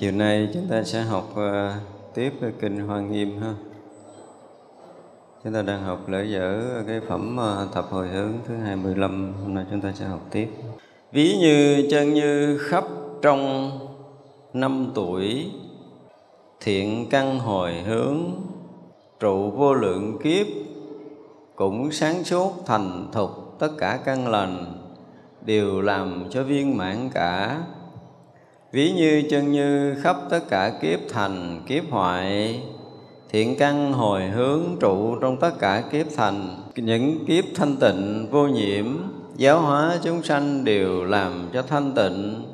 [0.00, 1.40] chiều nay chúng ta sẽ học uh,
[2.14, 3.54] tiếp cái kinh Hoa Nghiêm ha.
[5.44, 9.54] Chúng ta đang học lễ dở cái phẩm uh, thập hồi hướng thứ 25, hôm
[9.54, 10.48] nay chúng ta sẽ học tiếp.
[11.12, 12.84] Ví như chân như khắp
[13.22, 13.70] trong
[14.52, 15.50] năm tuổi
[16.60, 18.18] thiện căn hồi hướng
[19.20, 20.46] trụ vô lượng kiếp
[21.56, 24.66] cũng sáng suốt thành thục tất cả căn lành
[25.44, 27.60] đều làm cho viên mãn cả
[28.72, 32.60] ví như chân như khắp tất cả kiếp thành, kiếp hoại,
[33.30, 36.62] thiện căn hồi hướng trụ trong tất cả kiếp thành.
[36.76, 38.86] Những kiếp thanh tịnh, vô nhiễm,
[39.36, 42.44] giáo hóa chúng sanh đều làm cho thanh tịnh.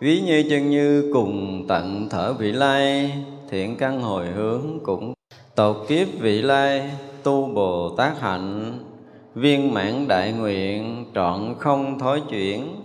[0.00, 3.12] Ví như chân như cùng tận thở vị lai,
[3.50, 5.14] thiện căn hồi hướng cũng
[5.54, 6.90] tột kiếp vị lai,
[7.22, 8.78] tu bồ tát hạnh.
[9.34, 12.81] Viên mãn đại nguyện, trọn không thối chuyển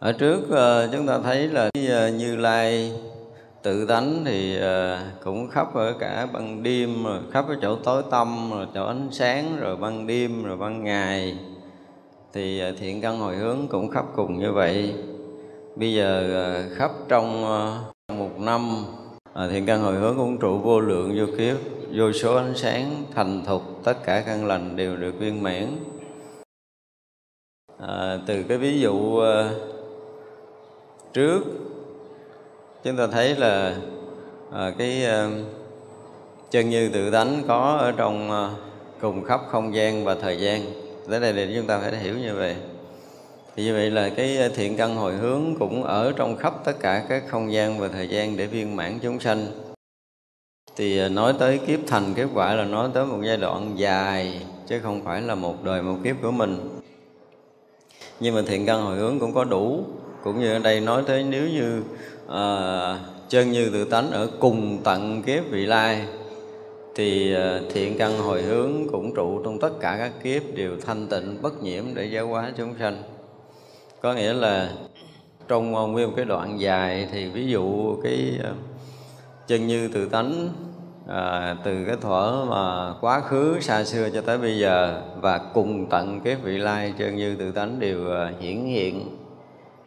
[0.00, 2.92] ở trước ờ, chúng ta thấy là ờ, như lai
[3.62, 8.02] tự tánh thì ờ, cũng khắp ở cả ban đêm rồi khắp ở chỗ tối
[8.10, 11.38] tăm rồi chỗ ánh sáng rồi ban đêm rồi ban ngày.
[12.32, 14.94] Thì thiện căn hồi hướng cũng khắp cùng như vậy.
[15.76, 17.42] Bây giờ khắp trong
[18.18, 18.84] một năm
[19.50, 21.56] thiện căn hồi hướng cũng trụ vô lượng vô kiếp
[21.94, 25.66] vô số ánh sáng thành thục tất cả căn lành đều được viên mãn.
[27.78, 29.20] À, từ cái ví dụ
[31.12, 31.40] trước.
[32.84, 33.76] Chúng ta thấy là
[34.52, 35.30] à, cái à,
[36.50, 38.50] chân như tự tánh có ở trong à,
[39.00, 40.62] cùng khắp không gian và thời gian.
[41.10, 42.56] Tới đây thì chúng ta phải hiểu như vậy.
[43.56, 47.04] Thì như vậy là cái thiện căn hồi hướng cũng ở trong khắp tất cả
[47.08, 49.46] các không gian và thời gian để viên mãn chúng sanh.
[50.76, 54.42] Thì à, nói tới kiếp thành kiếp quả là nói tới một giai đoạn dài
[54.66, 56.78] chứ không phải là một đời một kiếp của mình.
[58.20, 59.84] Nhưng mà thiện căn hồi hướng cũng có đủ
[60.22, 61.82] cũng như ở đây nói tới nếu như
[62.28, 66.06] à, chân như tự tánh ở cùng tận kiếp vị lai
[66.94, 71.06] thì ờ, thiện căn hồi hướng cũng trụ trong tất cả các kiếp đều thanh
[71.06, 73.02] tịnh bất nhiễm để giáo hóa chúng sanh.
[74.00, 74.70] Có nghĩa là
[75.48, 78.38] trong ờ, nguyên cái đoạn dài thì ví dụ cái
[79.46, 80.48] chân như tự tánh
[81.08, 85.86] à, từ cái thuở mà quá khứ xa xưa cho tới bây giờ và cùng
[85.90, 87.98] tận cái vị lai chân như tự tánh đều
[88.40, 89.19] hiển hiện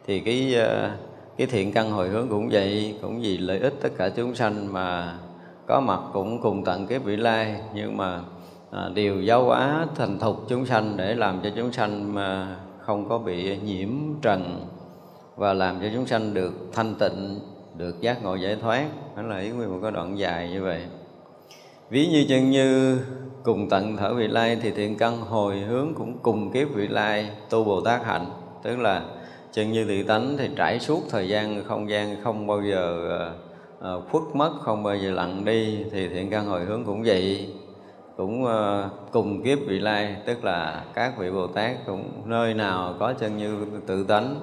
[0.06, 0.90] thì cái ờ,
[1.36, 4.72] cái thiện căn hồi hướng cũng vậy cũng vì lợi ích tất cả chúng sanh
[4.72, 5.18] mà
[5.66, 7.60] có mặt cũng cùng tận cái vị lai.
[7.74, 8.20] Nhưng mà
[8.70, 13.08] à, đều giáo hóa thành thục chúng sanh để làm cho chúng sanh mà không
[13.08, 13.88] có bị nhiễm
[14.22, 14.66] trần
[15.36, 17.40] và làm cho chúng sanh được thanh tịnh
[17.76, 18.86] được giác ngộ giải thoát.
[19.16, 20.82] Đó là ý nguyên một cái đoạn dài như vậy.
[21.90, 22.98] Ví như chân như
[23.42, 27.30] cùng tận thở vị lai thì thiện căn hồi hướng cũng cùng kiếp vị lai
[27.50, 28.26] tu bồ tát hạnh.
[28.62, 29.02] Tức là
[29.54, 33.08] chân như tự tánh thì trải suốt thời gian không gian không bao giờ
[33.78, 35.84] uh, khuất mất không bao giờ lặng đi.
[35.92, 37.48] Thì thiện căn hồi hướng cũng vậy
[38.16, 38.50] cũng uh,
[39.12, 43.36] cùng kiếp vị lai tức là các vị bồ tát cũng nơi nào có chân
[43.36, 44.40] như tự tánh.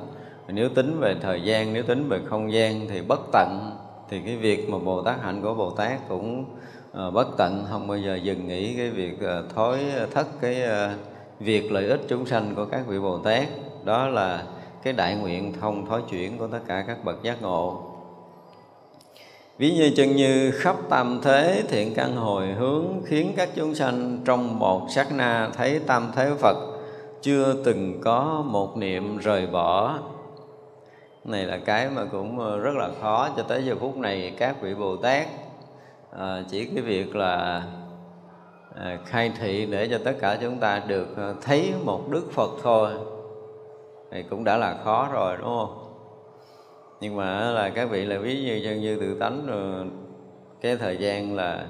[0.47, 3.71] Nếu tính về thời gian nếu tính về không gian thì bất tận.
[4.09, 6.45] Thì cái việc mà bồ tát hạnh của bồ tát cũng
[6.91, 7.65] uh, bất tận.
[7.69, 9.79] Không bao giờ dừng nghỉ cái việc uh, thối
[10.13, 10.99] thất cái uh,
[11.39, 13.47] việc lợi ích chúng sanh của các vị bồ tát.
[13.85, 14.43] Đó là
[14.83, 17.91] cái đại nguyện thông thói chuyển của tất cả các bậc giác ngộ.
[19.57, 24.19] Ví như chân như khắp tam thế thiện căn hồi hướng khiến các chúng sanh
[24.25, 26.57] trong một sát na thấy tam thế phật
[27.21, 29.99] chưa từng có một niệm rời bỏ.
[31.25, 34.61] Này là cái mà cũng ờ, rất là khó cho tới giờ phút này các
[34.61, 35.27] vị bồ tát.
[36.19, 37.63] À, chỉ cái việc là
[38.75, 41.07] à, khai thị để cho tất cả chúng ta được
[41.41, 42.93] thấy một đức phật thôi
[44.11, 45.77] thì cũng đã là khó rồi đúng không?
[47.01, 49.85] Nhưng mà là các vị là ví như chân như tự tánh rồi.
[50.61, 51.65] Cái thời gian là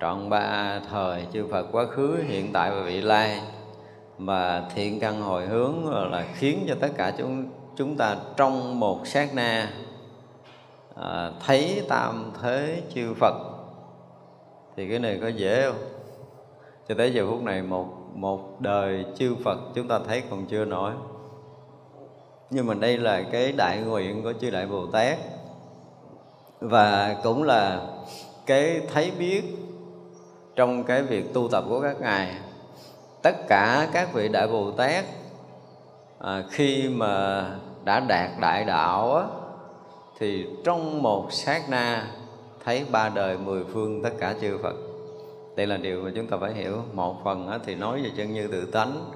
[0.00, 3.40] trọn ba thời chư Phật quá khứ hiện tại và vị lai.
[4.18, 7.44] Mà thiện căn hồi hướng là khiến cho tất cả chúng
[7.76, 9.70] chúng ta trong một sát na
[10.96, 13.34] à, thấy tam thế chư Phật.
[14.76, 15.80] Thì cái này có dễ không?
[16.88, 20.64] Cho tới giờ phút này một một đời chư Phật chúng ta thấy còn chưa
[20.64, 20.92] nổi
[22.50, 25.18] nhưng mà đây là cái đại nguyện của chư đại bồ tát.
[26.60, 27.80] Và cũng là
[28.46, 29.42] cái thấy biết
[30.56, 32.34] trong cái việc tu tập của các ngài.
[33.22, 35.04] Tất cả các vị đại bồ tát
[36.18, 37.44] à, khi mà
[37.84, 39.24] đã đạt đại đạo á,
[40.18, 42.06] thì trong một sát na
[42.64, 44.74] thấy ba đời mười phương tất cả chư Phật.
[45.56, 46.82] Đây là điều mà chúng ta phải hiểu.
[46.92, 49.10] Một phần á, thì nói về chân như tự tánh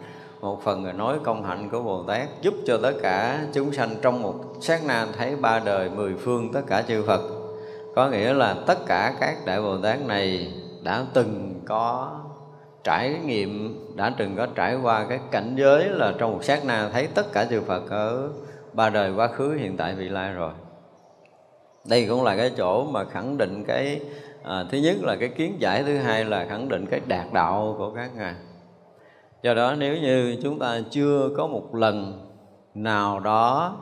[0.45, 3.91] một phần là nói công hạnh của Bồ Tát giúp cho tất cả chúng sanh
[4.03, 7.21] trong một sát na thấy ba đời mười phương tất cả chư Phật.
[7.95, 12.13] Có nghĩa là tất cả các đại Bồ Tát này đã từng có
[12.85, 16.89] trải nghiệm đã từng có trải qua cái cảnh giới là trong một sát na
[16.93, 18.29] thấy tất cả chư Phật ở
[18.73, 20.53] ba đời quá khứ hiện tại vị lai rồi.
[21.89, 24.01] Đây cũng là cái chỗ mà khẳng định cái
[24.43, 27.75] à, thứ nhất là cái kiến giải thứ hai là khẳng định cái đạt đạo
[27.79, 28.35] của các ngài
[29.45, 32.27] do đó nếu như chúng ta chưa có một lần
[32.75, 33.77] nào đó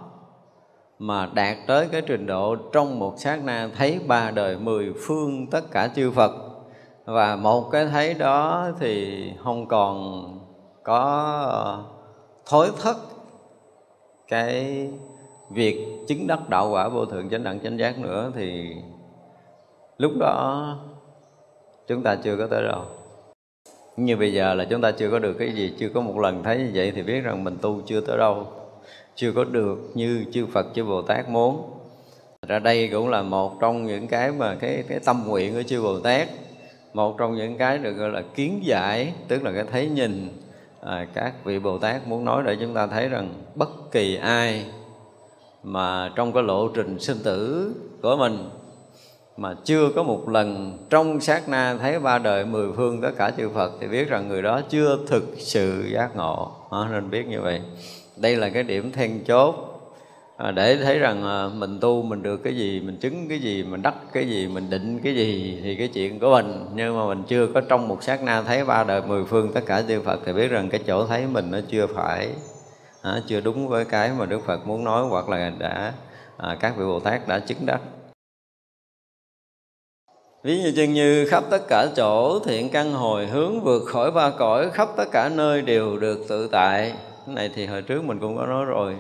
[0.98, 5.46] mà đạt tới cái trình độ trong một sát na thấy ba đời mười phương
[5.50, 6.32] tất cả chư Phật,
[7.04, 10.22] và một cái thấy đó thì không còn
[10.82, 11.82] có
[12.46, 12.96] thối thất
[14.28, 14.88] cái
[15.50, 18.74] việc chứng đắc đạo quả vô thượng chánh đẳng chánh giác nữa, thì
[19.98, 20.66] lúc đó
[21.86, 22.82] chúng ta chưa có tới đâu
[23.96, 26.42] như bây giờ là chúng ta chưa có được cái gì chưa có một lần
[26.42, 28.46] thấy như vậy thì biết rằng mình tu chưa tới đâu
[29.14, 31.70] chưa có được như chư Phật chư Bồ Tát muốn.
[32.48, 35.82] Ra đây cũng là một trong những cái mà cái cái tâm nguyện của chư
[35.82, 36.28] Bồ Tát
[36.94, 40.28] một trong những cái được gọi là kiến giải tức là cái thấy nhìn.
[40.80, 44.64] À, các vị Bồ Tát muốn nói để chúng ta thấy rằng bất kỳ ai
[45.62, 47.72] mà trong cái lộ trình sinh tử
[48.02, 48.50] của mình
[49.42, 53.30] mà chưa có một lần trong sát na thấy ba đời mười phương tất cả
[53.36, 56.50] chư Phật thì biết rằng người đó chưa thực sự giác ngộ.
[56.70, 57.60] À, nên biết như vậy.
[58.16, 59.54] Đây là cái điểm then chốt.
[60.36, 63.62] À, để thấy rằng à, mình tu mình được cái gì mình chứng cái gì
[63.62, 66.66] mình đắc cái gì mình định cái gì thì cái chuyện của mình.
[66.74, 69.60] Nhưng mà mình chưa có trong một sát na thấy ba đời mười phương tất
[69.66, 72.28] cả chư Phật thì biết rằng cái chỗ thấy mình nó chưa phải
[73.02, 75.92] à, chưa đúng với cái mà Đức Phật muốn nói hoặc là đã
[76.36, 77.80] à, các vị Bồ Tát đã chứng đắc
[80.42, 84.30] ví như chân như khắp tất cả chỗ thiện căn hồi hướng vượt khỏi ba
[84.30, 86.92] cõi, khắp tất cả nơi đều được tự tại.
[87.26, 88.96] Cái này thì hồi trước mình cũng có nói rồi.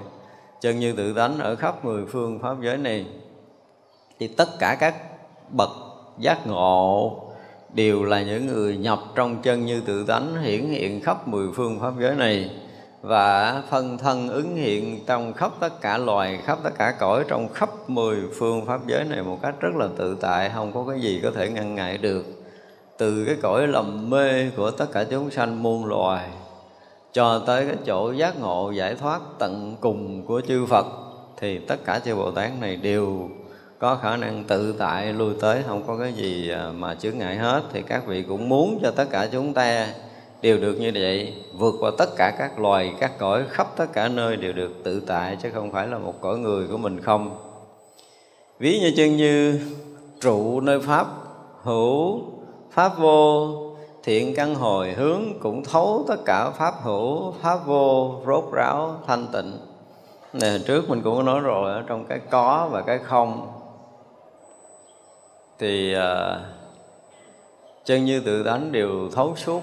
[0.60, 3.06] Chân như tự tánh ở khắp mười phương pháp giới này,
[4.20, 4.94] thì tất cả các
[5.50, 5.70] bậc
[6.18, 7.20] giác ngộ
[7.74, 11.80] đều là những người nhập trong chân như tự tánh hiển hiện khắp mười phương
[11.80, 12.50] pháp giới này
[13.02, 17.48] và phân thân ứng hiện trong khắp tất cả loài, khắp tất cả cõi, trong
[17.48, 21.00] khắp mười phương pháp giới này một cách rất là tự tại, không có cái
[21.00, 22.24] gì có thể ngăn ngại được.
[22.98, 26.28] Từ cái cõi lầm mê của tất cả chúng sanh muôn loài,
[27.12, 30.86] cho tới cái chỗ giác ngộ giải thoát tận cùng của chư Phật,
[31.36, 33.30] thì tất cả chư Bồ Tát này đều
[33.78, 37.36] có khả năng tự tại lui tới, không có cái gì à, mà chướng ngại
[37.36, 37.62] hết.
[37.72, 39.88] Thì các vị cũng muốn cho tất cả chúng ta
[40.42, 44.08] đều được như vậy vượt qua tất cả các loài các cõi khắp tất cả
[44.08, 47.38] nơi đều được tự tại chứ không phải là một cõi người của mình không.
[48.58, 49.60] Ví như chân như
[50.20, 51.06] trụ nơi pháp
[51.62, 52.20] hữu
[52.70, 53.48] pháp vô
[54.02, 59.26] thiện căn hồi hướng cũng thấu tất cả pháp hữu pháp vô rốt ráo thanh
[59.32, 59.52] tịnh.
[60.32, 63.52] Này trước mình cũng có nói rồi ở trong cái có và cái không.
[65.58, 66.40] Thì uh,
[67.84, 69.62] chân như tự tánh đều thấu suốt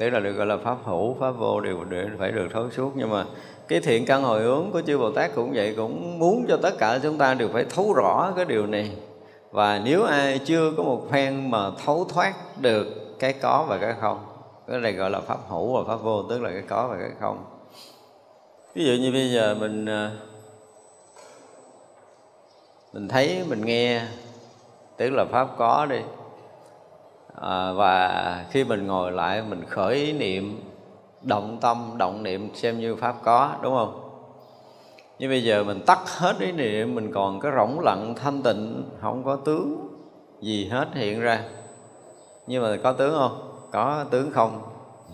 [0.00, 1.78] tức là được gọi là pháp hữu, pháp vô đều
[2.18, 2.92] phải được thấu suốt.
[2.94, 3.24] Nhưng mà
[3.68, 6.78] cái thiện căn hồi hướng của chư bồ tát cũng vậy, cũng muốn cho tất
[6.78, 8.92] cả chúng ta đều phải thấu rõ cái điều này.
[9.50, 12.86] Và nếu ai chưa có một phen mà thấu thoát được
[13.18, 14.24] cái có và cái không,
[14.68, 17.10] cái này gọi là pháp hữu và pháp vô, tức là cái có và cái
[17.20, 17.44] không.
[18.74, 20.10] Ví dụ như bây giờ mình à,
[22.92, 24.02] mình thấy, mình nghe,
[24.96, 26.00] tức là pháp có đi
[27.40, 30.60] à, và khi mình ngồi lại mình khởi ý niệm
[31.22, 34.10] động tâm động niệm xem như pháp có đúng không?
[35.18, 38.82] Nhưng bây giờ mình tắt hết ý niệm mình còn cái rỗng lặng thanh tịnh
[39.00, 39.88] không có tướng
[40.40, 41.42] gì hết hiện ra.
[42.46, 43.66] Nhưng mà có tướng không?
[43.72, 44.62] Có tướng không?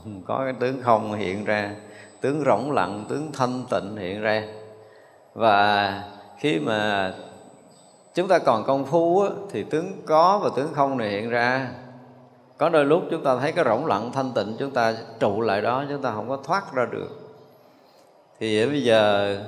[0.26, 1.74] Có cái tướng không hiện ra.
[2.20, 4.42] Tướng rỗng lặng tướng thanh tịnh hiện ra.
[5.34, 6.02] Và
[6.38, 7.12] khi mà
[8.14, 11.70] chúng ta còn công phu á, thì tướng có và tướng không này hiện ra
[12.58, 15.62] có đôi lúc chúng ta thấy cái rỗng lặng, thanh tịnh, chúng ta trụ lại
[15.62, 17.08] đó, chúng ta không có thoát ra được.
[18.40, 19.38] Thì bây giờ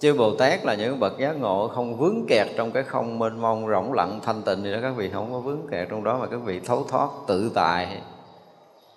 [0.00, 3.40] chư bồ tát là những bậc giác ngộ không vướng kẹt trong cái không mênh
[3.40, 4.78] mông rỗng lặng, thanh tịnh thì đó.
[4.82, 7.98] Các vị không có vướng kẹt trong đó mà các vị thấu thoát, tự tại.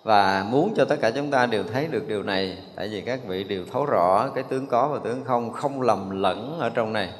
[0.04, 3.20] Và muốn cho tất cả chúng ta đều thấy được điều này, tại vì các
[3.26, 6.92] vị đều thấu rõ cái tướng có và tướng không không lầm lẫn ở trong
[6.92, 7.10] này.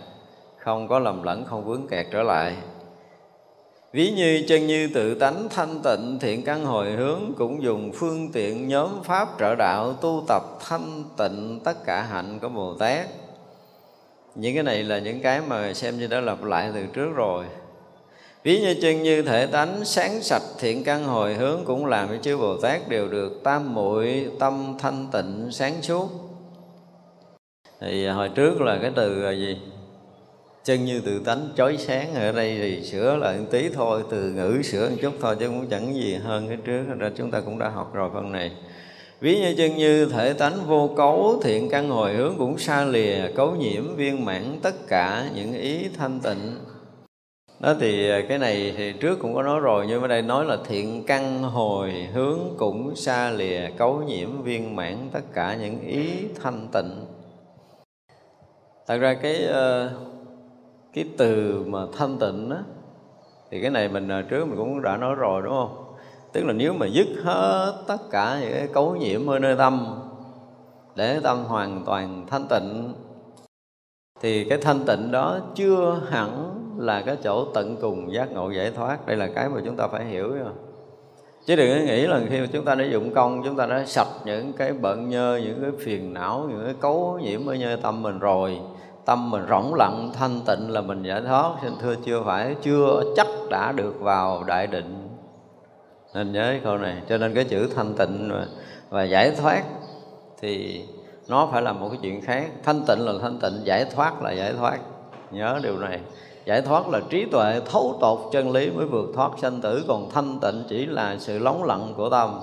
[0.59, 2.57] Không có lầm lẫn, không vướng kẹt trở lại.
[3.97, 8.33] Ví như chân như tự tánh thanh tịnh, thiện căn hồi hướng Cũng dùng phương
[8.33, 13.07] tiện nhóm pháp trợ đạo Tu tập thanh tịnh tất cả hạnh của Bồ Tát.
[14.35, 17.45] Những cái này là những cái mà xem như đã lặp lại từ trước rồi.
[18.43, 22.17] Ví như chân như thể tánh sáng sạch, thiện căn hồi hướng Cũng làm cho
[22.23, 26.09] chư Bồ Tát đều được tam muội tâm thanh tịnh sáng suốt.
[27.81, 29.57] Thì hồi trước là cái từ là gì?
[30.67, 34.31] Chân như tự tánh chói sáng ở đây thì sửa lại một tí thôi từ
[34.31, 36.85] ngữ sửa một chút thôi chứ cũng chẳng gì hơn cái trước.
[36.99, 38.53] Ra chúng ta cũng đã học rồi phần này.
[39.21, 43.33] Ví như chân như thể tánh vô cấu thiện căn hồi hướng cũng xa lìa
[43.35, 46.59] cấu nhiễm viên mãn tất cả những ý thanh tịnh.
[47.61, 50.57] Đó thì cái này thì trước cũng có nói rồi nhưng mà đây nói là
[50.69, 56.09] thiện căn hồi hướng cũng xa lìa cấu nhiễm viên mãn tất cả những ý
[56.43, 57.05] thanh tịnh.
[58.87, 60.16] Thật ra cái uh,
[60.97, 62.59] cái từ mà thanh tịnh á,
[63.51, 65.85] thì cái này mình à, trước mình cũng đã nói rồi, đúng không
[66.33, 70.01] tức là nếu mà dứt hết tất cả những cái cấu nhiễm ở nơi tâm,
[70.95, 72.95] để tâm hoàn toàn thanh tịnh,
[74.21, 78.71] thì cái thanh tịnh đó chưa hẳn là cái chỗ tận cùng giác ngộ giải
[78.71, 80.53] thoát đây là cái mà chúng ta phải hiểu rồi.
[81.47, 83.85] chứ đừng có nghĩ là khi mà chúng ta đã dụng công, chúng ta đã
[83.87, 87.77] sạch những cái bận nhơ, những cái phiền não, những cái cấu nhiễm ở nơi
[87.77, 88.61] tâm mình rồi
[89.07, 91.51] tâm mình rỗng lặng thanh tịnh là mình giải thoát.
[91.63, 95.09] Xin thưa chưa phải chưa chắc đã được vào đại định.
[96.15, 96.97] Nên nhớ câu này.
[97.09, 98.47] Cho nên cái chữ thanh tịnh và,
[98.91, 99.63] và giải thoát
[100.41, 100.85] thì
[101.29, 102.51] nó phải là một cái chuyện khác.
[102.65, 104.79] Thanh tịnh là thanh tịnh giải thoát là giải thoát.
[105.31, 106.01] Nhớ điều này.
[106.45, 109.85] Giải thoát là trí tuệ thấu tột chân lý mới vượt thoát sanh tử.
[109.89, 112.41] Còn thanh tịnh chỉ là sự lóng lặng của tâm.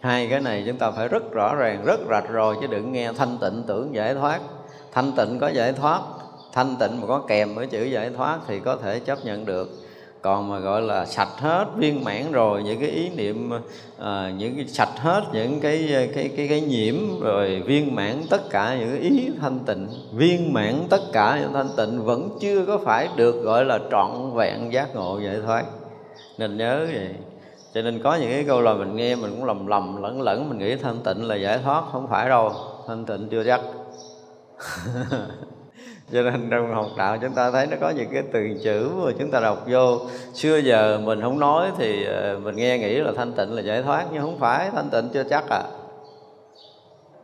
[0.00, 3.12] Hai cái này chúng ta phải rất rõ ràng rất rạch rồi chứ đừng nghe
[3.12, 4.40] thanh tịnh tưởng giải thoát
[4.92, 6.00] thanh tịnh có giải thoát.
[6.52, 9.70] Thanh tịnh mà có kèm với chữ giải thoát thì có thể chấp nhận được.
[10.22, 13.50] Còn mà gọi là sạch hết viên mãn rồi những cái ý niệm
[13.98, 18.50] à, những cái sạch hết những cái cái cái cái nhiễm rồi viên mãn tất
[18.50, 22.66] cả những cái ý thanh tịnh viên mãn tất cả những thanh tịnh vẫn chưa
[22.66, 25.64] có phải được gọi là trọn vẹn giác ngộ giải thoát.
[26.38, 27.08] Nên nhớ vậy.
[27.74, 30.48] Cho nên có những cái câu là mình nghe mình cũng lầm lầm lẫn lẫn
[30.48, 32.52] mình nghĩ thanh tịnh là giải thoát không phải đâu.
[32.86, 33.60] Thanh tịnh chưa chắc.
[36.12, 39.12] cho nên trong học đạo chúng ta thấy nó có những cái từ chữ mà
[39.18, 39.98] chúng ta đọc vô.
[40.34, 43.82] Xưa giờ mình không nói thì ờ, mình nghe nghĩ là thanh tịnh là giải
[43.82, 45.62] thoát, nhưng không phải, thanh tịnh chưa chắc à.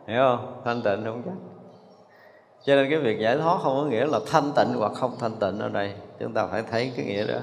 [0.06, 0.62] Hiểu không?
[0.64, 1.34] Thanh tịnh không chắc.
[2.64, 5.36] Cho nên cái việc giải thoát không có nghĩa là thanh tịnh hoặc không thanh
[5.40, 5.92] tịnh ở đây.
[6.20, 7.38] Chúng ta phải thấy cái nghĩa đó.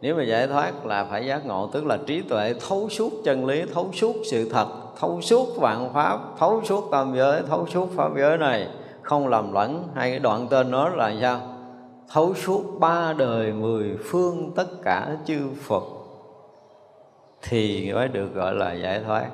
[0.00, 3.46] Nếu mà giải thoát là phải giác ngộ, tức là trí tuệ thấu suốt chân
[3.46, 4.66] lý, thấu suốt sự thật,
[5.00, 8.68] thấu suốt vạn pháp, thấu suốt tam giới, thấu suốt pháp giới này
[9.08, 11.40] không làm lẫn hai cái đoạn tên nó là sao?
[12.12, 15.82] Thấu suốt ba đời mười phương tất cả chư Phật.
[17.42, 19.26] Thì mới được gọi là giải thoát.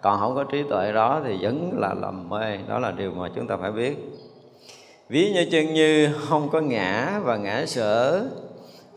[0.00, 2.58] Còn không có trí tuệ đó thì vẫn là lầm mê.
[2.68, 3.96] Đó là điều mà chúng ta phải biết.
[5.08, 8.26] Ví như chân như không có ngã và ngã sở,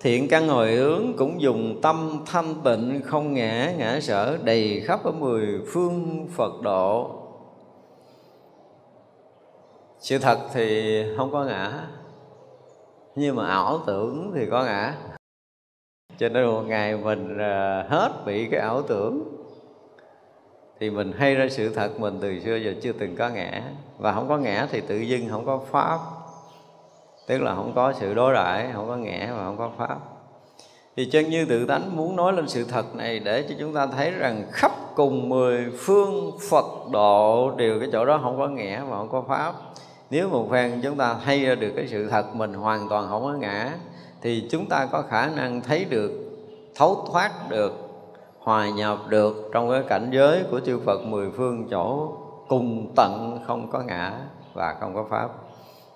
[0.02, 5.04] thiện căn hồi hướng cũng dùng tâm thanh tịnh, không ngã ngã sở, đầy khắp
[5.04, 7.12] ở mười phương phật độ
[10.04, 11.88] sự thật thì không có ngã.
[13.16, 14.94] Nhưng mà ảo tưởng thì có ngã.
[16.18, 19.24] Cho nên một ngày mình à, hết bị cái ảo tưởng,
[20.80, 23.62] thì mình hay ra sự thật mình từ xưa giờ chưa từng có ngã.
[23.98, 26.00] Và không có ngã thì tự dưng không có pháp.
[27.28, 29.98] Tức là không có sự đối đãi, không có ngã và không có pháp.
[30.96, 33.88] Thì chân như tự tánh muốn nói lên sự thật này để cho chúng ta
[33.88, 38.84] thấy rằng khắp cùng mười phương Phật độ đều cái chỗ đó không có ngã
[38.90, 39.54] và không có pháp
[40.14, 43.24] nếu một phen chúng ta thay ra được cái sự thật mình hoàn toàn không
[43.24, 43.74] có ngã
[44.22, 46.12] thì chúng ta có khả năng thấy được
[46.76, 47.74] thấu thoát được
[48.40, 52.12] hòa nhập được trong cái cảnh giới của chư Phật mười phương chỗ
[52.48, 54.14] cùng tận không có ngã
[54.54, 55.30] và không có pháp.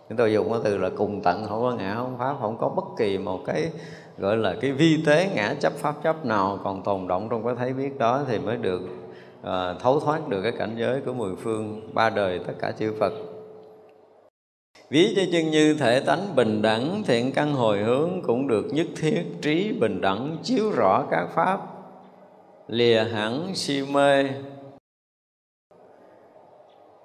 [0.10, 2.70] Chúng tôi dùng cái từ là cùng tận không có ngã không pháp không có
[2.70, 3.70] bất kỳ một cái
[4.18, 7.56] gọi là cái vi tế ngã chấp pháp chấp nào còn tồn động trong cái
[7.58, 8.82] thấy biết đó thì mới được
[9.42, 12.94] uh, thấu thoát được cái cảnh giới của mười phương ba đời tất cả chư
[13.00, 13.14] Phật.
[14.90, 18.88] Ví cho chân như thể tánh bình đẳng Thiện căn hồi hướng cũng được nhất
[18.96, 21.60] thiết Trí bình đẳng chiếu rõ các pháp.
[22.68, 24.26] Lìa hẳn si mê.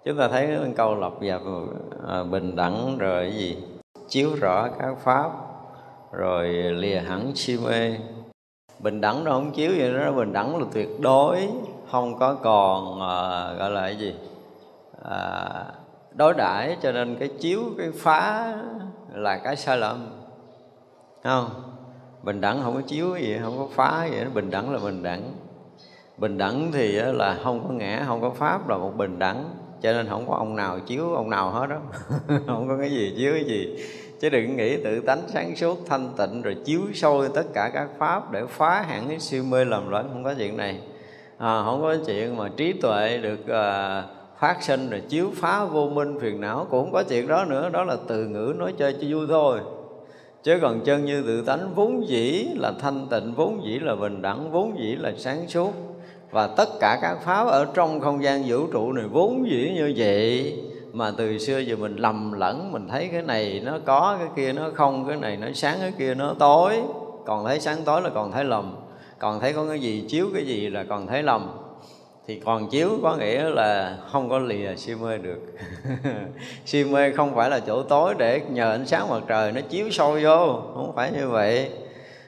[0.04, 1.42] Chúng ta thấy cái câu lập dập
[2.08, 3.56] à, bình đẳng rồi cái gì?
[4.08, 5.30] Chiếu rõ các pháp
[6.12, 7.96] Rồi lìa hẳn si mê.
[8.78, 11.48] Bình đẳng nó không chiếu vậy đó Bình đẳng là tuyệt đối
[11.90, 14.14] Không có còn à, gọi là cái gì?
[15.04, 15.64] À,
[16.14, 18.54] đối đãi cho nên cái chiếu cái phá
[19.12, 20.06] là cái sai lầm.
[21.24, 21.50] Không?
[22.22, 25.22] Bình đẳng không có chiếu gì không có phá gì bình đẳng là bình đẳng.
[26.18, 29.44] Bình đẳng thì là không có ngã không có pháp là một bình đẳng.
[29.82, 31.76] Cho nên không có ông nào chiếu ông nào hết đó
[32.46, 33.76] không có cái gì chiếu cái gì.
[34.20, 37.88] Chứ đừng nghĩ tự tánh sáng suốt thanh tịnh rồi chiếu sôi tất cả các
[37.98, 40.80] pháp để phá hẳn cái siêu mê lầm lẫn không có chuyện này.
[41.38, 45.88] À, không có chuyện mà trí tuệ được uh, phát sinh rồi chiếu phá vô
[45.88, 47.68] minh, phiền não, cũng không có chuyện đó nữa.
[47.72, 49.60] Đó là từ ngữ nói chơi cho vui thôi.
[50.42, 54.22] Chứ còn chân như tự tánh, vốn dĩ là thanh tịnh, vốn dĩ là bình
[54.22, 55.72] đẳng, vốn dĩ là sáng suốt.
[56.30, 59.94] Và tất cả các pháp ở trong không gian vũ trụ này vốn dĩ như
[59.96, 60.56] vậy.
[60.92, 64.52] Mà từ xưa giờ mình lầm lẫn, mình thấy cái này nó có, cái kia
[64.52, 66.82] nó không, cái này nó sáng, cái kia nó tối.
[67.26, 68.76] Còn thấy sáng tối là còn thấy lầm.
[69.18, 71.61] Còn thấy có cái gì chiếu cái gì là còn thấy lầm
[72.26, 75.40] thì còn chiếu có nghĩa là không có lìa si mê được.
[76.64, 79.90] Si mê không phải là chỗ tối để nhờ ánh sáng mặt trời nó chiếu
[79.90, 81.70] sâu vô không phải như vậy.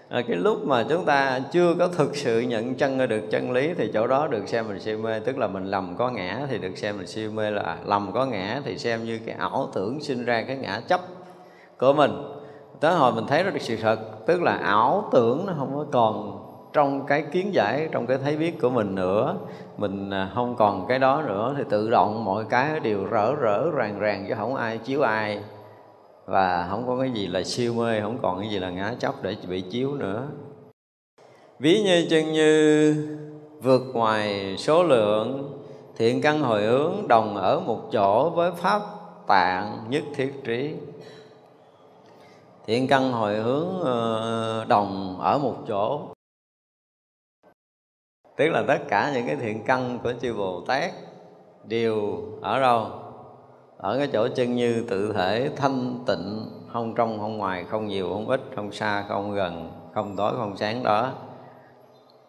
[0.09, 3.75] À, cái lúc mà chúng ta chưa có thực sự nhận chân được chân lý
[3.75, 6.59] thì chỗ đó được xem mình si mê tức là mình lầm có ngã thì
[6.59, 10.01] được xem mình si mê là lầm có ngã thì xem như cái ảo tưởng
[10.01, 11.01] sinh ra cái ngã chấp
[11.79, 12.11] của mình.
[12.81, 15.87] Tới hồi mình thấy nó được sự thật tức là ảo tưởng nó không có
[15.93, 16.34] còn
[16.75, 19.37] trong cái kiến giải, trong cái thấy biết của mình nữa.
[19.77, 23.71] Mình à, không còn cái đó nữa, thì tự động mọi cái đều rỡ rỡ,
[23.71, 25.41] ràng ràng chứ không ai chiếu ai.
[26.27, 29.15] Và không có cái gì là siêu mê, không còn cái gì là ngã chấp
[29.23, 30.27] để bị chiếu nữa.
[31.59, 32.97] Ví như chân như
[33.63, 35.53] vượt ngoài số lượng,
[35.97, 38.83] thiện căn hồi hướng đồng ở một chỗ với pháp
[39.27, 40.75] tạng nhất thiết trí.
[42.67, 46.13] Thiện căn hồi hướng ờ, đồng ở một chỗ
[48.37, 50.92] tức là tất cả những cái thiện căn của chư bồ tát
[51.64, 52.87] đều ở đâu?
[53.77, 58.11] Ở cái chỗ chân như tự thể, thanh tịnh, không trong, không ngoài, không nhiều,
[58.12, 61.12] không ít, không xa, không gần, không tối, không sáng đó.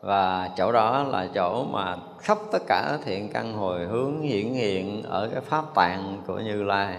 [0.02, 5.04] Và chỗ đó là chỗ mà khắp tất cả thiện căn hồi hướng hiển hiện
[5.04, 6.98] ở cái pháp tạng của như lai.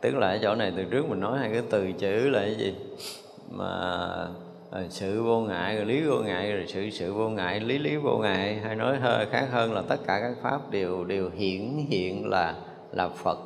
[0.00, 2.54] Tức là ở chỗ này từ trước mình nói hai cái từ chữ là cái
[2.54, 2.74] gì?
[3.50, 4.28] Mà
[4.74, 7.96] rồi sự vô ngại rồi lý vô ngại rồi sự sự vô ngại lý lý
[7.96, 8.54] vô ngại.
[8.54, 12.54] Hay nói hơi khác hơn là tất cả các pháp đều đều hiển hiện là
[12.92, 13.38] là phật.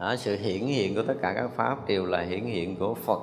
[0.00, 3.20] Đó, sự hiển hiện của tất cả các pháp đều là hiển hiện của phật.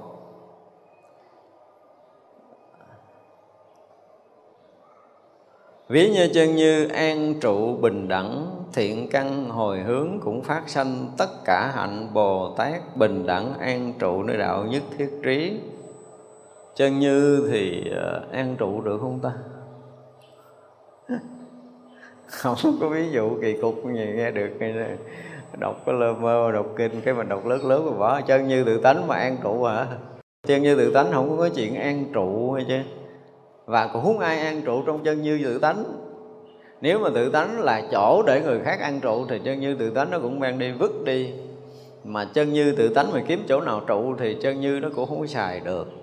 [5.88, 11.08] Ví như chân như an trụ bình đẳng Thiện căn hồi hướng cũng phát sanh
[11.18, 15.60] Tất cả hạnh Bồ Tát bình đẳng an trụ nơi đạo nhất thiết trí
[16.80, 19.32] chân như thì ờ, an trụ được không ta?
[22.28, 24.50] Không có ví dụ kỳ cục gì, nghe được
[25.60, 28.22] đọc cái lơ mơ, đọc kinh, cái mình đọc lớn lớn mà bỏ.
[28.22, 29.88] Chân như tự tánh mà an trụ hả?
[30.48, 32.80] Chân như tự tánh không có chuyện an trụ hay chứ.
[33.66, 35.84] Và cũng không ai an trụ trong chân như tự tánh.
[36.82, 39.90] Nếu mà tự tánh là chỗ để người khác an trụ thì chân như tự
[39.90, 41.34] tánh nó cũng mang đi vứt đi.
[42.04, 45.10] Mà chân như tự tánh mà kiếm chỗ nào trụ thì chân như nó cũng
[45.10, 45.99] không có xài được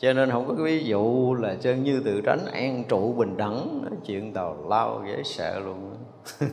[0.00, 3.36] cho nên không có cái ví dụ là chân như tự tránh an trụ bình
[3.36, 3.84] đẳng.
[4.06, 5.94] Chuyện tào lao dễ sợ luôn.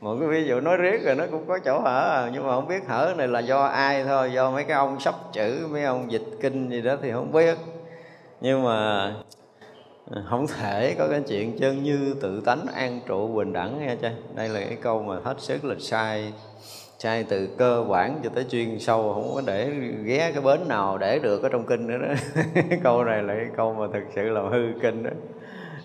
[0.00, 2.30] Một cái ví dụ nói riết rồi nó cũng có chỗ hở à.
[2.32, 4.32] nhưng mà không biết hở này là do ai thôi.
[4.32, 7.58] Do mấy cái ông sắp chữ, mấy ông dịch kinh gì đó thì không biết.
[8.40, 9.04] Nhưng mà
[10.10, 13.96] à, không thể có cái chuyện chân như tự tánh an trụ bình đẳng nghe
[14.02, 14.10] chưa?
[14.34, 16.32] Đây là cái câu mà hết sức là sai
[16.98, 19.70] sai từ cơ bản cho tới chuyên sâu không có để
[20.04, 22.14] ghé cái bến nào để được ở trong kinh nữa đó.
[22.82, 25.10] Câu này là cái câu mà thực sự là hư kinh đó.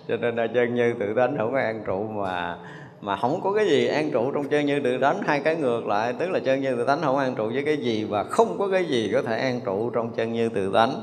[0.08, 2.58] Cho nên là chân như tự tánh không có an trụ mà
[3.02, 5.88] mà không có cái gì an trụ trong chân như tự tánh hai cái ngược
[5.88, 8.58] lại tức là chân như tự tánh không an trụ với cái gì và không
[8.60, 11.02] có cái gì có thể an trụ trong chân như tự tánh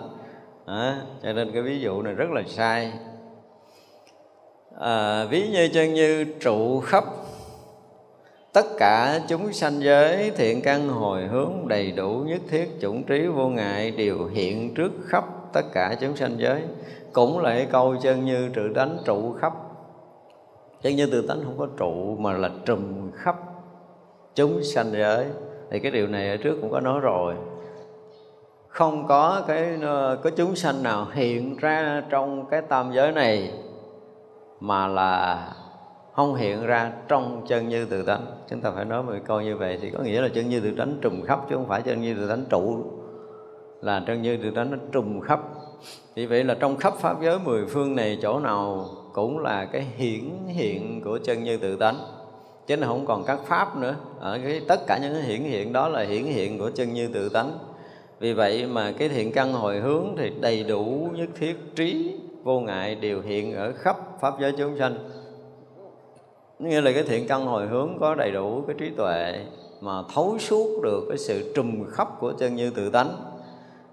[0.66, 2.92] à, cho nên cái ví dụ này rất là sai.
[4.80, 7.04] À, ví như chân như trụ khắp
[8.58, 13.26] tất cả chúng sanh giới thiện căn hồi hướng đầy đủ nhất thiết, chủng trí
[13.26, 16.62] vô ngại, đều hiện trước khắp tất cả chúng sanh giới.
[17.12, 19.52] Cũng là cái câu chân như trụ tánh trụ khắp.
[20.82, 23.36] Chân như tự tánh không có trụ mà là trùm khắp
[24.34, 25.26] chúng sanh giới.
[25.70, 27.34] Thì cái điều này ở trước cũng có nói rồi.
[28.68, 33.52] Không có cái ờ, có chúng sanh nào hiện ra trong cái tam giới này
[34.60, 35.48] mà là
[36.18, 38.26] không hiện ra trong chân như tự tánh.
[38.50, 40.70] Chúng ta phải nói một câu như vậy thì có nghĩa là chân như tự
[40.78, 42.84] tánh trùm khắp, chứ không phải chân như tự tánh trụ.
[43.82, 45.40] Là chân như tự tánh nó trùm khắp.
[46.14, 49.86] Vì vậy là trong khắp pháp giới mười phương này, chỗ nào cũng là cái
[49.96, 51.96] hiển hiện của chân như tự tánh.
[52.66, 53.94] Chứ nó không còn các pháp nữa.
[54.20, 57.08] Ở cái, tất cả những cái hiển hiện đó là hiển hiện của chân như
[57.14, 57.58] tự tánh.
[58.20, 62.60] Vì vậy mà cái thiện căn hồi hướng thì đầy đủ nhất thiết trí, vô
[62.60, 64.98] ngại đều hiện ở khắp pháp giới chúng sanh
[66.58, 69.46] nghĩa là cái thiện căn hồi hướng có đầy đủ cái trí tuệ
[69.80, 73.16] mà thấu suốt được cái sự trùm khắp của chân như tự tánh,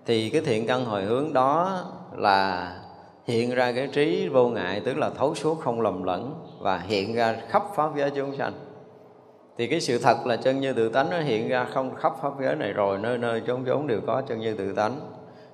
[0.05, 1.81] thì cái thiện căn hồi hướng đó
[2.15, 2.71] là
[3.25, 7.15] hiện ra cái trí vô ngại, tức là thấu suốt không lầm lẫn và hiện
[7.15, 8.53] ra khắp pháp giới chúng sanh.
[9.57, 12.31] Thì cái sự thật là chân như tự tánh nó hiện ra không khắp pháp
[12.41, 14.99] giới này rồi, nơi nơi chốn chốn đều có chân như tự tánh.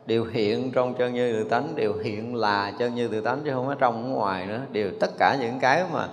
[0.05, 3.51] Đều hiện trong chân như tự tánh, đều hiện là chân như tự tánh chứ
[3.53, 4.61] không ở trong ở ngoài nữa.
[4.71, 6.07] Đều tất cả những cái mà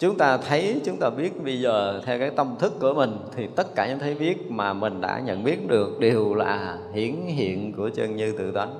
[0.00, 3.48] chúng ta thấy, chúng ta biết bây giờ theo cái tâm thức của mình thì
[3.56, 7.72] tất cả những thấy biết mà mình đã nhận biết được đều là hiển hiện
[7.76, 8.78] của chân như tự tánh.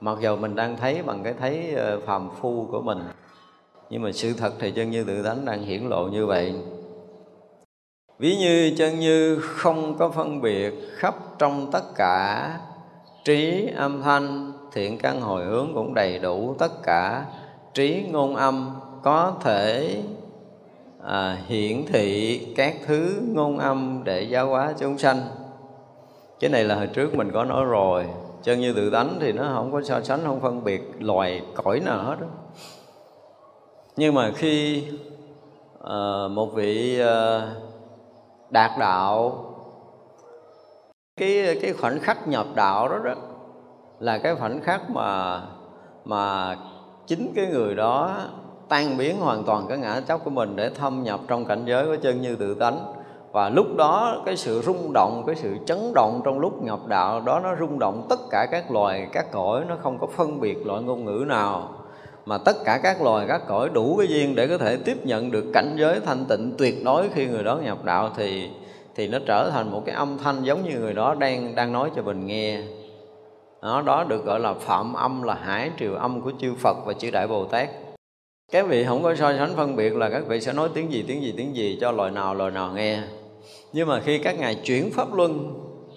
[0.00, 2.98] Mặc dù mình đang thấy bằng cái thấy ờ, phàm phu của mình,
[3.90, 6.54] nhưng mà sự thật thì chân như tự tánh đang hiển lộ như vậy.
[8.18, 12.50] Ví như chân như không có phân biệt khắp trong tất cả
[13.24, 17.24] trí âm thanh, thiện căn hồi hướng cũng đầy đủ tất cả
[17.74, 18.70] trí ngôn âm
[19.02, 19.96] có thể
[21.04, 25.20] à, hiển thị các thứ ngôn âm để giáo hóa chúng sanh
[26.40, 28.06] cái này là hồi trước mình có nói rồi
[28.42, 31.80] chân như tự tánh thì nó không có so sánh không phân biệt loài cõi
[31.80, 32.26] nào hết đó.
[33.96, 34.84] nhưng mà khi
[35.84, 37.48] à, một vị à,
[38.50, 39.44] đạt đạo
[41.16, 43.14] cái cái khoảnh khắc nhập đạo đó đó
[44.00, 45.40] là cái khoảnh khắc mà
[46.04, 46.56] mà
[47.06, 48.16] chính cái người đó
[48.68, 51.86] tan biến hoàn toàn cái ngã chấp của mình để thâm nhập trong cảnh giới
[51.86, 52.92] của chân như tự tánh.
[53.32, 57.20] Và lúc đó cái sự rung động cái sự chấn động trong lúc nhập đạo
[57.20, 60.66] đó nó rung động tất cả các loài các cõi nó không có phân biệt
[60.66, 61.68] loại ngôn ngữ nào.
[62.26, 65.30] Mà tất cả các loài các cõi đủ cái duyên để có thể tiếp nhận
[65.30, 68.50] được cảnh giới thanh tịnh tuyệt đối khi người đó nhập đạo thì
[68.94, 71.90] thì nó trở thành một cái âm thanh giống như người đó đang đang nói
[71.96, 72.60] cho mình nghe.
[73.62, 76.92] Đó, đó được gọi là phạm âm là hải triều âm của chư Phật và
[76.92, 77.68] chư Đại Bồ Tát
[78.52, 81.04] các vị không có so sánh phân biệt là các vị sẽ nói tiếng gì
[81.08, 83.02] tiếng gì tiếng gì cho loài nào loài nào nghe.
[83.72, 85.54] Nhưng mà khi các ngài chuyển pháp luân,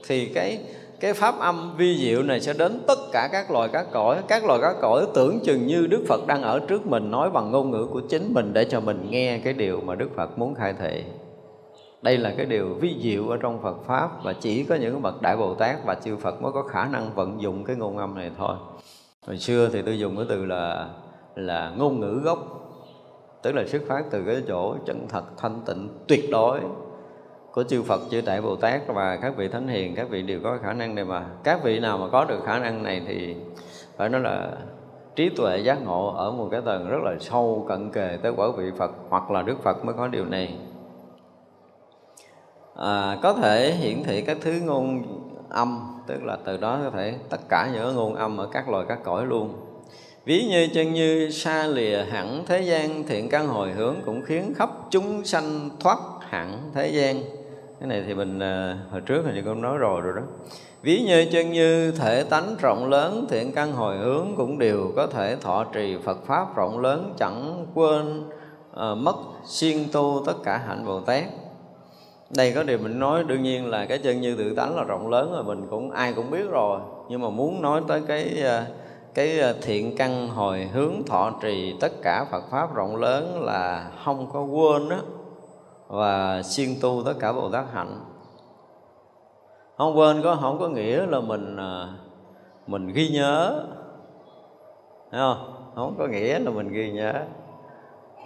[0.07, 0.59] thì cái
[0.99, 4.45] cái pháp âm vi diệu này sẽ đến tất cả các loài, các cõi, các
[4.45, 7.71] loài, các cõi tưởng chừng như đức phật đang ở trước mình, nói bằng ngôn
[7.71, 10.73] ngữ của chính mình để cho mình nghe cái điều mà đức phật muốn khai
[10.79, 11.03] thị.
[12.01, 15.21] Đây là cái điều vi diệu ở trong phật pháp và chỉ có những bậc
[15.21, 18.15] đại bồ tát và chư phật mới có khả năng vận dụng cái ngôn âm
[18.15, 18.55] này thôi.
[19.27, 20.89] Hồi xưa thì tôi dùng cái từ là
[21.39, 22.39] là ngôn ngữ gốc
[23.41, 26.59] tức là xuất phát từ cái chỗ chân thật thanh tịnh tuyệt đối
[27.51, 30.39] của chư Phật, chư Đại Bồ Tát và các vị Thánh Hiền, các vị đều
[30.43, 33.35] có khả năng này mà các vị nào mà có được khả năng này thì
[33.97, 34.51] phải nói là
[35.15, 38.47] trí tuệ giác ngộ ở một cái tầng rất là sâu cận kề tới quả
[38.57, 40.57] vị Phật hoặc là Đức Phật mới có điều này.
[42.75, 45.03] À, có thể hiển thị các thứ ngôn
[45.49, 48.85] âm tức là từ đó có thể tất cả những ngôn âm ở các loài
[48.87, 49.68] các cõi luôn
[50.29, 54.53] ví như chân như xa lìa hẳn thế gian thiện căn hồi hướng cũng khiến
[54.55, 57.21] khắp chúng sanh thoát hẳn thế gian.
[57.79, 60.21] Cái này thì mình ờ, hồi trước thì cũng nói rồi rồi đó.
[60.81, 65.07] Ví như chân như thể tánh rộng lớn thiện căn hồi hướng cũng đều có
[65.07, 68.23] thể thọ trì phật pháp rộng lớn chẳng quên
[68.71, 69.15] uh, mất
[69.45, 71.23] siêng tu tất cả hạnh bồ tát.
[72.29, 75.09] Đây có điều mình nói đương nhiên là cái chân như tự tánh là rộng
[75.09, 76.79] lớn rồi mình cũng ai cũng biết rồi.
[77.09, 78.78] Nhưng mà muốn nói tới cái uh,
[79.19, 83.91] cái ờ, thiện căn hồi hướng thọ trì tất cả Phật pháp rộng lớn là
[84.05, 84.97] không có quên đó
[85.87, 88.05] và siêng tu tất cả Bồ Tát hạnh.
[89.77, 91.89] Không quên có, không có nghĩa là mình ờ,
[92.67, 93.63] mình ghi nhớ,
[95.11, 95.53] Thấy không?
[95.75, 97.13] Không có nghĩa là mình ghi nhớ,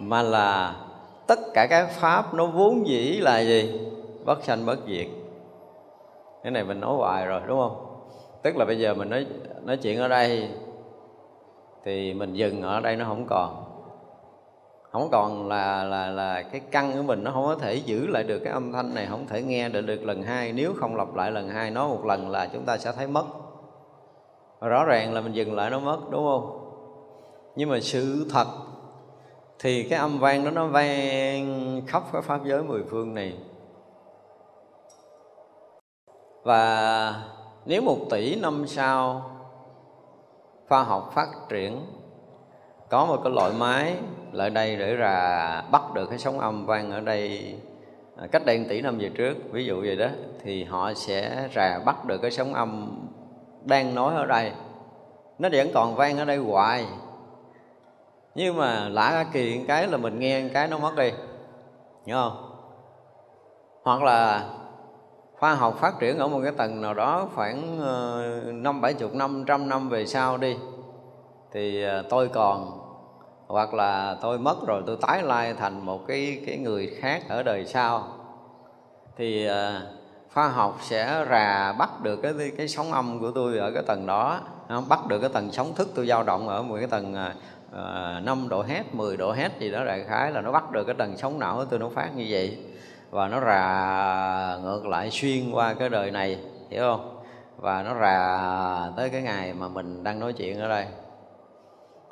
[0.00, 0.76] mà là
[1.26, 3.80] tất cả các pháp nó vốn dĩ là gì?
[4.24, 5.06] Bất sanh bất diệt.
[6.42, 7.86] Cái này mình nói hoài rồi, đúng không?
[8.42, 9.26] Tức là bây giờ mình nói
[9.64, 10.50] nói chuyện ở đây
[11.84, 13.64] thì mình dừng ở đây nó không còn.
[14.92, 18.24] Không còn là là là cái căn của mình nó không có thể giữ lại
[18.24, 20.52] được cái âm thanh này, không thể nghe được được lần hai.
[20.52, 23.24] Nếu không lặp lại lần hai, nói một lần là chúng ta sẽ thấy mất.
[24.60, 26.60] Rõ ràng là mình dừng lại nó mất, đúng không?
[27.56, 28.46] Nhưng mà sự thật
[29.58, 33.38] thì cái âm vang đó nó vang khắp cái pháp giới mười phương này.
[36.42, 37.14] Và
[37.66, 39.30] nếu một tỷ năm sau
[40.68, 41.86] khoa học phát triển.
[42.88, 43.96] Có một cái loại máy
[44.32, 47.54] lại đây để là bắt được cái sóng âm vang ở đây
[48.16, 49.34] à, cách đây tỷ năm về trước.
[49.52, 50.06] Ví dụ vậy đó,
[50.42, 52.98] thì họ sẽ rà bắt được cái sóng âm
[53.64, 54.52] đang nói ở đây.
[55.38, 56.86] Nó vẫn còn vang ở đây hoài.
[58.34, 61.12] Nhưng mà lạ kỳ cái là mình nghe cái nó mất đi.
[62.06, 62.50] Hiểu không?
[63.82, 64.48] Hoặc là
[65.44, 69.14] khoa học phát triển ở một cái tầng nào đó khoảng ờ, năm bảy chục
[69.14, 70.56] năm trăm năm về sau đi
[71.52, 72.80] thì ờ, tôi còn
[73.46, 77.42] hoặc là tôi mất rồi tôi tái lai thành một cái cái người khác ở
[77.42, 78.08] đời sau.
[79.16, 79.80] Thì ờ,
[80.34, 84.06] khoa học sẽ rà bắt được cái cái sóng âm của tôi ở cái tầng
[84.06, 84.40] đó
[84.88, 87.14] bắt được cái tầng sóng thức tôi dao động ở một cái tầng
[87.70, 90.84] uh, 5 độ hét, 10 độ hét gì đó đại khái là nó bắt được
[90.84, 92.58] cái tầng sóng não của tôi nó phát như vậy
[93.14, 96.38] và nó rà ngược lại xuyên qua cái đời này
[96.70, 97.22] hiểu không?
[97.56, 100.86] Và nó rà tới cái ngày mà mình đang nói chuyện ở đây.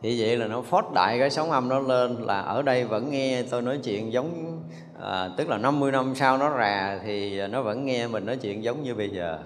[0.02, 3.10] Thì vậy là nó phót đại cái sóng âm nó lên là ở đây vẫn
[3.10, 4.60] nghe tôi nói chuyện giống
[5.02, 8.64] à, tức là 50 năm sau nó rà thì nó vẫn nghe mình nói chuyện
[8.64, 9.38] giống như bây giờ.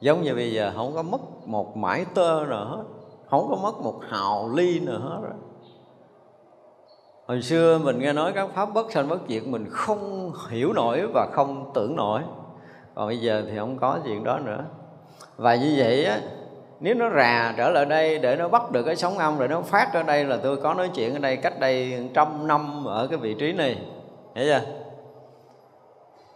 [0.00, 2.84] Giống như bây giờ không có mất một mãi tơ nào hết
[3.30, 5.32] không có mất một hào ly nào hết rồi
[7.26, 11.06] hồi xưa mình nghe nói các pháp bất sanh bất diệt, mình không hiểu nổi
[11.14, 12.20] và không tưởng nổi.
[12.94, 14.64] Còn bây giờ thì không có chuyện đó nữa.
[15.36, 16.20] Và như vậy á,
[16.80, 19.62] nếu nó rà trở lại đây để nó bắt được cái sóng âm, rồi nó
[19.62, 23.06] phát ở đây là tôi có nói chuyện ở đây cách đây trăm năm ở
[23.06, 23.78] cái vị trí này.
[24.34, 24.60] Hiểu chưa?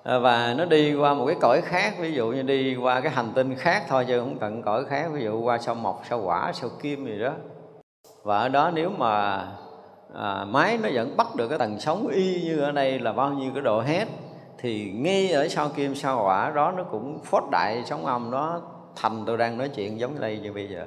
[0.02, 3.12] À, và nó đi qua một cái cõi khác, ví dụ như đi qua cái
[3.12, 6.20] hành tinh khác thôi, chứ không cần cõi khác, ví dụ qua sao mộc, sao
[6.24, 7.32] quả, sao kim gì đó.
[8.22, 9.42] Và ở đó nếu mà
[10.14, 13.30] à, máy nó vẫn bắt được cái tầng sóng y như ở đây là bao
[13.32, 14.08] nhiêu cái độ hét
[14.58, 18.62] thì ngay ở sau kim sao quả đó nó cũng phốt đại sóng âm đó.
[18.96, 20.86] Thành tôi đang nói chuyện giống như đây như bây giờ.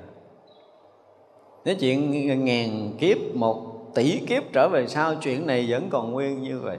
[1.65, 6.41] Nói chuyện ngàn kiếp một tỷ kiếp trở về sau chuyện này vẫn còn nguyên
[6.41, 6.77] như vậy.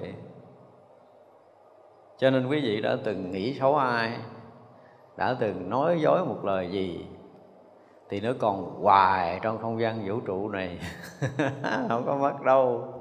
[2.19, 4.13] Cho nên quý vị đã từng nghĩ xấu ai
[5.17, 7.07] đã từng nói dối một lời gì
[8.11, 10.79] thì nó còn hoài trong không gian vũ trụ này.
[11.89, 12.95] Không có mất đâu.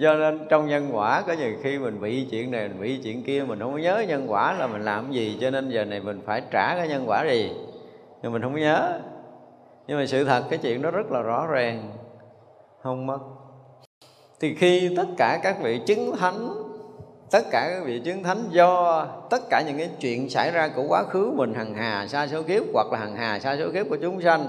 [0.00, 3.22] Cho nên trong nhân quả, có nhiều khi mình bị chuyện này, mình bị chuyện
[3.22, 5.38] kia, mình không có nhớ nhân quả là mình làm gì.
[5.40, 7.52] Cho nên giờ này mình phải trả cái nhân quả gì
[8.22, 9.00] nhưng mình không nhớ.
[9.86, 11.92] Nhưng mà sự thật, cái chuyện đó rất là rõ ràng.
[12.82, 13.18] Không mất.
[14.40, 16.69] Thì khi tất cả các vị chứng thánh
[17.30, 20.84] tất cả các vị chứng thánh do tất cả những cái chuyện xảy ra của
[20.88, 23.88] quá khứ mình hằng hà xa số kiếp hoặc là hằng hà xa số kiếp
[23.88, 24.46] của chúng sanh,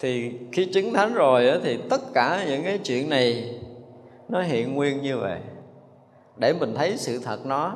[0.00, 3.58] thì khi chứng thánh rồi thì tất cả những cái chuyện này
[4.28, 5.38] nó hiện nguyên như vậy
[6.36, 7.74] để mình thấy sự thật nó.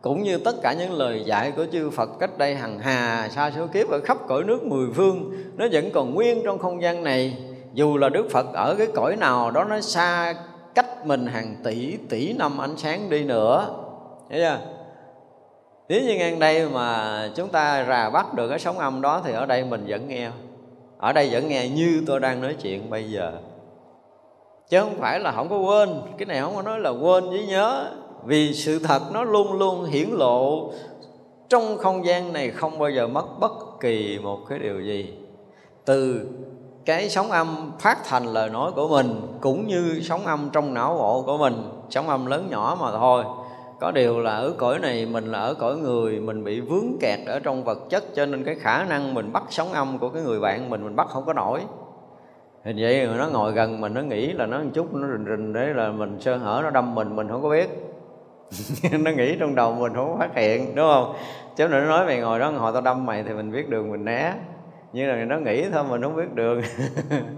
[0.00, 3.50] Cũng như tất cả những lời dạy của chư Phật cách đây hằng hà xa
[3.56, 7.04] số kiếp ở khắp cõi nước mười phương, nó vẫn còn nguyên trong không gian
[7.04, 7.38] này.
[7.72, 10.34] Dù là Đức Phật ở cái cõi nào đó nó xa
[10.76, 13.68] cách mình hàng tỷ tỷ năm ánh sáng đi nữa.
[14.30, 14.58] Thấy chưa?
[15.88, 19.32] Nếu như ngang đây mà chúng ta rà bắt được cái sóng âm đó thì
[19.32, 20.30] ở đây mình vẫn nghe.
[20.98, 23.32] Ở đây vẫn nghe như tôi đang nói chuyện bây giờ.
[24.68, 25.88] Chứ không phải là không có quên.
[26.18, 27.90] Cái này không có nói là quên với nhớ.
[28.24, 30.72] Vì sự thật nó luôn luôn hiển lộ.
[31.48, 35.14] Trong không gian này không bao giờ mất bất kỳ một cái điều gì.
[35.84, 36.26] Từ
[36.86, 40.94] cái sóng âm phát thành lời nói của mình, cũng như sóng âm trong não
[40.94, 41.54] bộ của mình.
[41.90, 43.24] Sóng âm lớn nhỏ mà thôi.
[43.80, 47.18] Có điều là ở cõi này mình là ở cõi người, mình bị vướng kẹt
[47.26, 50.22] ở trong vật chất, cho nên cái khả năng mình bắt sóng âm của cái
[50.22, 51.60] người bạn mình mình bắt không có nổi.
[52.64, 55.52] Hình vậy nó ngồi gần mình, nó nghĩ là nó một chút, nó rình rình
[55.52, 57.68] đấy là mình sơ hở, nó đâm mình mình không có biết.
[59.00, 61.14] Nó nghĩ trong đầu mình không phát hiện, đúng không?
[61.56, 64.04] Chứ nó nói mày ngồi đó hồi tao đâm mày thì mình biết đường mình
[64.04, 64.34] né
[64.96, 66.62] nhưng là nó nghĩ thôi, mình không biết đường.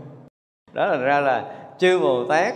[0.72, 2.54] Đó là ra là chư bồ tát,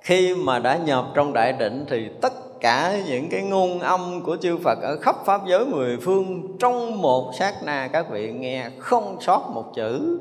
[0.00, 4.36] khi mà đã nhập trong đại định thì tất cả những cái ngôn âm của
[4.36, 8.70] chư Phật ở khắp pháp giới mười phương, trong một sát na các vị nghe
[8.78, 10.20] không sót một chữ.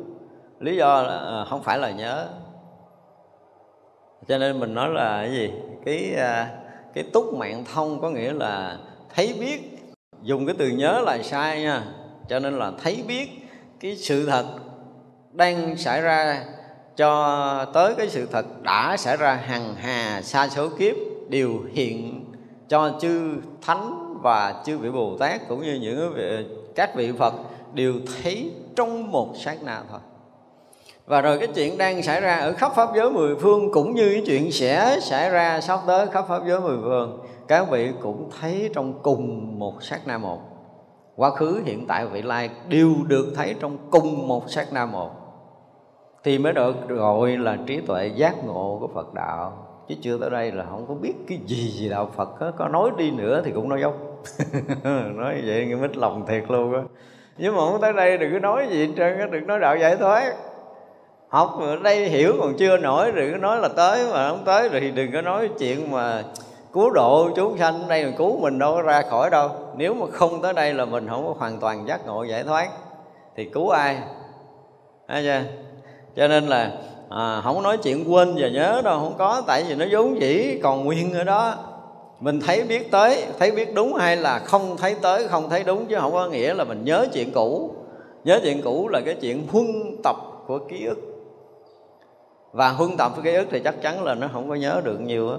[0.60, 2.28] Lý do là à, không phải là nhớ.
[4.28, 5.52] Cho nên mình nói là cái gì?
[5.86, 6.50] Cái à,
[6.94, 8.78] cái túc mạng thông có nghĩa là
[9.16, 9.60] thấy biết.
[10.22, 11.84] Dùng cái từ nhớ là sai nha.
[12.30, 13.45] Cho nên là thấy biết
[13.80, 14.46] cái sự thật
[15.34, 16.46] đang xảy ra
[16.98, 20.96] cho tới cái sự thật đã xảy ra hằng hà xa số kiếp
[21.30, 22.26] đều hiện
[22.68, 27.34] cho chư thánh và chư vị bồ tát cũng như những vị, các vị phật
[27.74, 30.00] đều thấy trong một sát na thôi.
[31.06, 34.10] Và rồi cái chuyện đang xảy ra ở khắp pháp giới mười phương cũng như
[34.14, 38.30] cái chuyện sẽ xảy ra sắp tới khắp pháp giới mười phương các vị cũng
[38.40, 40.55] thấy trong cùng một sát na một
[41.16, 44.86] quá khứ, hiện tại và vị lai đều được thấy trong cùng một sát na
[44.86, 45.12] một.
[46.24, 49.54] Thì mới được gọi là trí tuệ giác ngộ của Phật đạo.
[49.90, 52.52] Chứ chưa tới đây là không có biết cái gì gì đạo Phật đó.
[52.58, 53.94] có nói đi nữa thì cũng nói dốc.
[55.16, 56.82] Nói vậy nghe mít lòng thiệt luôn á.
[57.38, 59.96] Nhưng mà không tới đây đừng có nói gì hết trơn đừng nói đạo giải
[59.96, 60.34] thoát
[61.36, 64.70] học ở đây hiểu còn chưa nổi, đừng có nói là tới mà không tới
[64.70, 66.24] rồi thì đừng có nói chuyện mà
[66.76, 69.50] cứu độ chúng sanh đây mình cứu mình đâu có ra khỏi đâu.
[69.76, 72.70] Nếu mà không tới đây là mình không có hoàn toàn giác ngộ giải thoát.
[73.36, 73.98] Thì cứu ai?
[75.08, 75.42] Thấy chưa?
[76.16, 76.72] cho nên là
[77.10, 80.60] à, không nói chuyện quên và nhớ đâu không có tại vì nó vốn dĩ
[80.64, 81.56] còn nguyên ở đó.
[82.20, 85.86] Mình thấy biết tới thấy biết đúng hay là không thấy tới không thấy đúng
[85.86, 87.76] chứ không có nghĩa là mình nhớ chuyện cũ.
[88.24, 89.66] Nhớ chuyện cũ là cái chuyện huân
[90.04, 90.16] tập
[90.48, 90.98] của ký ức.
[92.52, 95.02] Và huân tập với ký ức thì chắc chắn là nó không có nhớ được
[95.02, 95.38] nhiều á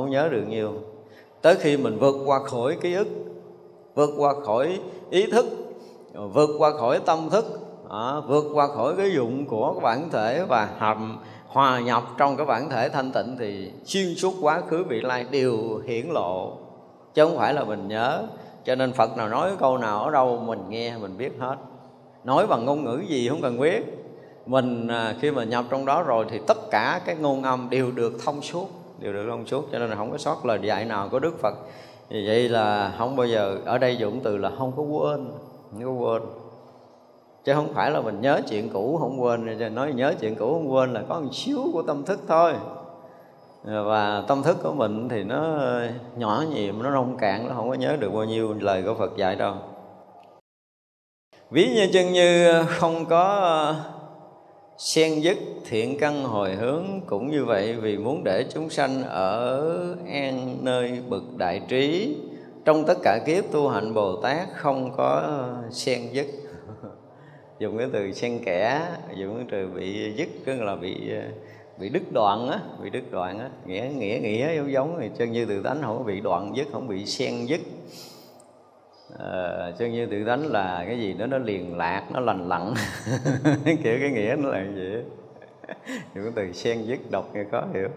[0.00, 0.72] không nhớ được nhiều.
[1.42, 3.08] Tới khi mình vượt qua khỏi ký ức
[3.94, 4.80] vượt qua khỏi
[5.10, 5.46] ý thức
[6.12, 10.68] vượt qua khỏi tâm thức à, vượt qua khỏi cái dụng của bản thể và
[10.78, 15.00] hầm hòa nhập trong cái bản thể thanh tịnh thì xuyên suốt quá khứ vị
[15.00, 16.52] lai đều hiển lộ.
[17.14, 18.22] Chứ không phải là mình nhớ.
[18.64, 21.56] Cho nên phật nào nói câu nào ở đâu mình nghe mình biết hết.
[22.24, 23.82] Nói bằng ngôn ngữ gì không cần biết.
[24.46, 27.90] Mình à, khi mà nhập trong đó rồi thì tất cả các ngôn âm đều
[27.90, 28.68] được thông suốt
[29.04, 31.38] đều được thông suốt, cho nên là không có sót lời dạy nào của đức
[31.38, 31.54] phật.
[32.08, 35.28] Vì vậy là không bao giờ, ở đây dụng từ là không có quên,
[35.72, 36.22] không có quên.
[37.44, 40.72] Chứ không phải là mình nhớ chuyện cũ không quên nói nhớ chuyện cũ không
[40.72, 42.52] quên là có một xíu của tâm thức thôi.
[43.64, 45.58] Và tâm thức của mình thì nó
[46.16, 49.16] nhỏ nhiệm, nó nông cạn, nó không có nhớ được bao nhiêu lời của Phật
[49.16, 49.54] dạy đâu.
[51.50, 53.74] Ví như chân như không có
[54.78, 59.96] xen dứt thiện căn hồi hướng cũng như vậy vì muốn để chúng sanh ở
[60.08, 62.16] an nơi bậc đại trí.
[62.64, 66.26] Trong tất cả kiếp tu hạnh bồ tát không có xen dứt.
[67.58, 71.10] Dùng cái từ xen kẽ, dùng cái từ bị dứt tức là bị
[71.78, 73.50] bị đứt đoạn á, bị đứt đoạn á.
[73.66, 76.66] Nghĩa nghĩa nghĩa giống giống thì chân như từ tánh không có bị đoạn dứt,
[76.72, 77.60] không bị xen dứt.
[79.18, 82.48] Ờ, à, chân như tự tánh là cái gì đó nó liền lạc nó lành
[82.48, 82.74] lặn.
[83.64, 84.92] Kiểu cái nghĩa nó là gì
[86.14, 87.88] những cái từ xen dứt độc nghe có hiểu.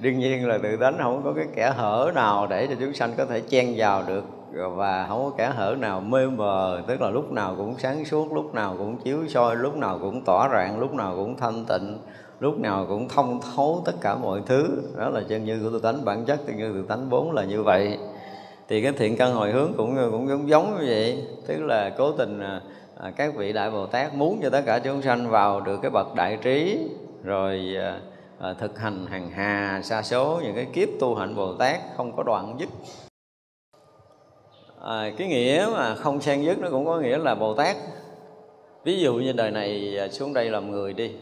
[0.00, 3.12] Đương nhiên là tự tánh không có cái kẻ hở nào để cho chúng sanh
[3.16, 7.10] có thể chen vào được và không có kẻ hở nào mê mờ tức là
[7.10, 10.78] lúc nào cũng sáng suốt lúc nào cũng chiếu soi lúc nào cũng tỏa rạng
[10.78, 11.98] lúc nào cũng thanh tịnh
[12.40, 14.82] lúc nào cũng thông thấu tất cả mọi thứ.
[14.96, 17.44] Đó là chân như của tự tánh bản chất chân như tự tánh vốn là
[17.44, 17.98] như vậy
[18.70, 21.24] thì cái thiện căn hồi hướng cũng cũng giống giống như vậy.
[21.46, 22.60] Tức là cố tình à,
[23.00, 25.90] à, các vị đại bồ tát muốn cho tất cả chúng sanh vào được cái
[25.90, 26.78] bậc đại trí
[27.24, 28.00] rồi à,
[28.40, 32.16] à, thực hành hàng hà xa số những cái kiếp tu hạnh bồ tát không
[32.16, 32.68] có đoạn dứt.
[34.80, 37.76] À, cái nghĩa mà không xen dứt nó cũng có nghĩa là bồ tát.
[38.84, 41.12] Ví dụ như đời này à, xuống đây làm người đi.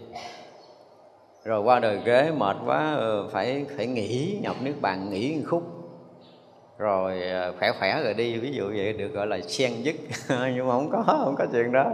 [1.44, 5.42] Rồi qua đời kế mệt quá ờ, phải phải nghỉ nhập nước bàn nghỉ một
[5.46, 5.77] khúc
[6.78, 9.96] rồi ờ, khỏe khỏe rồi đi, ví dụ vậy được gọi là xen dứt.
[10.28, 11.84] Nhưng mà không có không có chuyện đó.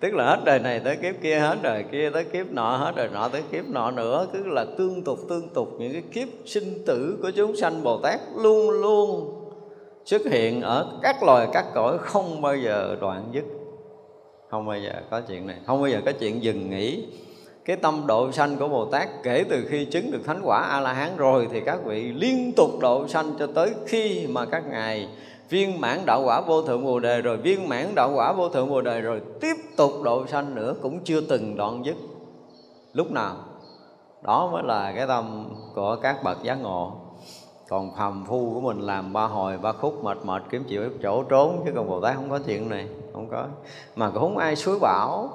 [0.00, 2.92] Tức là hết đời này tới kiếp kia, hết đời kia tới kiếp nọ, hết
[2.96, 4.26] đời nọ tới kiếp nọ nữa.
[4.32, 7.98] Cứ là tương tục tương tục những cái kiếp sinh tử của chúng sanh bồ
[7.98, 9.32] tát luôn luôn
[10.04, 13.44] xuất hiện ở các loài, các cõi không bao giờ đoạn dứt.
[14.50, 15.56] Không bao giờ có chuyện này.
[15.66, 17.06] Không bao giờ có chuyện dừng nghỉ
[17.66, 20.80] cái tâm độ sanh của Bồ Tát kể từ khi chứng được thánh quả A
[20.80, 24.62] La Hán rồi thì các vị liên tục độ sanh cho tới khi mà các
[24.70, 25.08] ngài
[25.48, 28.70] viên mãn đạo quả vô thượng Bồ đề rồi viên mãn đạo quả vô thượng
[28.70, 31.96] Bồ đề rồi tiếp tục độ sanh nữa cũng chưa từng đoạn dứt.
[32.92, 33.36] Lúc nào?
[34.22, 36.92] Đó mới là cái tâm của các bậc giác ngộ.
[37.68, 41.22] Còn phàm phu của mình làm ba hồi ba khúc mệt mệt kiếm chịu chỗ
[41.22, 43.46] trốn chứ còn Bồ Tát không có chuyện này, không có.
[43.96, 45.30] Mà cũng không ai suối bảo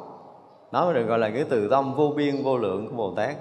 [0.72, 3.36] đó được gọi là cái từ tâm vô biên, vô lượng của bồ tát.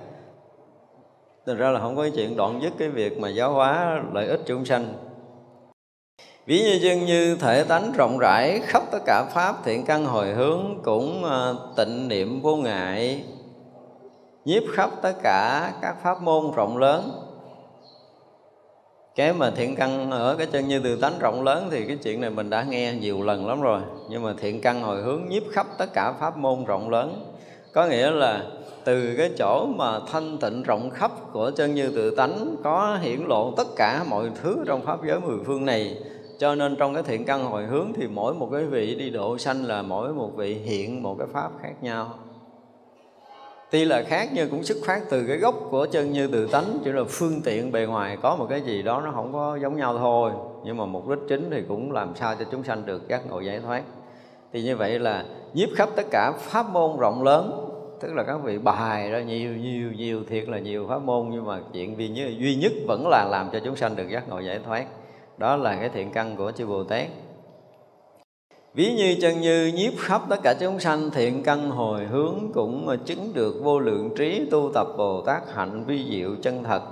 [1.46, 4.26] Thành ra là không có cái chuyện đoạn dứt cái việc mà giáo hóa lợi
[4.26, 4.94] ích chúng sanh.
[6.46, 10.28] Ví như chân như thể tánh rộng rãi khắp tất cả Pháp thiện căn hồi
[10.28, 13.24] hướng cũng à, tịnh niệm vô ngại,
[14.44, 17.29] Nhiếp khắp tất cả các pháp môn rộng lớn
[19.20, 22.20] cái mà thiện căn ở cái chân như từ tánh rộng lớn thì cái chuyện
[22.20, 23.80] này mình đã nghe nhiều lần lắm rồi.
[24.10, 27.32] Nhưng mà thiện căn hồi hướng nhiếp khắp tất cả pháp môn rộng lớn.
[27.72, 28.44] Có nghĩa là
[28.84, 33.20] từ cái chỗ mà thanh tịnh rộng khắp của chân như tự tánh có hiển
[33.20, 35.98] lộ tất cả mọi thứ trong pháp giới mười phương này.
[36.38, 39.38] Cho nên trong cái thiện căn hồi hướng thì mỗi một cái vị đi độ
[39.38, 42.14] sanh là mỗi một vị hiện một cái pháp khác nhau
[43.70, 46.78] tuy là khác nhưng cũng xuất phát từ cái gốc của chân như tự tánh
[46.84, 49.76] chỉ là phương tiện bề ngoài có một cái gì đó nó không có giống
[49.76, 50.32] nhau thôi.
[50.64, 53.40] Nhưng mà mục đích chính thì cũng làm sao cho chúng sanh được giác ngộ
[53.40, 53.82] giải thoát.
[54.52, 57.66] Thì như vậy là nhiếp khắp tất cả pháp môn rộng lớn
[58.00, 61.46] tức là các vị bài ra nhiều nhiều nhiều thiệt là nhiều pháp môn nhưng
[61.46, 64.40] mà chuyện duy nhất, duy nhất vẫn là làm cho chúng sanh được giác ngộ
[64.40, 64.84] giải thoát.
[65.38, 67.06] Đó là cái thiện căn của chư bồ tát.
[68.74, 72.96] Ví như chân như nhiếp khắp tất cả chúng sanh thiện căn hồi hướng cũng
[73.04, 76.82] chứng được vô lượng trí tu tập Bồ Tát hạnh vi diệu chân thật.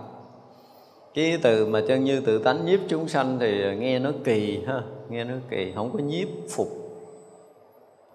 [1.15, 4.83] Cái từ mà chân như tự tánh nhiếp chúng sanh thì nghe nó kỳ ha,
[5.09, 6.69] nghe nó kỳ, không có nhiếp phục.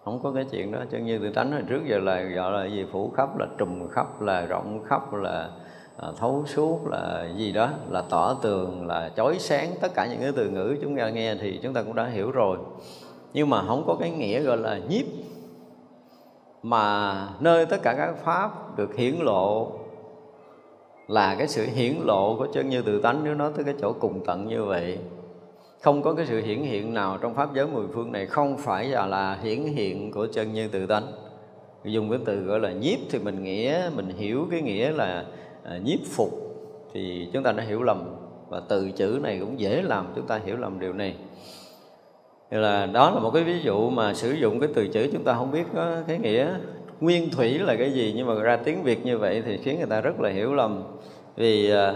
[0.04, 2.66] Không có cái chuyện đó, chân như tự tánh hồi trước giờ là gọi là
[2.76, 5.50] gì phủ khắp là trùm khắp là rộng khắp là
[5.98, 10.20] à, thấu suốt là gì đó là tỏ tường là chói sáng tất cả những
[10.22, 12.58] cái từ ngữ chúng ta nghe thì chúng ta cũng đã hiểu rồi
[13.34, 15.06] nhưng mà không có cái nghĩa gọi là nhiếp
[16.64, 19.72] mà nơi tất cả các pháp được hiển lộ
[21.08, 23.94] là cái sự hiển lộ của chân như tự tánh nếu nói tới cái chỗ
[23.94, 24.98] cùng tận như vậy.
[25.82, 28.86] Không có cái sự hiển hiện nào trong pháp giới mười phương này không phải
[28.86, 31.12] là là hiển hiện của chân như tự tánh.
[31.84, 35.26] Dùng cái từ gọi là nhiếp thì mình nghĩa mình hiểu cái nghĩa là
[35.64, 36.30] à, nhiếp phục
[36.94, 38.16] thì chúng ta đã hiểu lầm
[38.50, 41.16] và từ chữ này cũng dễ làm chúng ta hiểu lầm điều này
[42.52, 45.24] thì là đó là một cái ví dụ mà sử dụng cái từ chữ chúng
[45.24, 46.48] ta không biết có cái nghĩa
[47.04, 49.90] nguyên thủy là cái gì, nhưng mà ra tiếng việt như vậy thì khiến người
[49.90, 50.84] ta rất là hiểu lầm.
[51.36, 51.94] Vì à,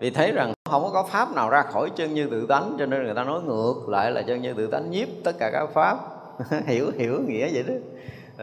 [0.00, 3.04] vì thấy rằng không có pháp nào ra khỏi chân như tự tánh, cho nên
[3.04, 5.98] người ta nói ngược lại là chân như tự tánh, nhiếp tất cả các pháp.
[6.66, 7.74] Hiểu hiểu nghĩa vậy đó.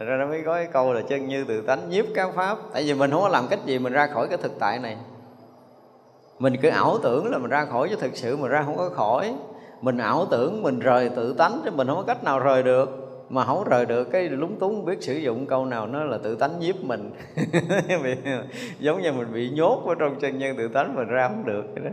[0.04, 2.58] Ra nó mới có cái câu là chân như tự tánh, nhiếp các pháp.
[2.72, 4.96] Tại vì mình không có làm cách gì mình ra khỏi cái thực tại này.
[6.38, 8.88] Mình cứ ảo tưởng là mình ra khỏi chứ thực sự mình ra không có
[8.88, 9.34] khỏi
[9.82, 12.98] mình ảo tưởng mình rời tự tánh chứ mình không có cách nào rời được.
[13.28, 16.34] Mà không rời được cái lúng túng biết sử dụng câu nào nó là tự
[16.34, 17.10] tánh nhiếp mình.
[18.78, 21.64] Giống như mình bị nhốt ở trong chân nhân tự tánh mình ra không được
[21.74, 21.90] đó.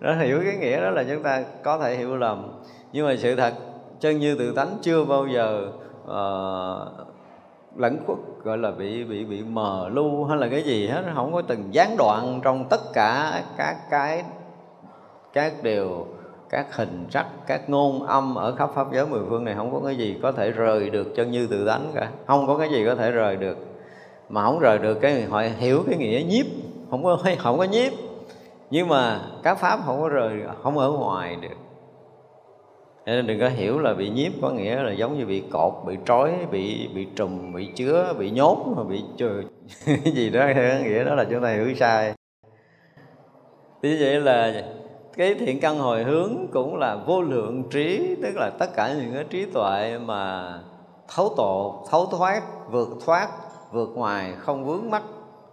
[0.00, 2.50] Đó hiểu cái nghĩa đó là chúng ta có thể hiểu lầm.
[2.92, 3.54] Nhưng mà sự thật
[4.00, 5.68] chân như tự tánh chưa bao giờ
[6.04, 7.08] uh,
[7.76, 11.04] lẫn khuất gọi là bị bị bị mờ lu hay là cái gì hết.
[11.14, 14.24] Không có từng gián đoạn trong tất cả các cái
[15.32, 16.06] các điều
[16.50, 19.80] các hình sắc các ngôn âm ở khắp pháp giới mười phương này không có
[19.86, 22.10] cái gì có thể rời được chân như tự tánh cả.
[22.26, 23.58] Không có cái gì có thể rời được.
[24.28, 26.46] Mà không rời được cái họ hiểu cái nghĩa nhiếp.
[26.90, 27.92] Không có không có nhiếp.
[28.70, 31.56] Nhưng mà các pháp không có rời, không ở ngoài được.
[33.06, 35.96] Nên đừng có hiểu là bị nhiếp có nghĩa là giống như bị cột, bị
[36.06, 39.42] trói, bị bị trùm, bị chứa, bị nhốt, mà bị trừ.
[39.86, 40.46] Cái gì đó
[40.84, 42.14] nghĩa đó là chúng ta hiểu sai.
[43.82, 44.62] Thế vậy là
[45.18, 49.14] cái thiện căn hồi hướng cũng là vô lượng trí tức là tất cả những
[49.14, 50.52] cái trí tuệ mà
[51.14, 53.28] thấu tổ thấu thoát vượt thoát
[53.72, 55.02] vượt ngoài không vướng mắc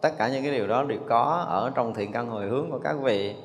[0.01, 2.80] tất cả những cái điều đó đều có ở trong thiện căn hồi hướng của
[2.84, 3.36] các vị.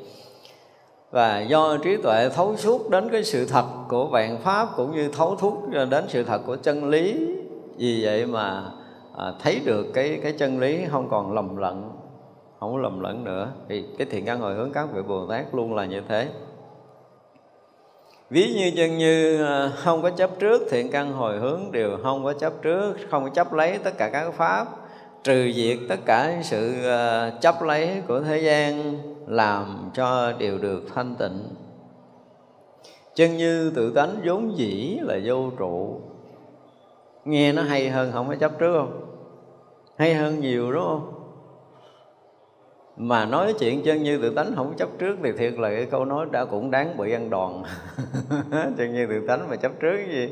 [1.11, 5.11] Và do trí tuệ thấu suốt đến cái sự thật của vạn pháp cũng như
[5.13, 5.55] thấu thuốc
[5.91, 7.27] đến sự thật của chân lý
[7.77, 8.71] vì vậy mà
[9.17, 12.00] à, thấy được cái cái chân lý không còn lầm lẫn
[12.61, 13.53] không có lầm lẫn nữa.
[13.69, 16.29] Thì cái thiện căn hồi hướng các vị bồ tát luôn là như thế.
[18.31, 22.25] Ví như chân như à, không có chấp trước, thiện căn hồi hướng đều không
[22.25, 24.69] có chấp trước, không có chấp lấy tất cả các pháp,
[25.25, 28.97] trừ diệt tất cả sự à, chấp lấy của thế gian,
[29.27, 31.43] làm cho đều được thanh tịnh.
[33.15, 36.01] Chân như tự tánh vốn dĩ là vô trụ.
[37.25, 39.01] Nghe nó hay hơn không có chấp trước không?
[39.97, 41.20] Hay hơn nhiều, đúng không?
[43.03, 46.05] Mà nói chuyện chân như tự tánh không chấp trước thì thiệt là cái câu
[46.05, 47.63] nói đã cũng đáng bị ăn đòn.
[48.79, 50.29] Chân như tự tánh mà chấp trước gì?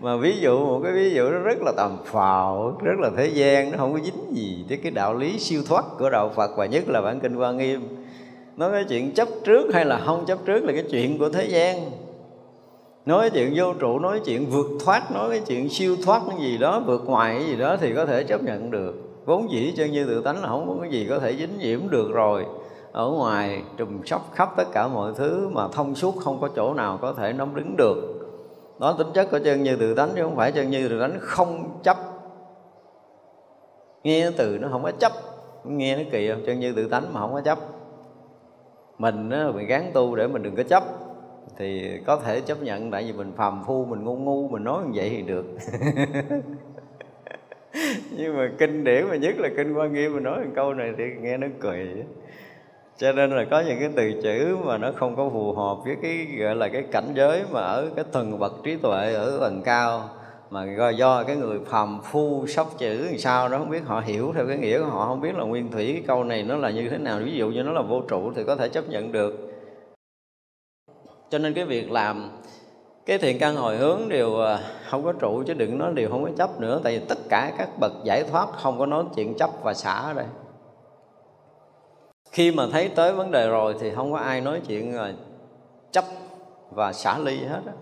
[0.00, 3.26] Mà ví dụ một cái ví dụ nó rất là tầm phào, rất là thế
[3.26, 6.50] gian, nó không có dính gì tới cái đạo lý siêu thoát của đạo Phật,
[6.56, 7.80] và nhất là bản kinh Hoa Nghiêm.
[8.56, 11.44] Nói cái chuyện chấp trước hay là không chấp trước là cái chuyện của thế
[11.44, 11.90] gian.
[13.06, 16.58] Nói chuyện vô trụ, nói chuyện vượt thoát, nói cái chuyện siêu thoát cái gì
[16.58, 19.92] đó, vượt ngoài cái gì đó thì có thể chấp nhận được vốn dĩ chân
[19.92, 22.46] như tự tánh là không có cái gì có thể dính nhiễm được rồi.
[22.92, 26.74] Ở ngoài trùm sóc khắp tất cả mọi thứ mà thông suốt không có chỗ
[26.74, 28.22] nào có thể nắm đứng được.
[28.80, 31.16] Đó tính chất của chân như tự tánh chứ không phải chân như tự tánh
[31.20, 31.96] không chấp.
[34.04, 35.12] Nghe từ nó không có chấp.
[35.64, 36.42] Nghe nó kỳ không?
[36.46, 37.58] Chân như tự tánh mà không có chấp.
[38.98, 40.82] Mình á, mình gán tu để mình đừng có chấp.
[41.56, 44.82] Thì có thể chấp nhận tại vì mình phàm phu mình ngu ngu mình nói
[44.84, 45.44] như vậy thì được.
[48.16, 50.92] nhưng mà kinh điển mà nhất là kinh quan nghiêm mà nói một câu này
[50.98, 52.04] thì nghe nó cười.
[52.96, 55.96] Cho nên là có những cái từ chữ mà nó không có phù hợp với
[56.02, 59.62] cái, gọi là cái cảnh giới mà ở cái tầng bậc trí tuệ ở tầng
[59.64, 60.08] cao,
[60.50, 64.00] mà do do cái người phàm phu sóc chữ làm sao đó, không biết họ
[64.00, 66.56] hiểu theo cái nghĩa của họ, không biết là nguyên thủy cái câu này nó
[66.56, 67.20] là như thế nào.
[67.24, 69.48] Ví dụ như nó là vô trụ thì có thể chấp nhận được.
[71.30, 72.30] Cho nên cái việc làm
[73.06, 74.58] cái thiện căn hồi hướng đều à,
[74.90, 77.52] không có trụ chứ đừng nói đều không có chấp nữa, tại vì tất cả
[77.58, 80.26] các bậc giải thoát không có nói chuyện chấp và xả ở đây.
[82.30, 85.12] Khi mà thấy tới vấn đề rồi thì không có ai nói chuyện à,
[85.92, 86.04] chấp
[86.70, 87.72] và xả ly hết á.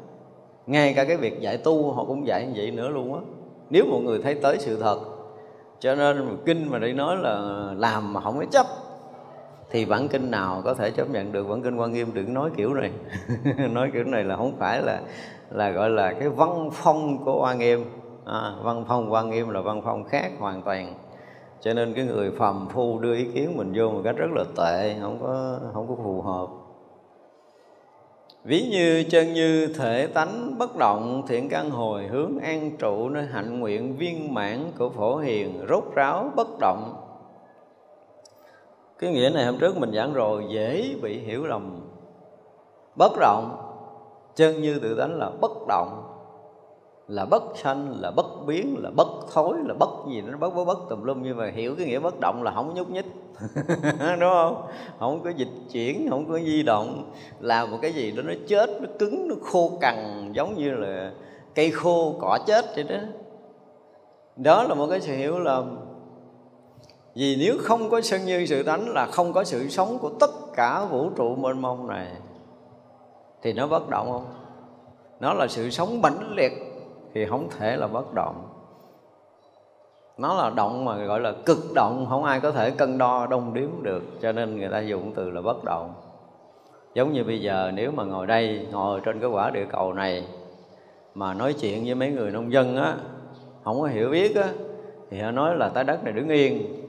[0.67, 3.21] Ngay cả cái việc dạy tu họ cũng dạy như vậy nữa luôn á.
[3.71, 5.01] Nếu một người thấy tới sự thật,
[5.81, 8.67] cho nên kinh mà đi nói là à, làm mà không có chấp
[9.71, 11.49] thì bản kinh nào có thể chấp nhận được?
[11.49, 12.91] Bản kinh quan nghiêm đừng nói kiểu này.
[13.71, 15.01] Nói kiểu này là không phải là
[15.51, 17.85] là gọi là cái văn phong của quan nghiêm.
[18.25, 20.95] À, văn phong quan nghiêm là văn phong khác hoàn toàn.
[21.61, 24.45] Cho nên cái người phàm phu đưa ý kiến mình vô một cách rất là
[24.57, 26.47] tệ không có không có phù hợp.
[28.45, 33.27] Ví như chân như thể tánh bất động thiện căn hồi hướng an trụ nơi
[33.33, 36.95] hạnh nguyện viên mãn của phổ hiền rốt ráo bất động
[39.01, 41.81] cái nghĩa này hôm trước mình giảng rồi, dễ bị hiểu lầm,
[42.97, 43.67] bất động
[44.37, 46.03] chân như tự tánh là bất động,
[47.09, 50.65] là bất sanh, là bất biến, là bất thối, là bất gì nó bất bất
[50.65, 53.05] bất tùm lum nhưng mà hiểu cái nghĩa bất động là không nhúc nhích,
[54.21, 54.63] đúng không?
[54.99, 57.13] Không có dịch chuyển, không có di động.
[57.41, 61.13] Làm một cái gì đó nó chết, nó cứng, nó khô cằn, giống như là
[61.55, 62.99] cây khô cỏ chết vậy đó.
[64.37, 65.90] Đó là một cái sự hiểu lầm
[67.15, 70.31] vì nếu không có sân như sự tánh là không có sự sống của tất
[70.55, 72.07] cả vũ trụ mênh mông này,
[73.43, 74.27] thì nó bất động không?
[75.21, 76.53] Nó là sự sống mãnh liệt
[77.15, 78.47] thì không thể là bất động.
[80.19, 83.55] Nó là động mà gọi là cực động, không ai có thể cân đo đong
[83.55, 85.95] đếm được, cho nên người ta dùng từ là bất động.
[86.95, 90.27] Giống như bây giờ, nếu mà ngồi đây, ngồi trên cái quả địa cầu này,
[91.15, 92.97] mà nói chuyện với mấy người nông dân á,
[93.65, 94.49] không có hiểu biết á,
[95.11, 96.80] thì họ nói là trái đất này đứng yên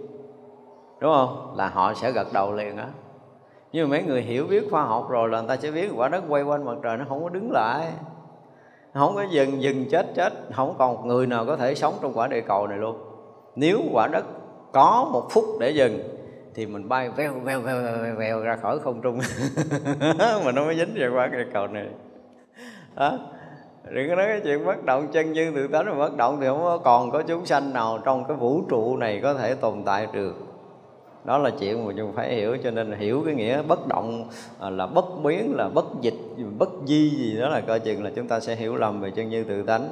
[1.02, 1.54] đúng không?
[1.58, 2.88] Là họ sẽ gật đầu liền á.
[3.72, 6.10] Nhưng mà mấy người hiểu biết khoa học rồi là người ta sẽ biết quả
[6.10, 7.88] đất quay quanh mặt trời nó không có đứng lại.
[8.94, 10.34] Không có dừng dừng chết chết.
[10.54, 12.98] Không còn người nào có thể sống trong quả địa cầu này luôn.
[13.56, 14.26] Nếu quả đất
[14.72, 16.00] có một phút để dừng
[16.56, 19.20] thì mình bay veo veo veo veo, veo ra khỏi không trung.
[20.46, 21.88] Mà nó mới dính vào quả địa cầu này.
[22.96, 23.18] Đó.
[23.90, 26.48] Đừng có nói cái chuyện bất động chân như tự tánh mà bất động thì
[26.48, 30.08] không còn có chúng sanh nào trong cái vũ trụ này có thể tồn tại
[30.14, 30.51] được
[31.24, 34.70] đó là chuyện mà chúng phải hiểu cho nên hiểu cái nghĩa bất động à,
[34.70, 36.18] là bất biến là bất dịch
[36.58, 39.30] bất di gì đó là coi chừng là chúng ta sẽ hiểu lầm về chân
[39.30, 39.92] như tự tánh.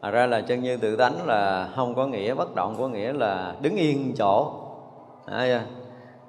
[0.00, 3.12] À, ra là chân như tự tánh là không có nghĩa bất động có nghĩa
[3.12, 4.52] là đứng yên chỗ.
[5.26, 5.64] À,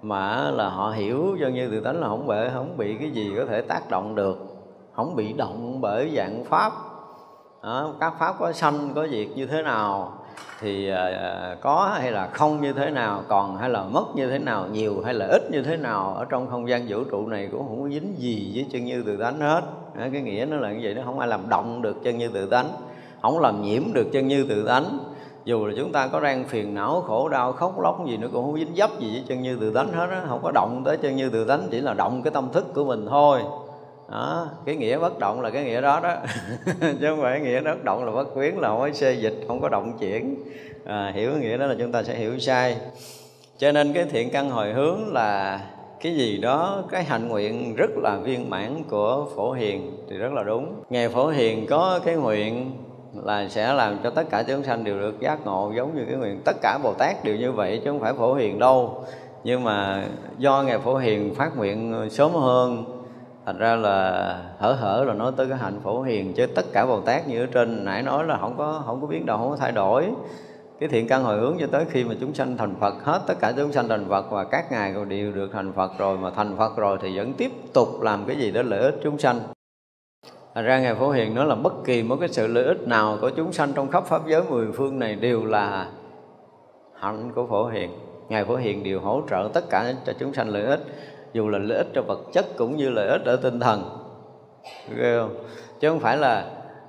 [0.01, 3.31] mà là họ hiểu chân như tự tánh là không bị không bị cái gì
[3.37, 4.37] có thể tác động được.
[4.93, 6.71] Không bị động bởi dạng pháp.
[7.61, 10.13] À, các pháp có sanh có diệt như thế nào?
[10.61, 14.39] Thì à, có hay là không như thế nào, còn hay là mất như thế
[14.39, 17.49] nào, nhiều hay là ít như thế nào ở trong không gian vũ trụ này
[17.51, 19.61] cũng không có dính gì với chân như tự tánh hết.
[19.97, 22.45] Cái nghĩa nó là như vậy, nó không ai làm động được chân như tự
[22.45, 22.67] tánh
[23.25, 24.99] không làm nhiễm được chân như tự tánh
[25.45, 28.45] dù là chúng ta có đang phiền não, khổ đau, khóc, lóc gì nó cũng
[28.45, 30.97] không dính dấp gì với chân như tự tánh hết á, không có động tới
[30.97, 33.41] chân như tự tánh chỉ là động cái tâm thức của mình thôi
[34.11, 36.15] đó cái nghĩa bất động là cái nghĩa đó đó.
[36.81, 39.61] Chứ không phải nghĩa bất động là bất quyến là không có xê dịch không
[39.61, 40.43] có động chuyển.
[40.85, 42.77] À, hiểu cái nghĩa đó là chúng ta sẽ hiểu sai.
[43.57, 45.59] Cho nên cái thiện căn hồi hướng là
[46.01, 50.33] cái gì đó cái hạnh nguyện rất là viên mãn của phổ hiền thì rất
[50.33, 50.83] là đúng.
[50.89, 52.71] Ngày phổ hiền có cái nguyện
[53.23, 56.15] là sẽ làm cho tất cả chúng sanh đều được giác ngộ giống như cái
[56.15, 56.41] nguyện.
[56.45, 59.03] Tất cả bồ tát đều như vậy chứ không phải phổ hiền đâu.
[59.43, 60.05] Nhưng mà
[60.37, 62.94] do ngài phổ hiền phát nguyện sớm hơn
[63.45, 66.85] thành ra là hở hở là nói tới cái hạnh phổ hiền, chứ tất cả
[66.85, 69.49] bồ tát như ở trên nãy nói là không có không có biến động không
[69.49, 70.07] có thay đổi.
[70.79, 73.33] Cái thiện căn hồi hướng cho tới khi mà chúng sanh thành Phật, hết tất
[73.39, 76.57] cả chúng sanh thành Phật và các ngài đều được thành Phật rồi, mà thành
[76.57, 79.39] Phật rồi thì vẫn tiếp tục làm cái gì đó lợi ích chúng sanh.
[80.55, 83.17] Thành ra Ngài Phổ Hiền nói là bất kỳ một cái sự lợi ích nào
[83.21, 85.87] của chúng sanh trong khắp Pháp giới mười phương này đều là
[86.99, 87.89] hạnh của Phổ Hiền.
[88.29, 90.85] Ngài Phổ Hiền đều hỗ trợ tất cả cho chúng sanh lợi ích
[91.35, 93.83] dù là lợi ích cho vật chất cũng như lợi ích ở tinh thần.
[94.97, 95.35] Ghê không?
[95.79, 96.45] chứ không phải là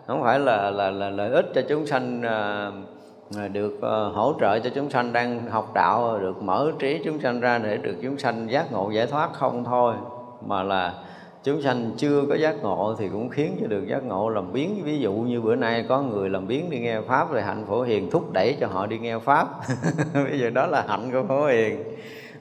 [0.07, 2.71] không phải là là, là lợi ích cho chúng sanh à,
[3.37, 7.21] à, được à, hỗ trợ cho chúng sanh đang học đạo được mở trí chúng
[7.21, 9.95] sanh ra để được chúng sanh giác ngộ giải thoát không thôi.
[10.47, 10.95] Mà là
[11.45, 14.81] chúng sanh chưa có giác ngộ thì cũng khiến cho được giác ngộ làm biến.
[14.85, 17.83] Ví dụ như bữa nay có người làm biến đi nghe pháp rồi hạnh phổ
[17.83, 19.49] hiền thúc đẩy cho họ đi nghe pháp.
[20.15, 21.85] Bây giờ đó là hạnh của phổ hiền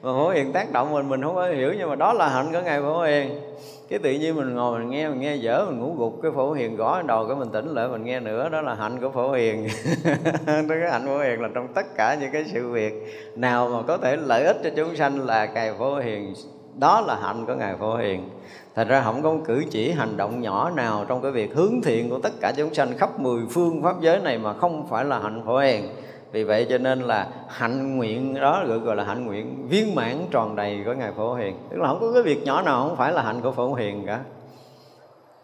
[0.06, 2.52] mà phổ hiền tác động mình mình không có hiểu, nhưng mà đó là hạnh
[2.52, 3.40] của ngài phổ hiền.
[3.88, 6.52] Cái tự nhiên mình ngồi mình nghe mình nghe dở, mình ngủ gục, cái phổ
[6.52, 9.32] hiền gõ đầu cái mình tỉnh lại, mình nghe nữa, đó là hạnh của phổ
[9.32, 9.68] hiền.
[10.46, 12.94] Cái hạnh phổ hiền là trong tất cả những cái sự việc
[13.36, 16.34] nào mà có thể lợi ích cho chúng sanh là ngài phổ hiền.
[16.78, 18.28] Đó là hạnh của ngài phổ hiền.
[18.74, 22.10] Thật ra không có cử chỉ, hành động nhỏ nào trong cái việc hướng thiện
[22.10, 25.18] của tất cả chúng sanh khắp mười phương pháp giới này mà không phải là
[25.18, 25.88] hạnh phổ hiền
[26.36, 30.16] vì vậy cho nên là hạnh nguyện đó được gọi là hạnh nguyện viên mãn
[30.30, 31.56] tròn đầy của ngài phổ hiền.
[31.70, 34.06] Tức là không có cái việc nhỏ nào, không phải là hạnh của phổ hiền
[34.06, 34.20] cả.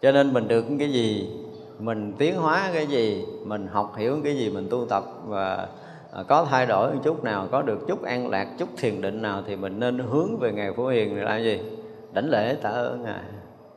[0.01, 1.29] Cho nên mình được cái gì,
[1.79, 5.67] mình tiến hóa cái gì, mình học hiểu cái gì, mình tu tập và
[6.11, 9.21] à, có thay đổi một chút nào, có được chút an lạc, chút thiền định
[9.21, 11.61] nào thì mình nên hướng về ngài phổ hiền để làm gì?
[12.13, 13.23] Đảnh lễ tạ ơn ngài.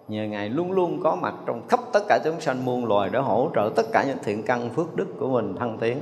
[0.09, 3.19] Nhờ ngài luôn luôn có mặt trong khắp tất cả chúng sanh muôn loài để
[3.19, 5.99] hỗ trợ tất cả những thiện căn phước đức của mình thăng tiến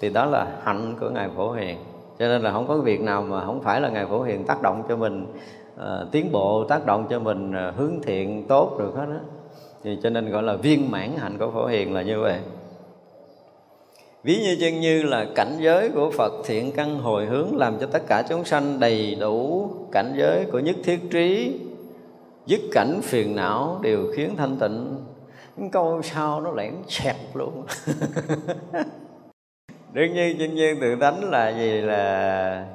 [0.00, 1.78] thì đó là hạnh của ngài phổ hiền.
[2.18, 4.62] Cho nên là không có việc nào mà không phải là ngài phổ hiền tác
[4.62, 5.26] động cho mình
[5.74, 9.20] uh, tiến bộ tác động cho mình uh, hướng thiện tốt được hết á.
[9.84, 12.38] Thì cho nên gọi là viên mãn hạnh của phổ hiền là như vậy.
[14.22, 17.86] Ví như chân như là cảnh giới của phật thiện căn hồi hướng làm cho
[17.86, 21.60] tất cả chúng sanh đầy đủ cảnh giới của nhất thiết trí
[22.46, 24.96] dứt cảnh phiền não đều khiến thanh tịnh.
[25.56, 27.62] Những câu sau nó lẻn xẹp luôn.
[29.92, 32.66] đương nhiên chân nhiên tự tánh là gì là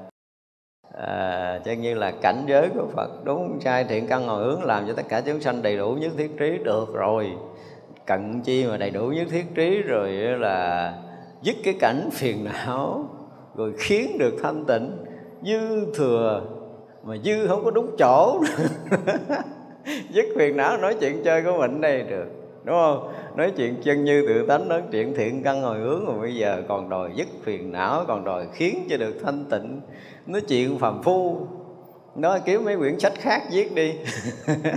[0.97, 4.88] à, chân như là cảnh giới của phật đúng sai thiện căn ngồi hướng làm
[4.88, 7.32] cho tất cả chúng sanh đầy đủ nhất thiết trí được rồi.
[8.05, 10.93] Cận chi mà đầy đủ nhất thiết trí rồi là
[11.41, 13.09] dứt cái cảnh phiền não
[13.55, 14.91] rồi khiến được thanh tịnh.
[15.43, 16.41] Dư thừa
[17.03, 18.43] mà dư không có đúng chỗ.
[20.09, 23.13] Dứt phiền não nói chuyện chơi của mình đây được đúng không?
[23.36, 26.61] Nói chuyện chân như tự tánh, nói chuyện thiện căn hồi hướng, mà bây giờ
[26.68, 29.82] còn đòi dứt phiền não, còn đòi khiến cho được thanh tịnh.
[30.26, 31.47] Nói chuyện phàm phu
[32.15, 33.93] nó kiếm mấy quyển sách khác viết đi.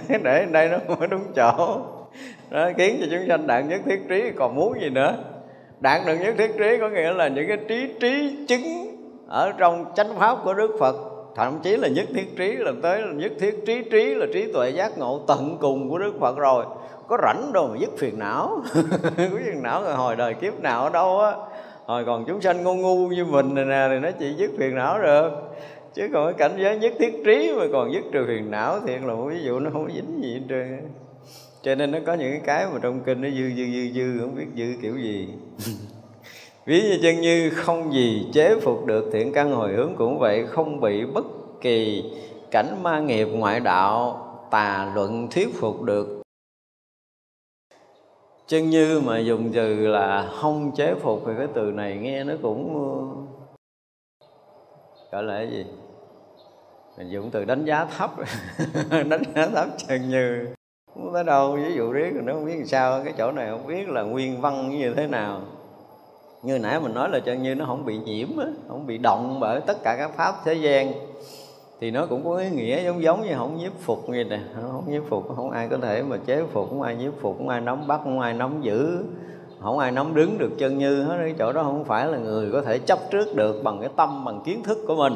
[0.23, 1.81] Để đây nó mới đúng chỗ.
[2.51, 5.15] Đó khiến cho chúng sanh đạt nhất thiết trí, còn muốn gì nữa?
[5.81, 8.97] Đạt được nhất thiết trí có nghĩa là những cái trí trí chứng
[9.29, 10.97] ở trong chánh pháp của đức phật.
[11.37, 14.53] Thậm chí là nhất thiết trí là tới là nhất thiết trí trí là trí
[14.53, 16.65] tuệ giác ngộ tận cùng của đức phật rồi
[17.11, 18.63] có rảnh đâu mà dứt phiền não.
[19.17, 21.33] Có phiền não rồi hồi đời kiếp nào ở đâu á.
[21.87, 24.75] Hồi còn chúng sanh ngu ngu như mình này nè thì nó chỉ dứt phiền
[24.75, 25.31] não được.
[25.95, 28.99] Chứ còn cái cảnh giới nhất thiết trí mà còn dứt trừ phiền não thì
[28.99, 30.81] là một ví dụ nó không có dính gì hết trơn
[31.63, 34.35] cho nên nó có những cái mà trong kinh nó dư dư dư dư không
[34.35, 35.29] biết dư kiểu gì.
[36.67, 40.47] Ví như chân như không gì chế phục được thiện căn hồi hướng cũng vậy
[40.47, 41.25] không bị bất
[41.61, 42.05] kỳ
[42.51, 46.20] cảnh ma nghiệp ngoại đạo tà luận thuyết phục được
[48.51, 52.35] chân như mà dùng từ là không chế phục thì cái từ này nghe nó
[52.43, 52.75] cũng
[55.13, 55.67] gọi là cái gì?
[56.99, 58.11] Mình dùng từ đánh giá thấp,
[58.91, 60.49] đánh giá thấp chân như.
[60.95, 63.67] Không tới đâu, ví dụ riết nó không biết làm sao, cái chỗ này không
[63.67, 65.43] biết là nguyên văn như thế nào.
[66.43, 68.29] Như nãy mình nói là chân như nó không bị nhiễm
[68.69, 70.93] không bị động bởi tất cả các pháp thế gian
[71.81, 74.85] thì nó cũng có ý nghĩa giống giống như không nhiếp phục như này không
[74.89, 77.61] nhiếp phục, không ai có thể mà chế phục, không ai nhiếp phục, không ai
[77.61, 79.05] nắm bắt, không ai nắm giữ,
[79.61, 81.17] không ai nắm đứng được chân như hết.
[81.19, 84.25] Cái chỗ đó không phải là người có thể chấp trước được bằng cái tâm,
[84.25, 85.15] bằng kiến thức của mình.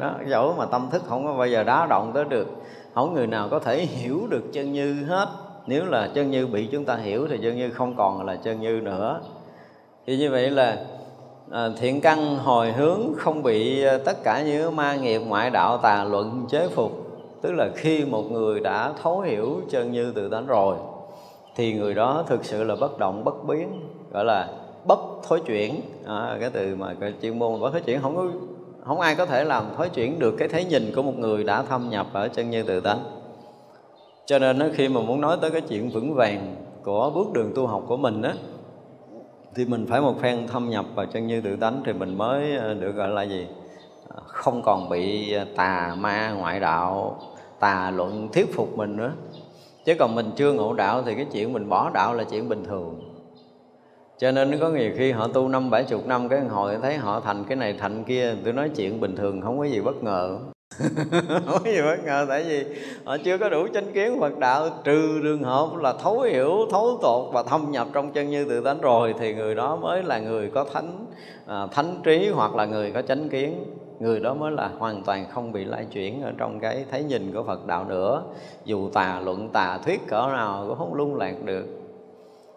[0.00, 2.48] Đó, cái chỗ mà tâm thức không có bao giờ đá động tới được.
[2.94, 5.28] Không người nào có thể hiểu được chân như hết.
[5.66, 8.60] Nếu là chân như bị chúng ta hiểu thì chân như không còn là chân
[8.60, 9.20] như nữa.
[10.06, 10.84] Thì như vậy là
[11.50, 15.78] à, thiện căn hồi hướng không bị à, tất cả những ma nghiệp ngoại đạo
[15.78, 16.92] tà luận chế phục.
[17.42, 20.76] Tức là khi một người đã thấu hiểu chân như tự tánh rồi
[21.56, 23.68] thì người đó thực sự là bất động bất biến
[24.12, 24.48] gọi là
[24.84, 25.80] bất thối chuyển.
[26.06, 28.26] À, cái từ mà cái chuyên môn bất thối chuyển không có
[28.84, 31.62] không ai có thể làm thối chuyển được cái thế nhìn của một người đã
[31.62, 33.00] thâm nhập ở chân như tự tánh.
[34.26, 37.66] Cho nên khi mà muốn nói tới cái chuyện vững vàng của bước đường tu
[37.66, 38.34] học của mình á
[39.54, 42.56] thì mình phải một phen thâm nhập vào chân như tự tánh thì mình mới
[42.56, 43.46] ờ, được gọi là gì?
[44.08, 47.18] Ờ, không còn bị ờ, tà ma ngoại đạo,
[47.60, 49.12] tà luận thuyết phục mình nữa.
[49.84, 52.64] Chứ còn mình chưa ngộ đạo thì cái chuyện mình bỏ đạo là chuyện bình
[52.64, 53.10] thường.
[54.18, 57.20] Cho nên có nhiều khi họ tu năm bảy chục năm, cái hồi thấy họ
[57.20, 60.38] thành cái này thành kia tôi nói chuyện bình thường, không có gì bất ngờ.
[61.46, 62.64] không gì bất ngờ tại vì
[63.04, 66.98] họ chưa có đủ chánh kiến Phật đạo trừ trường hợp là thấu hiểu thấu
[67.02, 70.18] tột và thâm nhập trong chân như tự tánh rồi thì người đó mới là
[70.18, 71.06] người có thánh
[71.46, 73.64] à, thánh trí hoặc là người có chánh kiến.
[74.00, 77.32] Người đó mới là hoàn toàn không bị lai chuyển ở trong cái thấy nhìn
[77.32, 78.22] của Phật đạo nữa.
[78.64, 81.66] Dù tà luận tà thuyết cỡ nào cũng không lung lạc được.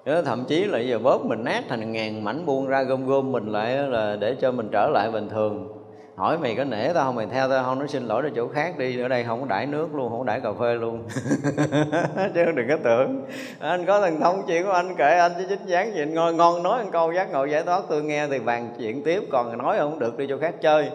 [0.06, 3.32] Đó, thậm chí là giờ bóp mình nát thành ngàn mảnh buông ra gom gom
[3.32, 5.83] mình lại là để cho mình trở lại bình thường
[6.16, 7.16] hỏi mày có nể tao không?
[7.16, 7.80] Mày theo tao không?
[7.80, 9.02] Nó xin lỗi ra chỗ khác đi.
[9.02, 11.04] Ở đây không có đãi nước luôn, không có đãi cà phê luôn.
[12.36, 13.26] Chứ đừng có tưởng.
[13.60, 16.38] Anh có thần thông chuyện của anh kệ anh chứ chính dáng gì anh ngon
[16.38, 17.82] ngon nói một câu, giác ngộ giải thoát.
[17.90, 20.90] Tôi nghe thì bàn chuyện tiếp, còn nói không được đi chỗ khác chơi.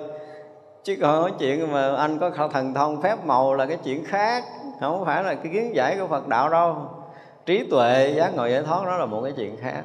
[0.84, 4.44] Chứ còn nói chuyện mà anh có thần thông phép màu là cái chuyện khác.
[4.80, 6.76] Không phải là cái kiến giải của phật đạo đâu.
[7.46, 9.82] Trí tuệ, giác ngộ giải thoát đó là một cái chuyện khác.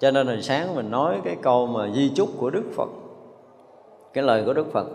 [0.00, 2.88] Cho nên hồi sáng mình nói cái câu mà di chúc của đức phật
[4.12, 4.86] cái lời của đức phật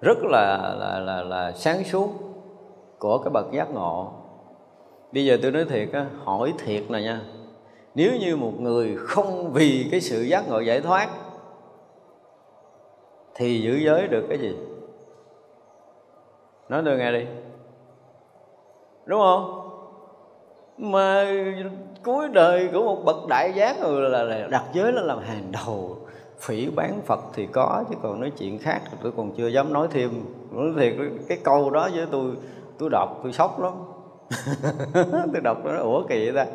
[0.00, 2.10] rất là là là, là sáng suốt
[2.98, 4.12] của cái bậc giác ngộ.
[5.12, 7.20] Bây giờ tôi nói thiệt á hỏi thiệt nè nha.
[7.94, 11.08] Nếu như một người không vì cái sự giác ngộ giải thoát
[13.34, 14.56] thì giữ giới được cái gì?
[16.68, 17.26] Nói tôi nghe đi.
[19.04, 19.68] Đúng không?
[20.78, 21.26] Mà
[22.04, 25.96] cuối đời của một bậc đại giác là, là đặt giới là làm hàng đầu
[26.42, 29.72] phỉ bán Phật thì có, chứ còn nói chuyện khác thì tôi còn chưa dám
[29.72, 30.10] nói thêm.
[30.50, 30.94] Nói thiệt,
[31.28, 32.30] cái câu đó với tôi
[32.78, 33.72] tôi đọc, tôi sốc lắm.
[35.32, 36.52] Tôi đọc nó, ủa kỳ vậy ta?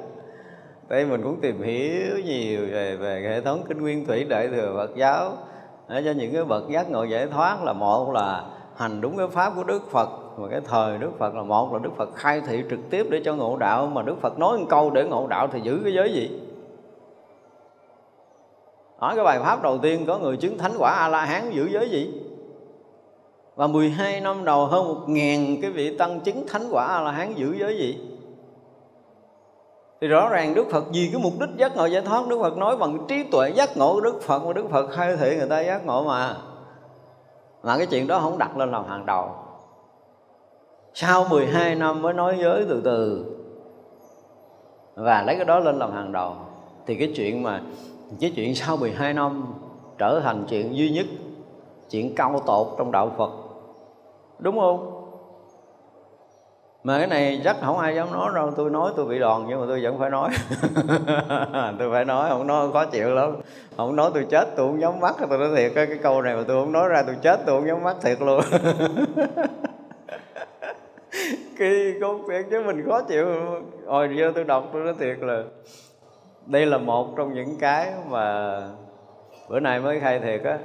[0.89, 4.73] Đây mình cũng tìm hiểu nhiều về về hệ thống kinh nguyên thủy đại thừa
[4.75, 5.31] Phật giáo.
[5.89, 9.27] Để cho những cái bậc giác ngộ giải thoát là một là hành đúng cái
[9.27, 12.41] pháp của Đức Phật, mà cái thời Đức Phật là một là Đức Phật khai
[12.41, 15.27] thị trực tiếp để cho ngộ đạo, mà Đức Phật nói một câu để ngộ
[15.27, 16.39] đạo thì giữ cái giới gì?
[18.99, 21.69] Ở cái bài pháp đầu tiên, có người chứng thánh quả a la hán giữ
[21.71, 22.21] giới gì?
[23.55, 27.11] Và 12 năm đầu, hơn một ngàn cái vị tăng chứng thánh quả a la
[27.11, 27.97] hán giữ giới gì?
[30.01, 32.57] Thì rõ ràng Đức Phật vì cái mục đích giác ngộ giải thoát, Đức Phật
[32.57, 35.49] nói bằng trí tuệ giác ngộ của Đức Phật mà Đức Phật khai thị người
[35.49, 36.37] ta giác ngộ mà.
[37.63, 39.29] Mà cái chuyện đó không đặt lên làm hàng đầu.
[40.93, 43.25] Sau 12 năm mới nói giới từ từ.
[44.95, 46.35] Và lấy cái đó lên làm hàng đầu.
[46.85, 47.61] Thì cái chuyện mà
[48.19, 49.53] cái chuyện sau 12 năm
[49.97, 51.05] trở thành chuyện duy nhất
[51.89, 53.31] chuyện cao tột trong đạo Phật.
[54.39, 54.93] Đúng không?
[56.83, 58.51] Mà cái này chắc không ai dám nói đâu.
[58.57, 60.29] Tôi nói tôi bị đòn nhưng mà tôi vẫn phải nói.
[61.79, 63.35] Tôi phải nói không nói khó chịu lắm.
[63.77, 65.15] Không nói tôi chết tôi không nhắm mắt.
[65.29, 67.59] Tôi nói thiệt cái, cái câu này mà tôi không nói ra tôi chết tôi
[67.59, 68.41] không nhắm mắt thiệt luôn.
[71.57, 73.25] Kỳ công việc chứ mình khó chịu
[73.87, 75.43] hồi giờ tôi đọc tôi nói thiệt là
[76.47, 78.59] đây là một trong những cái mà
[79.49, 80.59] bữa nay mới khai thiệt á.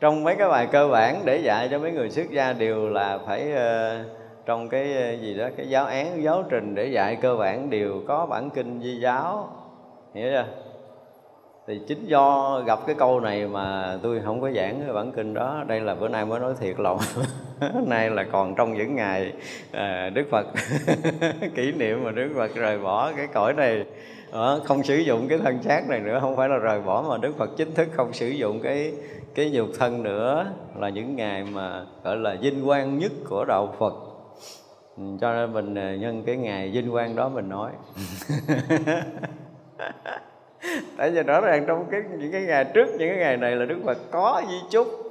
[0.00, 3.18] Trong mấy cái bài cơ bản để dạy cho mấy người xuất gia đều là
[3.26, 4.06] phải uh,
[4.46, 8.02] trong cái ờ, gì đó cái giáo án giáo trình để dạy cơ bản đều
[8.08, 9.48] có bản kinh di giáo.
[10.14, 10.46] Hiểu chưa?
[11.66, 15.34] Thì chính do gặp cái câu này mà tôi không có giảng cái bản kinh
[15.34, 16.98] đó đây là bữa nay mới nói thiệt lòng.
[17.86, 19.32] nay là còn trong những ngày
[19.72, 20.46] à, đức phật.
[21.54, 23.84] Kỷ niệm mà đức phật rời bỏ cái cõi này.
[24.32, 27.18] À, không sử dụng cái thân xác này nữa không phải là rời bỏ mà
[27.18, 28.92] đức phật chính thức không sử dụng cái
[29.34, 30.46] cái nhục thân nữa.
[30.78, 33.94] Là những ngày mà gọi là vinh quang nhất của đạo phật.
[34.96, 37.70] Ừ, cho nên mình à, nhân cái ngày vinh quang đó mình nói.
[40.96, 43.64] Tại vì rõ ràng trong cái những cái ngày trước những cái ngày này là
[43.64, 45.03] đức phật có di chúc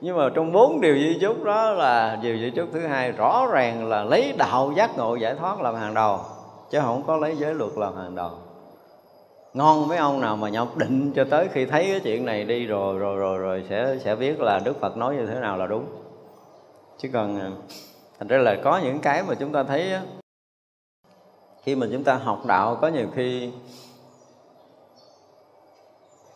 [0.00, 3.46] nhưng mà trong bốn điều di chúc đó là điều di chúc thứ hai, rõ
[3.52, 6.20] ràng là lấy đạo giác ngộ giải thoát làm hàng đầu,
[6.70, 8.30] chứ không có lấy giới luật làm hàng đầu.
[9.54, 12.66] Ngon mấy ông nào mà nhập định cho tới khi thấy cái chuyện này đi
[12.66, 15.66] rồi rồi rồi rồi sẽ sẽ biết là đức phật nói như thế nào là
[15.66, 15.84] đúng.
[16.98, 17.50] Chứ còn à,
[18.18, 19.92] thành ra là có những cái mà chúng ta thấy
[21.62, 23.50] khi mà chúng ta học đạo có nhiều khi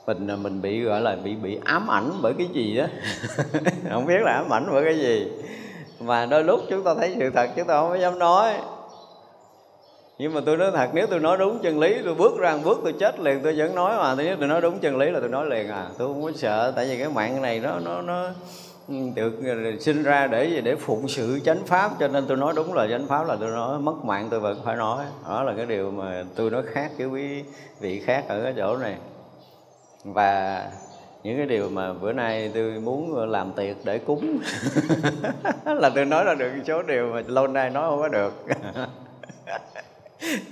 [0.06, 2.86] mình mình bị, gọi là bị bị ám ảnh bởi cái gì đó
[3.90, 5.28] không biết là ám ảnh bởi cái gì.
[6.00, 8.54] Mà đôi lúc chúng ta thấy sự thật, chúng ta không có dám nói.
[10.18, 12.62] Nhưng mà tôi nói thật, nếu tôi nói đúng chân lý, tôi bước ra một
[12.64, 14.14] bước, tôi chết liền, tôi vẫn nói mà.
[14.14, 15.86] Tôi nhất tôi nói đúng chân lý là tôi nói liền à.
[15.98, 18.30] Tôi không có sợ, tại vì cái mạng này nó nó nó
[19.14, 19.32] được
[19.80, 20.60] sinh ra để gì?
[20.60, 23.50] Để phụng sự chánh pháp, cho nên tôi nói đúng là chánh pháp là tôi
[23.50, 25.04] nói, mất mạng tôi vẫn phải nói.
[25.28, 27.42] Đó là cái điều mà tôi nói khác với quý
[27.80, 28.96] vị khác ở cái chỗ này
[30.04, 30.70] và
[31.22, 34.38] những cái điều mà bữa nay tôi muốn làm tiệc để cúng
[35.64, 38.32] là tôi nói ra được số điều mà lâu nay nói không có được.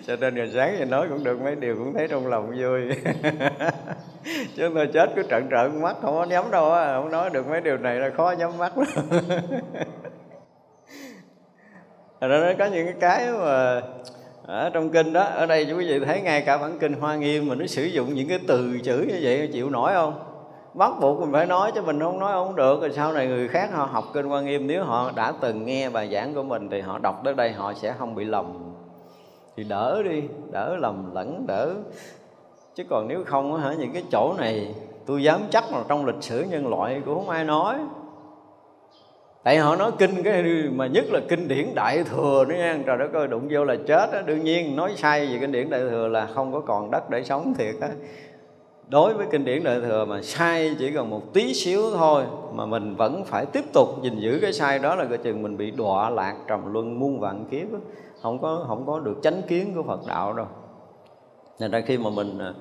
[0.06, 2.82] Cho nên ngày sáng thì nói cũng được, mấy điều cũng thấy trong lòng vui.
[4.56, 7.48] Chứ tôi chết cứ trận trận mắt, không có nhắm đâu á, không nói được
[7.48, 8.88] mấy điều này là khó nhắm mắt lắm.
[12.20, 13.80] Rồi nó có những cái mà
[14.52, 17.48] ở trong kinh đó, ở đây quý vị thấy ngay cả bản kinh hoa nghiêm
[17.48, 20.14] mà nó sử dụng những cái từ chữ như vậy, chịu nổi không?
[20.74, 23.48] Bắt buộc mình phải nói chứ mình không nói không được, rồi sau này người
[23.48, 26.68] khác họ học kinh hoa nghiêm, nếu họ đã từng nghe bài giảng của mình
[26.70, 28.74] thì họ đọc tới đây họ sẽ không bị lầm.
[29.56, 30.22] Thì đỡ đi,
[30.52, 31.74] đỡ lầm lẫn đỡ.
[32.74, 34.74] Chứ còn nếu không hả, những cái chỗ này
[35.06, 37.76] tôi dám chắc là trong lịch sử nhân loại cũng không ai nói
[39.44, 42.78] tại họ nói kinh cái mà nhất là kinh điển đại thừa nữa nha.
[42.86, 44.22] Trời đất ơi, đụng vô là chết á.
[44.26, 47.24] Đương nhiên, nói sai về kinh điển đại thừa là không có còn đất để
[47.24, 47.88] sống thiệt á.
[48.88, 52.66] Đối với kinh điển đại thừa mà sai chỉ còn một tí xíu thôi, mà
[52.66, 55.70] mình vẫn phải tiếp tục gìn giữ cái sai đó là coi chừng mình bị
[55.70, 57.78] đọa lạc trầm luân muôn vạn kiếp đó.
[58.22, 60.46] không có không có được chánh kiến của Phật đạo đâu.
[61.60, 62.52] Nên ra khi mà mình à,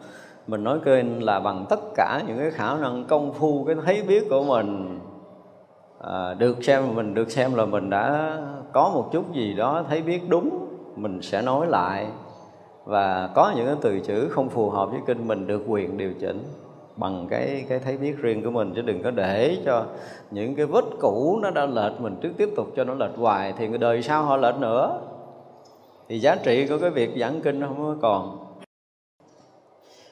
[0.48, 4.04] mình nói kênh là bằng tất cả những cái khả năng công phu, cái thấy
[4.08, 5.00] biết của mình
[6.04, 8.38] à, được xem mình được xem là mình đã
[8.72, 12.08] có một chút gì đó thấy biết đúng mình sẽ nói lại.
[12.86, 16.14] Và có những cái từ chữ không phù hợp với kinh mình được quyền điều
[16.20, 16.44] chỉnh
[16.98, 18.74] bằng cái cái thấy biết riêng của mình.
[18.76, 19.86] Chứ đừng có để cho
[20.32, 23.54] những cái vết cũ nó đã lệch mình trước tiếp tục cho nó lệch hoài
[23.58, 25.00] thì người đời sau họ lệch nữa.
[26.10, 28.38] Thì giá trị của cái việc giảng kinh nó không có còn.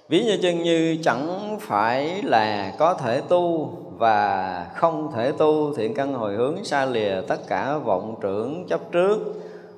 [0.10, 3.70] Ví như chân như chẳng phải là có thể tu
[4.00, 8.80] và không thể tu thiện căn hồi hướng, xa lìa tất cả vọng trưởng chấp
[8.91, 9.18] trước,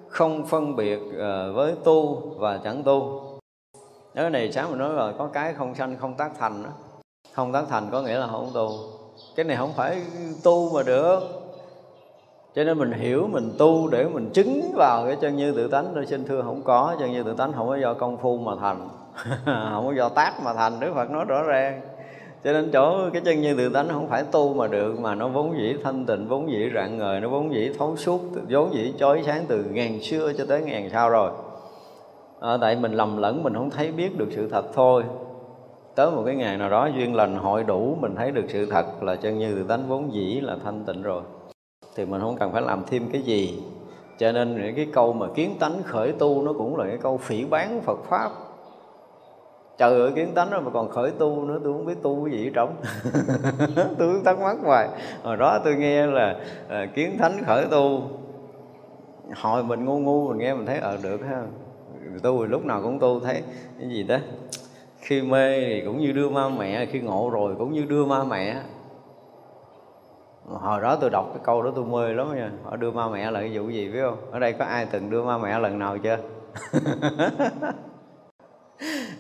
[0.08, 3.24] không phân biệt ờ, với tu và chẳng tu.
[4.16, 6.70] Cái này sáng mình nói rồi có cái không sanh, không tác thành đó.
[7.34, 8.70] không tác thành có nghĩa là không tu.
[9.36, 10.02] Cái này không phải
[10.44, 11.20] tu mà được.
[12.56, 15.92] Cho nên mình hiểu, mình tu để mình chứng vào cái chân như tự tánh
[15.96, 18.52] tôi xin thưa không có, chân như tự tánh không có do công phu mà
[18.60, 18.90] thành.
[19.46, 21.82] Không có do tác mà thành, đức phật nói rõ ràng
[22.44, 25.28] cho nên chỗ cái chân như tự tánh không phải tu mà được mà nó
[25.28, 28.94] vốn dĩ thanh tịnh vốn dĩ rạng ngời nó vốn dĩ thấu suốt vốn dĩ
[28.98, 31.32] chói sáng từ ngàn xưa cho tới ngàn sau rồi.
[32.40, 35.04] À, tại mình lầm lẫn mình không thấy biết được sự thật thôi.
[35.96, 39.04] Tới một cái ngày nào đó duyên lành hội đủ mình thấy được sự thật
[39.04, 41.22] là chân như tự tánh vốn dĩ là thanh tịnh rồi.
[41.96, 43.64] Thì mình không cần phải làm thêm cái gì.
[44.20, 47.18] Cho nên những cái câu mà kiến tánh khởi tu nó cũng là cái câu
[47.18, 48.32] phỉ bán Phật pháp
[49.78, 52.34] trời ơi kiến tánh rồi mà còn khởi tu nữa tôi không biết tu cái
[52.34, 52.76] gì hết trống.
[53.98, 54.90] Tôi thắc mắc hoài.
[55.24, 56.36] Hồi đó tôi nghe là
[56.70, 58.02] à, kiến thánh khởi tu.
[59.36, 61.44] Hồi mình ngu ngu mình nghe mình thấy ờ được ha.
[62.24, 63.42] Tu lúc nào cũng tu thấy
[63.80, 64.18] cái gì đó.
[65.00, 68.24] Khi mê thì cũng như đưa ma mẹ khi ngộ rồi cũng như đưa ma
[68.24, 68.62] mẹ.
[70.46, 72.52] Hồi đó tôi đọc cái câu đó tôi mê lắm nha.
[72.64, 74.18] Họ đưa ma mẹ là cái vụ gì biết không?
[74.32, 76.18] Ở đây có ai từng đưa ma mẹ lần nào chưa?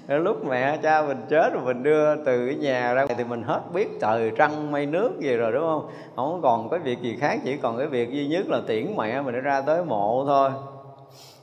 [0.07, 3.61] lúc mẹ cha mình chết rồi mình đưa từ cái nhà ra thì mình hết
[3.73, 5.89] biết trời trăng mây nước gì rồi, đúng không?
[6.15, 9.21] Không còn cái việc gì khác, chỉ còn cái việc duy nhất là tiễn mẹ
[9.21, 10.51] mình ra tới mộ thôi.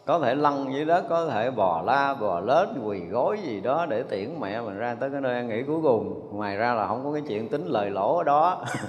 [0.07, 3.87] Có thể lăn dưới đất, có thể bò la, bò lết, quỳ gối gì đó
[3.89, 6.29] để tiễn mẹ mình ra tới cái nơi an nghỉ cuối cùng.
[6.33, 8.65] Ngoài ra là không có cái chuyện tính lời lỗ ở đó,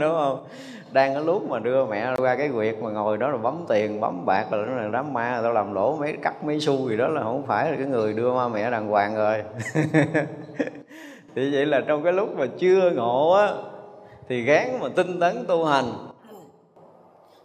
[0.00, 0.44] đúng không?
[0.92, 4.00] Đang cái lúc mà đưa mẹ ra cái quyệt mà ngồi đó là bấm tiền,
[4.00, 6.96] bấm bạc là nó là đám ma tao làm lỗ mấy, cắt mấy xu gì
[6.96, 9.42] đó là không phải là cái người đưa ma mẹ đàng hoàng rồi.
[11.34, 13.52] Thì vậy là trong cái lúc mà chưa ngộ á,
[14.28, 15.84] thì gán mà tinh tấn tu hành.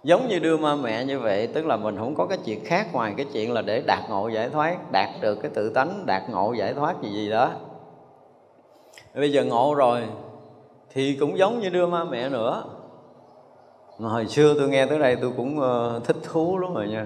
[0.03, 2.87] Giống như đưa ma mẹ như vậy, tức là mình không có cái chuyện khác
[2.93, 6.21] ngoài cái chuyện là để đạt ngộ giải thoát, đạt được cái tự tánh, đạt
[6.29, 7.51] ngộ giải thoát gì gì đó.
[9.15, 10.01] Bây giờ ngộ rồi
[10.93, 12.63] thì cũng giống như đưa ma mẹ nữa
[14.01, 17.05] mà hồi xưa tôi nghe tới đây tôi cũng ờ, thích thú lắm rồi nha.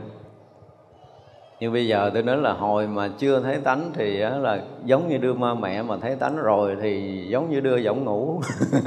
[1.60, 5.18] Nhưng bây giờ tôi nói là hồi mà chưa thấy tánh thì là giống như
[5.18, 8.42] đưa ma mẹ mà thấy tánh rồi thì giống như đưa giọng ngủ.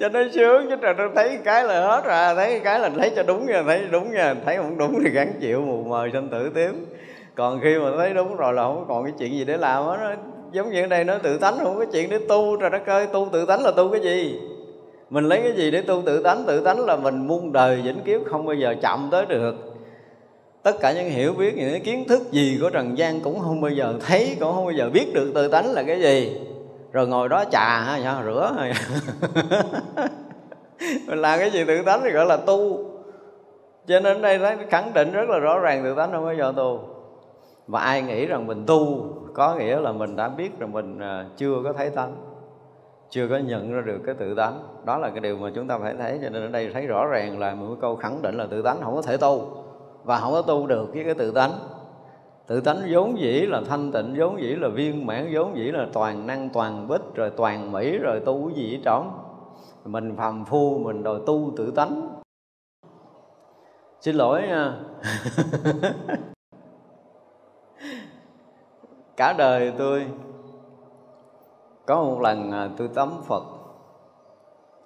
[0.00, 3.12] Cho nó sướng, chứ trời nó thấy cái là hết ra thấy cái là thấy
[3.16, 6.28] cho đúng nha, thấy đúng nha, thấy không đúng thì gắn chịu, mù mờ, sanh
[6.28, 6.86] tử tím.
[7.34, 10.16] Còn khi mà thấy đúng rồi là không còn cái chuyện gì để làm hết
[10.52, 13.06] giống như ở đây nó tự tánh không có chuyện để tu, trời đất ơi,
[13.12, 14.40] tu tự tánh là tu cái gì?
[15.12, 16.44] Mình lấy cái gì để tu tự tánh?
[16.46, 19.54] Tự tánh là mình muôn đời vĩnh kiếp, không bao giờ chậm tới được.
[20.62, 23.70] Tất cả những hiểu biết, những kiến thức gì của trần gian cũng không bao
[23.70, 26.40] giờ thấy, cũng không bao giờ biết được tự tánh là cái gì.
[26.92, 28.22] Rồi ngồi đó trà ha sao?
[28.24, 28.52] Rửa
[31.06, 32.84] mình làm cái gì tự tánh thì gọi là tu.
[33.86, 36.52] Cho nên đây nó khẳng định rất là rõ ràng, tự tánh không bao giờ
[36.56, 36.80] tu.
[37.66, 41.24] Và ai nghĩ rằng mình tu, có nghĩa là mình đã biết rằng mình à,
[41.36, 42.31] chưa có thấy tánh
[43.12, 44.62] chưa có nhận ra được cái tự tánh.
[44.84, 47.06] Đó là cái điều mà chúng ta phải thấy, cho nên ở đây thấy rõ
[47.06, 49.64] ràng là một câu khẳng định là tự tánh không có thể tu
[50.04, 51.52] và không có tu được với cái tự tánh.
[52.46, 55.86] Tự tánh vốn dĩ là thanh tịnh, vốn dĩ là viên mãn, vốn dĩ là
[55.92, 59.18] toàn năng, toàn bích, rồi toàn mỹ, rồi tu cái gì trống
[59.84, 62.08] mình phàm phu, mình đòi tu tự tánh.
[64.00, 64.74] Xin lỗi nha.
[69.16, 70.06] Cả đời tôi
[71.92, 73.42] có một lần à, tôi tắm phật.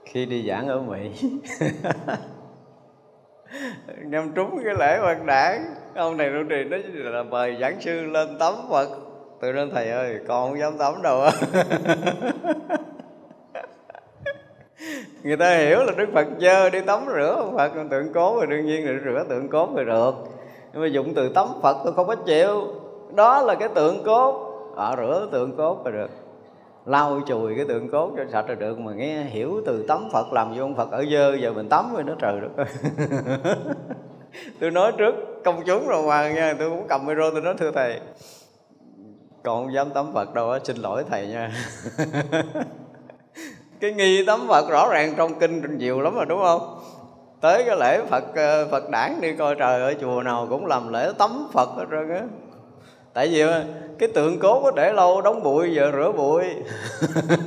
[0.04, 1.10] Khi đi giảng ở mỹ.
[4.02, 5.74] Nhằm trúng cái lễ phật đản.
[5.94, 8.88] Ông này trụ trì nói là mời giảng sư lên tắm phật.
[9.40, 11.20] Tôi nói thầy ơi con không dám tắm đâu
[15.22, 17.68] người ta hiểu là đức phật dơ đi tắm rửa ông phật.
[17.74, 20.14] Còn tượng cố rồi đương nhiên là rửa tượng cốt rồi được.
[20.72, 22.64] Nhưng mà dụng từ tắm phật tôi không có chịu.
[23.14, 26.25] Đó là cái tượng cốt ở ờ, à, rửa tượng cốt rồi được
[26.86, 30.32] lau chùi cái tượng cốt cho sạch rồi được mà nghe hiểu từ tắm phật,
[30.32, 32.50] làm vô ông phật ở dơ, giờ mình tắm rồi nó trời được
[34.60, 35.14] tôi nói trước
[35.44, 38.00] công chúng rồi mà nha tôi cũng cầm micro tôi nói, thưa thầy,
[39.42, 41.52] còn không dám tắm phật đâu á, xin lỗi thầy nha.
[43.80, 46.78] Cái nghi tắm phật rõ ràng trong kinh nhiều lắm rồi, đúng không?
[47.40, 50.92] Tới cái lễ phật ờ, phật đản đi coi trời ở chùa nào cũng làm
[50.92, 52.22] lễ tắm phật hết trơn á
[53.16, 53.44] tại vì
[53.98, 56.44] cái tượng cốt có để lâu, đóng bụi, giờ rửa bụi.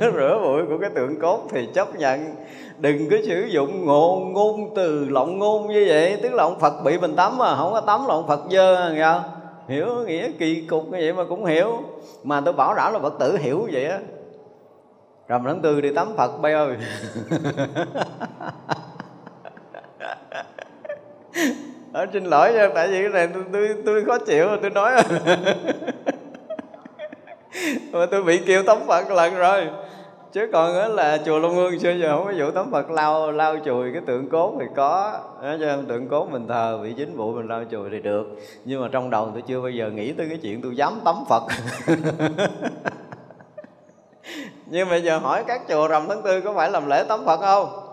[0.00, 2.34] Rửa bụi của cái tượng cốt thì chấp nhận.
[2.78, 6.18] Đừng có sử dụng ngôn ngôn từ lộng ngôn như vậy.
[6.22, 8.92] Tức là ông phật bị mình tắm mà, không có tắm là ông phật dơ,
[8.94, 9.22] nghe không?
[9.68, 11.72] Hiểu nghĩa kỳ cục như vậy mà cũng hiểu.
[12.24, 13.98] Mà tôi bảo đảm là phật tử hiểu vậy á.
[15.28, 16.76] Rằm tháng tư đi tắm phật, bay ơi.
[21.92, 24.92] ở xin lỗi nha tại vì cái này tôi tôi, tôi khó chịu tôi nói.
[27.92, 29.66] Mà tôi bị kêu tắm phật lần rồi.
[30.32, 33.32] Chứ còn đó là chùa Long Hương xưa giờ không có vụ tắm Phật lau
[33.32, 35.20] lau chùi cái tượng cốt thì có.
[35.42, 38.26] Đó, cho tượng cốt mình thờ bị chính bụi mình lau chùi thì được.
[38.64, 41.14] Nhưng mà trong đầu tôi chưa bao giờ nghĩ tới cái chuyện tôi dám tắm
[41.28, 41.42] Phật.
[44.66, 47.40] Nhưng mà giờ hỏi các chùa rằm tháng tư có phải làm lễ tắm Phật
[47.40, 47.89] không?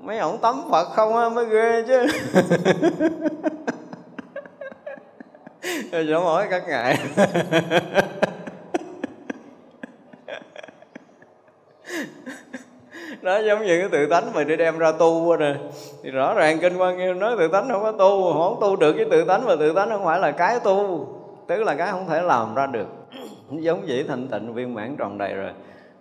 [0.00, 2.06] Mấy ổng tắm Phật không á, mới ghê chứ.
[5.92, 6.98] Rồi mỏi các ngài
[13.22, 15.54] nó giống như cái tự tánh mà đi đem ra tu nè.
[16.02, 18.92] Thì rõ ràng kinh quan nghiêm nói tự tánh không có tu, không tu được
[18.92, 21.08] cái tự tánh mà tự tánh không phải là cái tu.
[21.46, 22.86] Tức là cái không thể làm ra được.
[23.50, 25.50] Giống vậy thanh tịnh viên mãn tròn đầy rồi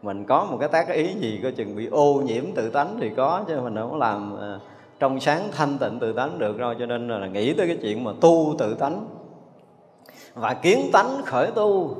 [0.01, 3.09] mình có một cái tác ý gì coi chừng bị ô nhiễm tự tánh thì
[3.17, 4.59] có, chứ mình không làm ờ,
[4.99, 8.03] trong sáng thanh tịnh tự tánh được đâu, cho nên là nghĩ tới cái chuyện
[8.03, 9.05] mà tu tự tánh
[10.33, 11.95] và kiến tánh khởi tu.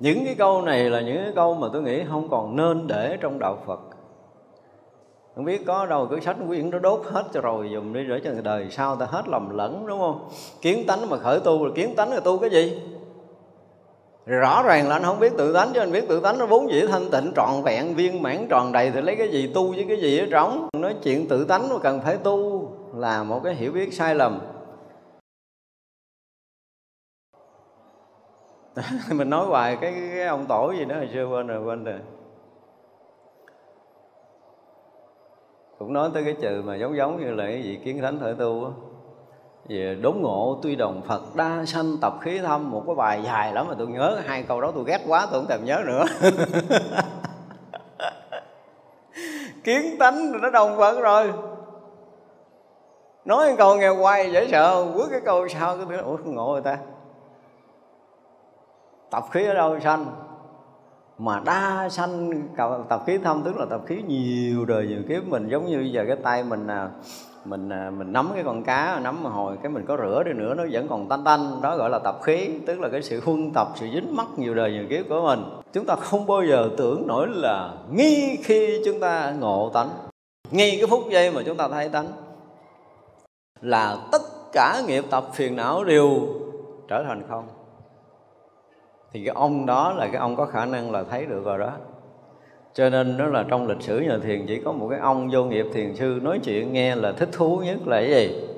[0.00, 3.18] Những cái câu này là những cái câu mà tôi nghĩ không còn nên để
[3.20, 3.80] trong đạo phật.
[5.34, 8.20] Không biết có đâu, cái sách quyển nó đốt hết cho rồi, dùng đi để
[8.24, 10.28] cho đời sau ta hết lầm lẫn, đúng không?
[10.60, 12.80] Kiến tánh mà khởi tu là kiến tánh là tu cái gì?
[14.26, 16.70] Rõ ràng là anh không biết tự tánh chứ anh biết tự tánh nó vốn
[16.70, 19.84] dĩ thanh tịnh trọn vẹn viên mãn tròn đầy thì lấy cái gì tu với
[19.88, 20.68] cái gì ở trống?
[20.72, 24.40] Nói chuyện tự tánh mà cần phải tu là một cái hiểu biết sai lầm.
[29.12, 31.98] Mình nói hoài cái, cái ông tổ gì đó hồi xưa quên rồi quên rồi.
[35.78, 38.34] Cũng nói tới cái chữ mà giống giống như là cái gì kiến thánh thời
[38.34, 38.70] tu á
[39.68, 43.52] về đốn ngộ tuy đồng Phật đa sanh tập khí thâm một cái bài dài
[43.52, 46.04] lắm mà tôi nhớ hai câu đó tôi ghét quá tôi không thèm nhớ nữa.
[49.64, 51.32] Kiến tánh nó đồng Phật rồi.
[53.24, 56.78] Nói câu nghe quay dễ sợ quýt cái câu sao cái ủa ngộ người ta.
[59.10, 60.06] Tập khí ở đâu sanh?
[61.18, 62.42] Mà đa sanh
[62.88, 65.28] tập khí thâm tức là tập khí nhiều đời nhiều kiếp.
[65.28, 66.90] Mình giống như giờ cái tay mình à,
[67.44, 70.32] mình à, mình nắm cái con cá, nắm mà hồi, cái mình có rửa đi
[70.32, 71.60] nữa, nó vẫn còn tanh tanh.
[71.62, 74.54] Đó gọi là tập khí, tức là cái sự huân tập, sự dính mắc nhiều
[74.54, 75.44] đời nhiều kiếp của mình.
[75.72, 79.88] Chúng ta không bao giờ tưởng nổi là nghi khi chúng ta ngộ tánh,
[80.50, 82.06] ngay cái phút giây mà chúng ta thấy tánh,
[83.60, 84.22] là tất
[84.52, 86.18] cả nghiệp tập phiền não đều
[86.88, 87.44] trở thành không.
[89.12, 91.70] Thì cái ông đó là cái ông có khả năng là thấy được rồi đó
[92.74, 95.44] cho nên đó là trong lịch sử nhà thiền chỉ có một cái ông vô
[95.44, 98.48] nghiệp thiền sư nói chuyện nghe là thích thú nhất là cái gì?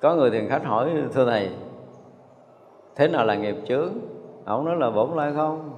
[0.00, 1.50] Có người thiền khách hỏi, thưa thầy,
[2.96, 3.92] thế nào là nghiệp chướng?
[4.44, 5.70] Ông nói là bổn lai không?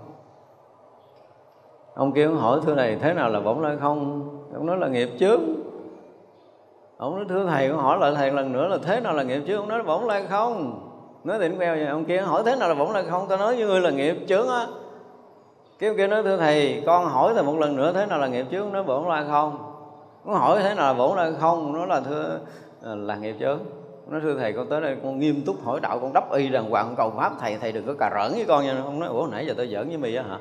[1.94, 4.28] Ông kia ông hỏi, thưa thầy, thế nào là bổn lai không?
[4.54, 5.40] Ông nói là nghiệp chướng.
[6.96, 9.42] Ông nói, thưa thầy, ông hỏi lại thầy lần nữa là thế nào là nghiệp
[9.46, 9.60] chướng?
[9.60, 10.80] Ông nói là bổn lai không?
[11.24, 11.86] Nói thì queo vậy.
[11.86, 13.26] Ông kia hỏi, thế nào là bổn lai không?
[13.28, 14.66] Tao nói với người là nghiệp chướng á
[15.84, 18.46] cái kia nói, thưa thầy, con hỏi thầy một lần nữa thế nào là nghiệp
[18.50, 18.72] chướng?
[18.72, 19.58] Nó bổn lai không.
[20.26, 21.72] Con hỏi thế nào là bổn lai không?
[21.72, 22.38] Nó là, thưa
[22.82, 23.58] ờ, là nghiệp chướng.
[24.08, 26.70] Nó thưa thầy, con tới đây con nghiêm túc hỏi đạo, con đắp y đàng
[26.70, 28.76] hoàng cầu pháp, thầy thầy đừng có cà rỡn với con nha.
[28.84, 30.38] Không nói, ủa, nãy giờ tôi giỡn với mì á hả?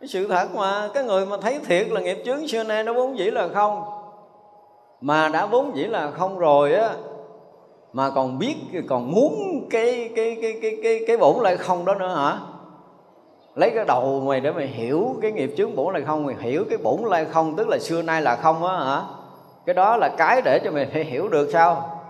[0.00, 2.92] Cái sự thật mà, cái người mà thấy thiệt là nghiệp chướng xưa nay nó
[2.92, 3.82] vốn dĩ là không.
[5.00, 6.90] Mà đã vốn dĩ là không rồi á,
[7.92, 8.56] mà còn biết,
[8.88, 12.38] còn muốn cái cái cái cái cái cái bổn lại không đó nữa hả?
[13.56, 16.64] Lấy cái đầu mày để mày hiểu cái nghiệp chướng bổn lại không mày hiểu
[16.70, 19.02] cái bổn lai không, tức là xưa nay là không á hả?
[19.66, 22.00] Cái đó là cái để cho mày phải hiểu được sao?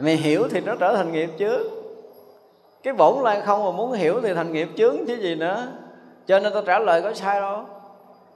[0.00, 1.62] Mày hiểu thì nó trở thành nghiệp chướng.
[2.82, 5.66] Cái bổn lai không mà muốn hiểu thì thành nghiệp chướng chứ gì nữa.
[6.26, 7.64] Cho nên tôi trả lời có sai đâu.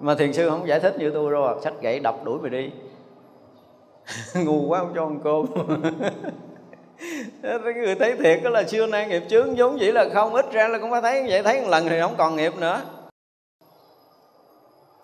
[0.01, 1.55] Mà thiền sư không giải thích như tôi đâu à.
[1.63, 2.71] Sách gậy đập đuổi mày đi.
[4.45, 5.47] Ngu quá, không cho ăn cơm
[7.75, 10.69] người thấy thiệt đó là siêu nay nghiệp chướng vốn dĩ là không, ít ra
[10.69, 12.81] là cũng phải thấy vậy, thấy một lần thì không còn nghiệp nữa.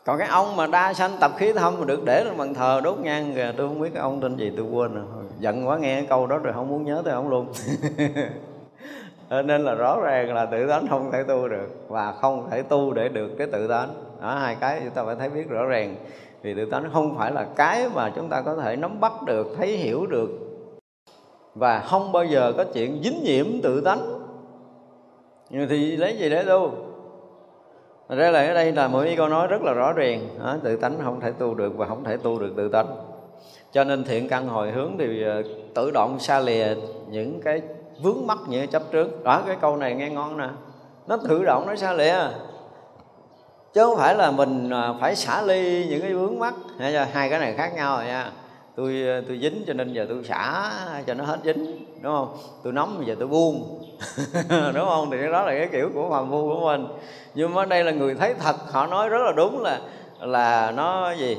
[0.05, 2.81] Còn cái ông mà đa sanh tập khí thâm mà được để lên bàn thờ
[2.85, 5.05] đốt nhang kìa, tôi không biết cái ông tên gì, tôi quên rồi.
[5.39, 7.53] Giận quá nghe cái câu đó rồi không muốn nhớ tới ông luôn.
[9.29, 12.63] Ờ, nên là rõ ràng là tự tánh không thể tu được và không thể
[12.63, 13.89] tu để được cái tự tánh.
[14.23, 15.97] Đó, hai cái chúng ta phải thấy biết rõ ràng.
[16.43, 19.47] Vì tự tánh không phải là cái mà chúng ta có thể nắm bắt được,
[19.59, 20.48] thấy hiểu được
[21.55, 24.21] và không bao giờ có chuyện dính nhiễm tự tánh.
[25.51, 26.73] Nhưng thì lấy gì để tu?
[28.09, 30.29] Thật ra là ở đây là mỗi câu nói rất là rõ ràng.
[30.45, 32.87] Đó, tự tánh không thể tu được và không thể tu được tự tánh.
[33.73, 35.43] Cho nên thiện căn hồi hướng thì ờ,
[35.75, 36.67] tự động xa lìa
[37.11, 37.63] những cái
[38.03, 39.25] vướng mắc như chấp trước.
[39.25, 40.49] Đó cái câu này nghe ngon nè.
[41.07, 42.15] Nó tự động nó xa lìa.
[43.73, 46.55] Chứ không phải là mình ờ, phải xả ly những cái vướng mắc.
[47.13, 48.33] Hai cái này khác nhau rồi nha
[48.79, 50.73] tôi ờ, tôi dính cho nên giờ tôi xả
[51.07, 52.37] cho nó hết dính, đúng không?
[52.65, 53.85] Tôi nóng giờ tôi buông.
[54.75, 55.11] Đúng không?
[55.11, 56.87] Thì cái đó là cái kiểu của phàm phu của mình.
[57.35, 59.81] Nhưng mà đây là người thấy thật, họ nói rất là đúng là
[60.21, 61.37] là nó gì?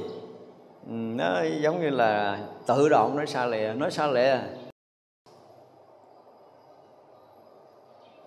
[0.87, 4.37] Ừ, nó giống như là tự động nó xa lìa nó xa lìa.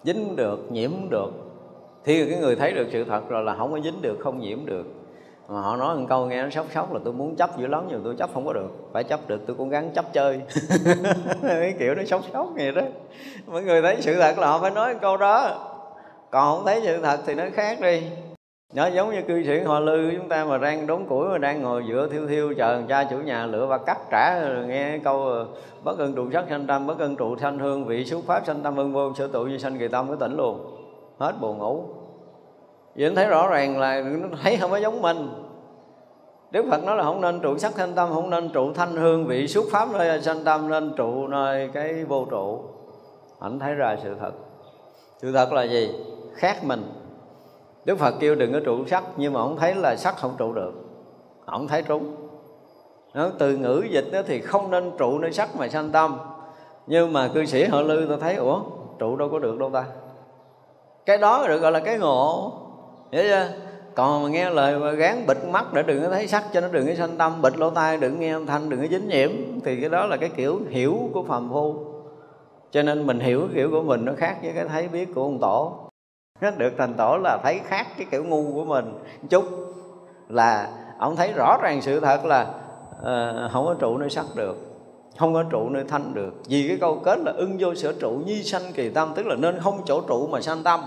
[0.05, 1.31] Dính được, nhiễm được.
[2.05, 4.67] Thì cái người thấy được sự thật rồi là không có dính được, không nhiễm
[4.67, 5.02] được
[5.49, 7.87] mà họ nói một câu nghe nó sốc sốc là tôi muốn chấp dữ lắm,
[7.91, 8.71] nhưng tôi chấp không có được.
[8.93, 10.41] Phải chấp được, tôi cũng gắng chấp chơi.
[11.43, 12.83] Cái kiểu nó sốc sốc vậy đó.
[13.47, 15.69] Mọi người thấy sự thật là họ phải nói câu đó.
[16.31, 18.03] Còn không thấy sự thật thì nó khác đi.
[18.75, 21.63] Nó giống như cư sĩ họ lư, chúng ta mà đang đốn củi mà đang
[21.63, 25.47] ngồi giữa thiêu thiêu, chờ cha chủ nhà lựa và cắt trả nghe câu ờ,
[25.85, 28.61] bất ân trụ sắc sanh tâm, bất ân trụ sanh hương, vị xuất pháp sanh
[28.61, 30.77] tâm ân vô sở tụ như sanh kỳ tâm cái tỉnh luôn.
[31.19, 31.85] Hết buồn ngủ
[32.95, 35.29] vì anh thấy rõ ràng là nó thấy không có giống mình.
[36.51, 39.27] Đức Phật nói là không nên trụ sắc thanh tâm, Không nên trụ thanh hương
[39.27, 42.61] vị xuất pháp nơi sanh tâm, Nên trụ nơi cái vô trụ.
[43.41, 44.33] Anh thấy ra sự thật.
[45.19, 45.91] Sự thật là gì?
[46.35, 46.83] Khác mình.
[47.85, 50.53] Đức Phật kêu đừng có trụ sắc, Nhưng mà ông thấy là sắc không trụ
[50.53, 50.73] được.
[51.45, 52.17] Ông thấy trúng.
[53.15, 56.19] Nó từ ngữ dịch đó thì không nên trụ nơi sắc mà sanh tâm.
[56.87, 58.61] Nhưng mà cư sĩ họ lư tôi thấy, ủa,
[58.99, 59.85] trụ đâu có được đâu ta?
[61.07, 62.53] Cái đó được gọi là cái ngộ
[63.13, 63.49] hiểu chưa
[63.95, 66.69] còn mà nghe lời mà gán bịt mắt để đừng có thấy sắc cho nó
[66.69, 69.31] đừng có sanh tâm bịt lỗ tai đừng nghe âm thanh đừng có dính nhiễm
[69.65, 71.75] thì cái đó là cái kiểu hiểu của phàm phu.
[72.71, 75.23] Cho nên mình hiểu cái kiểu của mình nó khác với cái thấy biết của
[75.23, 75.73] ông tổ.
[76.57, 78.95] Được thành tổ là thấy khác cái kiểu ngu của mình.
[79.31, 79.45] Chút
[80.29, 80.69] là
[80.99, 82.43] ông thấy rõ ràng sự thật là
[83.01, 84.57] uh, không có trụ nơi sắc được
[85.19, 86.31] không có trụ nơi thanh được.
[86.49, 89.35] Vì cái câu kết là ưng vô sở trụ nhi sanh kỳ tâm tức là
[89.35, 90.81] nên không chỗ trụ mà sanh tâm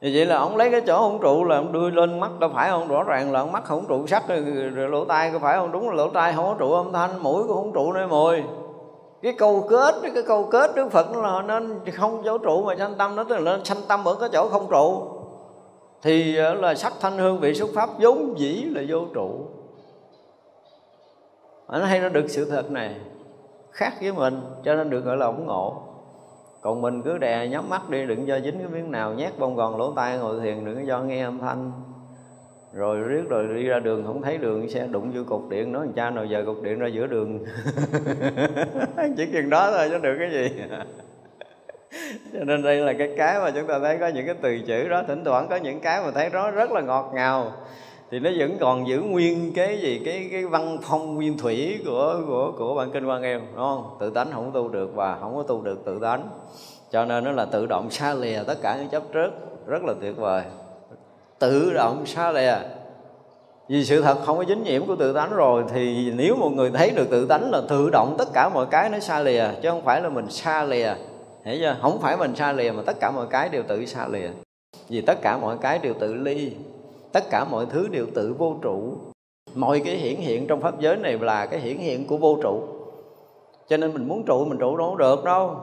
[0.00, 2.50] thì vậy là ông lấy cái chỗ ông trụ là ông đưa lên mắt đâu
[2.54, 4.40] phải không rõ ràng là ông mắt không trụ sắc rồi,
[4.74, 5.72] rồi lỗ tai có phải không?
[5.72, 8.42] Đúng là lỗ tai không có trụ âm thanh mũi cũng không trụ nơi mùi
[9.22, 12.94] cái câu kết cái câu kết đức phật là nên không chỗ trụ mà sanh
[12.94, 15.02] tâm nó tức là nên sanh tâm ở cái chỗ không trụ.
[16.02, 19.30] Thì ờ, là sắc thanh hương vị xuất pháp vốn dĩ là vô trụ.
[21.68, 22.96] Nó hay nó được sự thật này
[23.70, 25.82] khác với mình cho nên được gọi là ổng ngộ
[26.60, 29.56] còn mình cứ đè nhắm mắt đi, đừng cho dính cái miếng nào, nhét bông
[29.56, 31.72] gòn lỗ tai ngồi thiền, đừng cho nghe âm thanh.
[32.72, 35.88] Rồi riết rồi đi ra đường, không thấy đường, xe đụng vô cục điện, nói
[35.96, 37.38] cha nào giờ cục điện ra giữa đường.
[39.16, 40.62] Chỉ chừng đó thôi chứ được cái gì.
[42.32, 44.88] Cho nên đây là cái cái mà chúng ta thấy có những cái từ chữ
[44.88, 47.52] đó, thỉnh thoảng có những cái mà thấy nó rất là ngọt ngào
[48.10, 52.20] thì nó vẫn còn giữ nguyên cái gì, cái cái văn phong nguyên thủy của
[52.26, 53.96] của của bản kinh quan em đúng không?
[54.00, 56.28] Tự tánh không tu được và không có tu được tự tánh.
[56.90, 59.30] Cho nên nó là tự động xa lìa tất cả những chấp trước,
[59.66, 60.42] rất là tuyệt vời.
[61.38, 62.56] Tự động xa lìa.
[63.68, 66.70] Vì sự thật không có dính nhiễm của tự tánh rồi, thì nếu một người
[66.70, 69.70] thấy được tự tánh là tự động tất cả mọi cái nó xa lìa, chứ
[69.70, 70.94] không phải là mình xa lìa.
[71.44, 71.76] Hiểu chưa?
[71.82, 74.28] Không phải mình xa lìa mà tất cả mọi cái đều tự xa lìa.
[74.88, 76.52] Vì tất cả mọi cái đều tự ly
[77.12, 78.92] tất cả mọi thứ đều tự vô trụ.
[79.54, 82.60] Mọi cái hiển hiện trong pháp giới này là cái hiển hiện của vô trụ.
[83.68, 85.56] Cho nên mình muốn trụ, mình trụ đâu được đâu.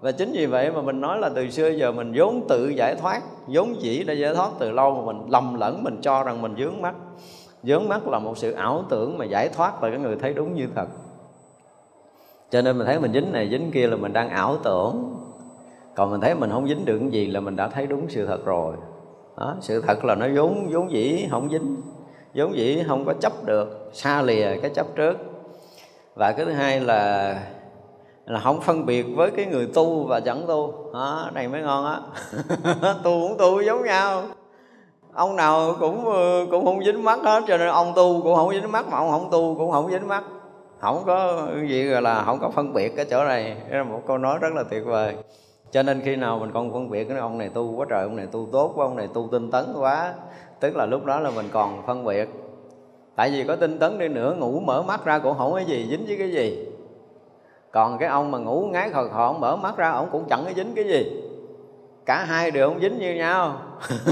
[0.00, 2.94] Và chính vì vậy mà mình nói là từ xưa giờ mình vốn tự giải
[2.94, 6.42] thoát, vốn dĩ đã giải thoát từ lâu mà mình lầm lẫn, mình cho rằng
[6.42, 6.94] mình dướng mắt
[7.62, 10.54] dướng mắt là một sự ảo tưởng mà giải thoát là cái người thấy đúng
[10.54, 10.86] như thật.
[12.50, 15.14] Cho nên mình thấy mình dính này, dính kia là mình đang ảo tưởng.
[15.94, 18.26] Còn mình thấy mình không dính được cái gì là mình đã thấy đúng sự
[18.26, 18.74] thật rồi
[19.36, 21.76] đó, sự thật là nó vốn vốn dĩ không dính
[22.34, 25.16] vốn dĩ không có chấp được xa lìa cái chấp trước.
[26.14, 27.34] Và cái thứ hai là
[28.26, 30.90] là không phân biệt với cái người tu và chẳng tu.
[30.92, 32.00] Đó, này mới ngon á.
[33.02, 34.22] Tu cũng tu giống nhau.
[35.12, 36.04] Ông nào cũng
[36.50, 39.10] cũng không dính mắt hết cho nên ông tu cũng không dính mắt mà ông
[39.10, 40.24] không tu cũng không dính mắt.
[40.80, 43.56] Không có gì gọi là không có phân biệt cái chỗ này.
[43.70, 45.14] Đây là một câu nói rất là tuyệt vời
[45.70, 48.16] cho nên khi nào mình còn phân biệt cái ông này tu quá trời, ông
[48.16, 50.14] này tu tốt quá, ông này tu tinh tấn quá,
[50.60, 52.28] tức là lúc đó là mình còn phân biệt.
[53.16, 55.86] Tại vì có tinh tấn đi nữa, ngủ mở mắt ra cũng không có gì
[55.90, 56.66] dính với cái gì.
[57.70, 60.50] Còn cái ông mà ngủ ngái khò khò mở mắt ra, ông cũng chẳng có
[60.56, 61.22] dính cái gì.
[62.06, 63.60] Cả hai đều không dính như nhau.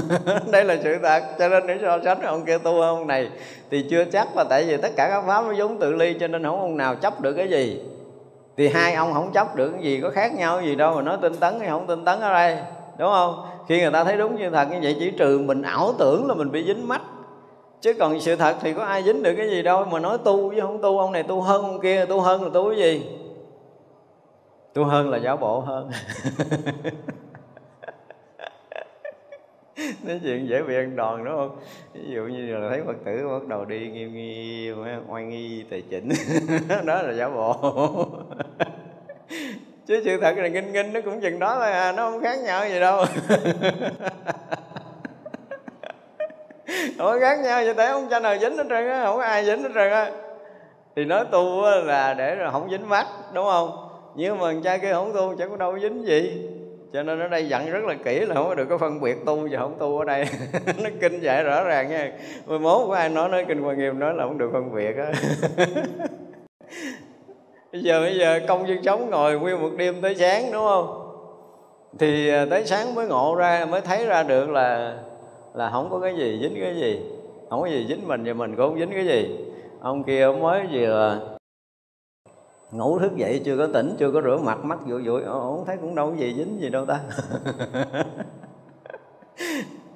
[0.51, 1.23] Đây là sự thật.
[1.39, 3.29] Cho nên để so sánh ông kia tu ông này
[3.71, 6.27] thì chưa chắc là tại vì tất cả các pháp nó giống tự ly cho
[6.27, 7.81] nên không ông nào chấp được cái gì
[8.57, 11.17] thì hai ông không chấp được cái gì, có khác nhau gì đâu, mà nói
[11.21, 12.57] tinh tấn hay không tinh tấn ở đây,
[12.97, 13.45] đúng không?
[13.67, 16.33] Khi người ta thấy đúng như thật như vậy, chỉ trừ mình ảo tưởng là
[16.33, 17.01] mình bị dính mắt.
[17.81, 20.49] Chứ còn sự thật thì có ai dính được cái gì đâu, mà nói tu
[20.49, 23.05] với không tu, ông này tu hơn ông kia, tu hơn là tu cái gì?
[24.73, 25.91] Tu hơn là giáo bộ hơn.
[30.03, 31.57] nói chuyện dễ bị ăn đòn, đúng không?
[31.93, 34.75] Ví dụ như là thấy phật tử bắt đầu đi nghiêm nghiêm
[35.07, 36.09] oai nghi tài chỉnh.
[36.85, 37.55] Đó là giả bộ.
[39.87, 42.39] Chứ sự thật là nghinh nghinh nó cũng chừng đó thôi à nó không khác
[42.39, 43.05] nhau gì đâu.
[46.97, 49.45] Không khác nhau vậy thế, không cha nào dính hết trơn á, không có ai
[49.45, 50.11] dính hết trơn á.
[50.95, 53.89] Thì nói tu là để rồi không dính mắt đúng không?
[54.15, 56.49] Nhưng mà cha kia không tu chẳng có đâu dính gì
[56.95, 59.25] cho nên ở đây dặn rất là kỹ là không có được có phân biệt
[59.25, 60.25] tu và không tu ở đây.
[60.83, 62.11] Nó kinh dạy rõ ràng nha.
[62.45, 64.95] Mười mốt của ai nói nói kinh quan nghiêm nói là không được phân biệt
[64.97, 65.11] á.
[67.71, 71.11] Bây giờ bây giờ công dân sống ngồi nguyên một đêm tới sáng, đúng không?
[71.99, 74.97] Thì à, tới sáng mới ngộ ra, mới thấy ra được là
[75.53, 77.01] là không có cái gì dính cái gì.
[77.49, 79.37] Không có gì dính mình và mình cũng không dính cái gì.
[79.81, 81.19] Ông kia ông mới vừa
[82.71, 85.77] ngủ thức dậy chưa có tỉnh, chưa có rửa mặt, mắt vội vội ông thấy
[85.81, 86.99] cũng đâu có gì, dính gì đâu ta.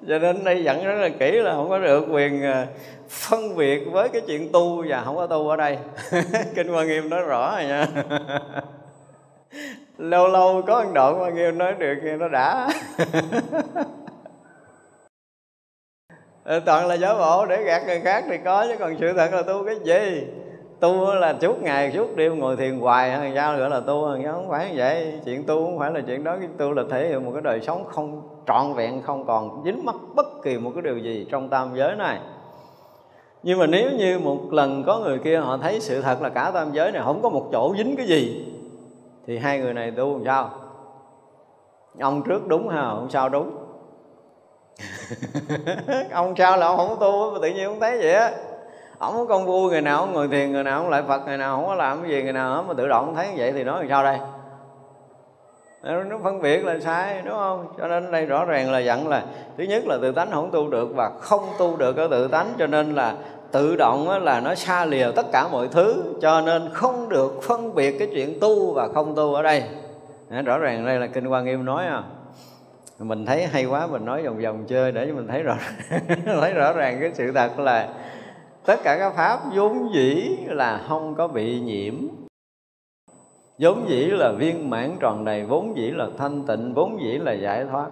[0.07, 2.67] Cho nên đây dặn rất là kỹ là không có được quyền à,
[3.09, 5.77] phân biệt với cái chuyện tu và không có tu ở đây.
[6.55, 7.87] Kinh quan nghiêm nói rõ rồi nha.
[9.97, 12.69] Lâu lâu có ăn đoạn quan nghiêm nói được nó đã.
[16.43, 19.33] Ờ, toàn là giả bộ để gạt người khác thì có, chứ còn sự thật
[19.33, 20.27] là tu cái gì?
[20.79, 24.49] Tu là suốt ngày, suốt đêm ngồi thiền hoài, hay sao nữa là tu không
[24.49, 25.19] phải như vậy.
[25.25, 27.61] Chuyện tu không phải là chuyện đó, cái tu là thể hiện một cái đời
[27.61, 31.49] sống không, trọn vẹn, không còn dính mắc bất kỳ một cái điều gì trong
[31.49, 32.19] tam giới này.
[33.43, 36.51] Nhưng mà nếu như một lần có người kia họ thấy sự thật là cả
[36.53, 38.53] tam giới này không có một chỗ dính cái gì,
[39.27, 40.49] thì hai người này tu làm sao?
[41.99, 43.51] Ông trước đúng ha, ông sau đúng?
[46.11, 48.31] Ông sao là ông không tu mà tự nhiên không thấy vậy á
[48.99, 51.57] ổng có công vui người nào ngồi thiền người nào không lại phật người nào,
[51.57, 53.79] không có làm cái gì người nào mà tự động thấy như vậy thì nói
[53.79, 54.17] làm sao đây?
[55.83, 57.67] Nó phân biệt là sai, đúng không?
[57.77, 59.23] Cho nên đây rõ ràng là dặn là,
[59.57, 62.53] thứ nhất là tự tánh không tu được và không tu được cái tự tánh,
[62.59, 63.15] cho nên là
[63.51, 67.75] tự động là nó xa lìa tất cả mọi thứ, cho nên không được phân
[67.75, 69.63] biệt cái chuyện tu và không tu ở đây.
[70.45, 72.03] Rõ ràng đây là kinh quan nghiêm nói à.
[72.99, 75.55] Mình thấy hay quá, mình nói vòng vòng chơi để cho mình thấy rõ
[76.41, 77.87] thấy rõ ràng cái sự thật là
[78.65, 81.93] tất cả các pháp vốn dĩ là không có bị nhiễm.
[83.59, 87.33] Vốn dĩ là viên mãn tròn đầy vốn dĩ là thanh tịnh vốn dĩ là
[87.33, 87.89] giải thoát.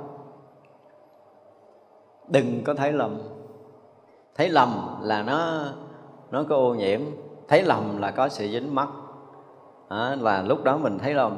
[2.28, 3.18] Đừng có thấy lầm.
[4.36, 4.70] Thấy lầm
[5.02, 5.64] là nó
[6.32, 7.02] nó có ô nhiễm.
[7.48, 8.90] Thấy lầm là có sự dính mắc.
[9.90, 11.38] À, là lúc đó mình thấy lầm.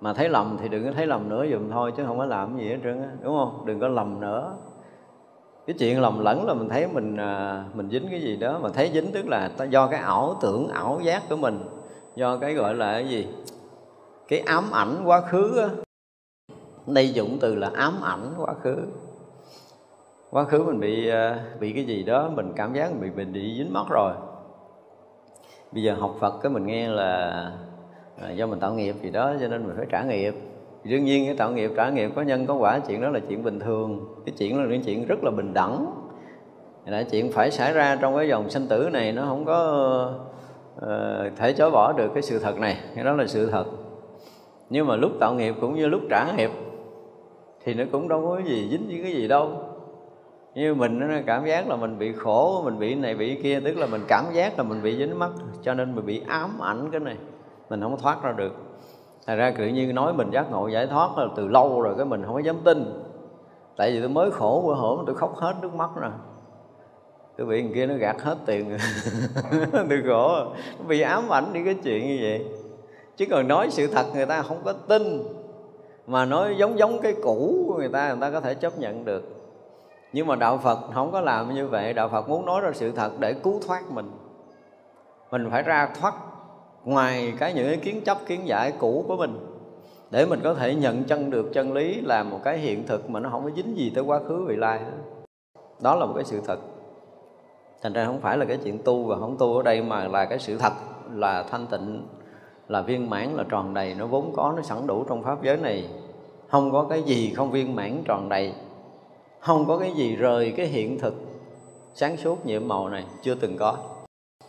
[0.00, 2.58] Mà thấy lầm thì đừng có thấy lầm nữa dùm thôi chứ không có làm
[2.58, 3.66] gì hết trơn á đúng không?
[3.66, 4.52] Đừng có lầm nữa
[5.70, 8.68] cái chuyện lầm lẫn là mình thấy mình à, mình dính cái gì đó, mà
[8.68, 11.60] thấy dính tức là do cái ảo tưởng, ảo giác của mình,
[12.16, 13.26] do cái gọi là cái gì?
[14.28, 15.68] Cái ám ảnh quá khứ đó.
[16.86, 18.76] đây dụng từ là ám ảnh quá khứ.
[20.30, 23.32] Quá khứ mình bị à, bị cái gì đó, mình cảm giác mình bị mình
[23.32, 24.12] bị dính mất rồi.
[25.72, 27.52] Bây giờ học phật cái mình nghe là
[28.22, 30.34] là do mình tạo nghiệp gì đó cho nên mình phải trả nghiệp
[30.84, 33.42] đương nhiên cái tạo nghiệp trả nghiệp có nhân có quả chuyện đó là chuyện
[33.42, 34.14] bình thường.
[34.26, 35.86] Cái chuyện là những chuyện rất là bình đẳng.
[36.86, 40.12] Là chuyện phải xảy ra trong cái dòng sinh tử này nó không có
[40.76, 42.76] uh, thể chối bỏ được cái sự thật này.
[42.94, 43.64] Cái đó là sự thật.
[44.70, 46.50] Nhưng mà lúc tạo nghiệp cũng như lúc trả nghiệp
[47.64, 49.50] thì nó cũng đâu có gì dính với cái gì đâu.
[50.54, 53.78] Như mình nó cảm giác là mình bị khổ mình bị này bị kia tức
[53.78, 55.30] là mình cảm giác là mình bị dính mắc
[55.62, 57.16] cho nên mình bị ám ảnh cái này.
[57.70, 58.69] Mình không thoát ra được.
[59.26, 62.06] Thật ra tự nhiên nói mình giác ngộ, giải thoát là từ lâu rồi cái
[62.06, 63.06] mình không có dám tin.
[63.76, 66.10] Tại vì tôi mới khổ bữa hổm, tôi khóc hết nước mắt rồi
[67.36, 68.78] Tôi bị người kia nó gạt hết tiền.
[69.72, 70.44] Tôi khổ.
[70.88, 72.46] Bị ám ảnh đi cái chuyện như vậy.
[73.16, 75.22] Chứ còn nói sự thật, người ta không có tin.
[76.06, 79.04] Mà nói giống giống cái cũ của người ta Người ta có thể chấp nhận
[79.04, 79.22] được.
[80.12, 81.92] Nhưng mà Đạo Phật không có làm như vậy.
[81.92, 84.10] Đạo Phật muốn nói ra sự thật để cứu thoát mình.
[85.30, 86.14] Mình phải ra thoát
[86.90, 89.38] ngoài cái những cái kiến chấp, kiến giải cũ của mình,
[90.10, 93.20] để mình có thể nhận chân được chân lý là một cái hiện thực mà
[93.20, 94.80] nó không có dính gì tới quá khứ, vị lai
[95.80, 96.58] đó là một cái sự thật.
[97.82, 100.24] Thành ra không phải là cái chuyện tu và không tu ở đây mà là
[100.24, 100.72] cái sự thật,
[101.14, 102.06] là thanh tịnh,
[102.68, 103.94] là viên mãn, là tròn đầy.
[103.94, 105.88] Nó vốn có, nó sẵn đủ trong pháp giới này.
[106.48, 108.52] Không có cái gì không viên mãn, tròn đầy.
[109.40, 111.14] Không có cái gì rời cái hiện thực,
[111.94, 113.76] sáng suốt nhiệm màu này chưa từng có.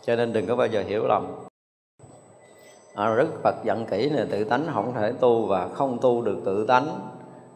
[0.04, 1.26] Cho nên đừng có bao giờ hiểu lầm
[2.94, 6.38] à, rất Phật dặn kỹ là tự tánh không thể tu và không tu được
[6.44, 6.86] tự tánh.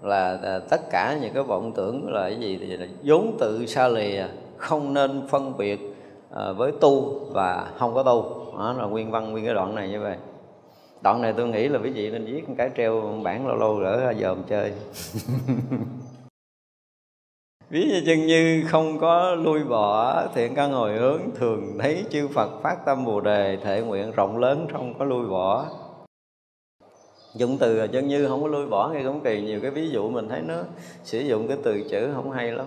[0.02, 3.66] Là, là tất cả những cái vọng tưởng là cái gì thì là vốn tự
[3.66, 4.24] xa lìa
[4.56, 5.96] không nên phân biệt
[6.34, 8.22] à, với tu và không có tu.
[8.58, 10.16] Đó là nguyên văn nguyên cái đoạn này như vậy.
[11.02, 13.74] Đoạn này tôi nghĩ là quý vị nên viết một cái treo bản lâu lâu
[13.74, 14.72] gỡ ra dòm chơi.
[17.70, 22.28] ví như chân như không có lui bỏ thiện căn hồi hướng thường thấy chư
[22.28, 25.66] phật phát tâm bồ đề, thể nguyện rộng lớn, không có lui bỏ.
[27.34, 30.10] Dụng từ chân như không có lui bỏ ngay cũng kỳ, nhiều cái ví dụ
[30.10, 30.54] mình thấy nó
[31.04, 32.66] sử dụng cái từ chữ không hay lắm.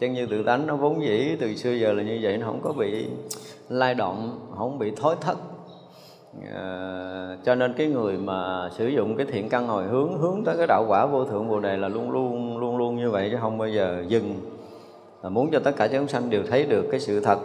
[0.00, 2.60] Chân như tự tánh nó vốn dĩ, từ xưa giờ là như vậy, nó không
[2.62, 3.06] có bị
[3.68, 5.38] lai động, không bị thối thất
[6.54, 10.56] à, cho nên cái người mà sử dụng cái thiện căn hồi hướng hướng tới
[10.56, 13.36] cái đạo quả vô thượng bồ đề là luôn luôn luôn luôn như vậy chứ
[13.40, 14.34] không bao giờ dừng.
[15.22, 17.38] Là muốn cho tất cả chúng sanh đều thấy được cái sự thật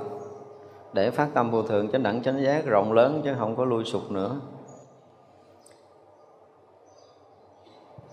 [0.94, 3.84] để phát tâm vô thượng chánh đẳng chánh giác rộng lớn chứ không có lui
[3.84, 4.36] sụp nữa.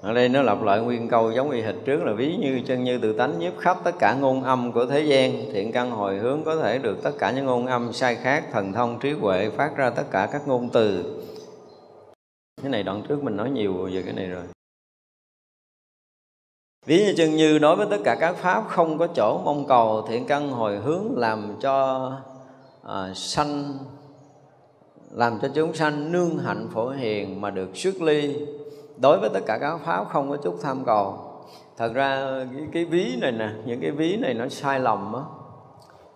[0.00, 2.84] Ở đây nó lặp lại nguyên câu giống y hệt trước là ví như chân
[2.84, 5.32] như tự tánh nhiếp khắp tất cả ngôn âm của thế gian.
[5.52, 8.72] Thiện căn hồi hướng có thể được tất cả những ngôn âm sai khác thần
[8.72, 11.04] thông trí huệ phát ra tất cả các ngôn từ.
[12.62, 14.42] Cái này đoạn trước mình nói nhiều về cái này rồi.
[16.86, 20.06] Ví như chân như đối với tất cả các pháp không có chỗ mong cầu
[20.08, 22.12] thiện căn hồi hướng làm cho
[22.82, 23.78] à, sanh
[25.10, 28.36] làm cho chúng sanh nương hạnh phổ hiền mà được xuất ly
[28.96, 31.18] đối với tất cả các pháp không có chút tham cầu.
[31.76, 35.20] Thật ra cái, cái ví này nè những cái ví này nó sai lầm á.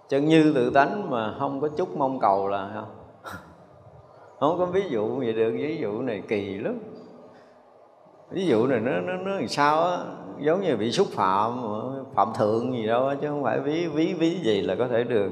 [0.08, 2.88] Chân như tự tánh mà không có chút mong cầu là không
[4.40, 6.78] không có ví dụ vậy được ví dụ này kỳ lắm.
[8.30, 9.98] Ví dụ này nó nó nó làm sao á?
[10.40, 13.86] Giống như bị xúc phạm ờ, phạm thượng gì đâu á chứ không phải ví
[13.86, 15.30] ví ví gì là có thể được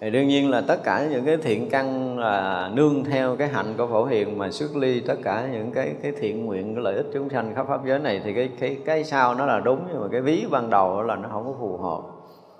[0.00, 3.74] thì đương nhiên là tất cả những cái thiện căn là nương theo cái hạnh
[3.78, 6.94] của phổ hiền mà xuất ly tất cả những cái cái thiện nguyện cái lợi
[6.94, 9.80] ích chúng sanh khắp pháp giới này thì cái cái cái sau nó là đúng
[9.92, 12.02] nhưng mà cái ví ban đầu là nó không có phù hợp.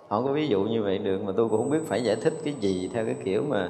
[0.08, 2.34] Không có ví dụ như vậy được mà tôi cũng không biết phải giải thích
[2.44, 3.68] cái gì theo cái kiểu mà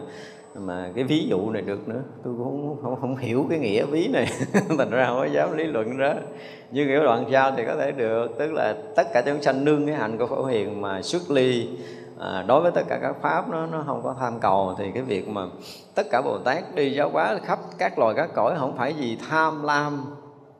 [0.54, 2.02] mà cái ví dụ này được nữa.
[2.24, 4.26] Tôi cũng không, không, không hiểu cái nghĩa ví này.
[4.78, 6.14] Thành ra không có dám lý luận đó
[6.72, 9.86] nhưng kiểu đoạn sau thì có thể được tức là tất cả chúng sanh nương
[9.86, 11.68] cái hạnh của phổ hiền mà xuất ly
[12.20, 15.02] à, đối với tất cả các pháp nó nó không có tham cầu thì cái
[15.02, 15.46] việc mà
[15.94, 19.16] tất cả bồ tát đi giáo hóa khắp các loài các cõi không phải vì
[19.28, 20.04] tham lam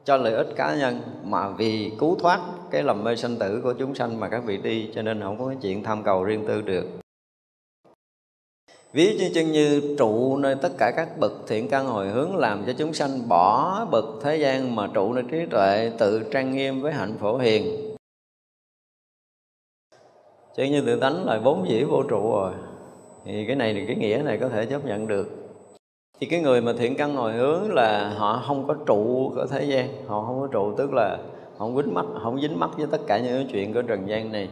[0.04, 3.72] cho lợi ích cá nhân mà vì cứu thoát cái lầm mê sanh tử của
[3.72, 6.44] chúng sanh mà các vị đi cho nên không có cái chuyện tham cầu riêng
[6.48, 6.84] tư được.
[8.92, 12.64] Ví như chân như trụ nơi tất cả các bậc thiện căn hồi hướng làm
[12.66, 16.80] cho chúng sanh bỏ bậc thế gian mà trụ nơi trí tuệ tự trang nghiêm
[16.80, 17.89] với hạnh phổ hiền
[20.60, 22.52] chứ như tự tánh là vốn dĩ vô trụ rồi.
[23.24, 25.28] Thì cái này thì cái nghĩa này có thể chấp nhận được.
[26.20, 29.64] Thì cái người mà thiện căn hồi hướng là họ không có trụ ở thế
[29.64, 29.88] gian.
[30.06, 31.18] Họ không có trụ, tức là
[31.56, 34.32] họ không dính mắt không dính mắt với tất cả những chuyện của trần gian
[34.32, 34.48] này.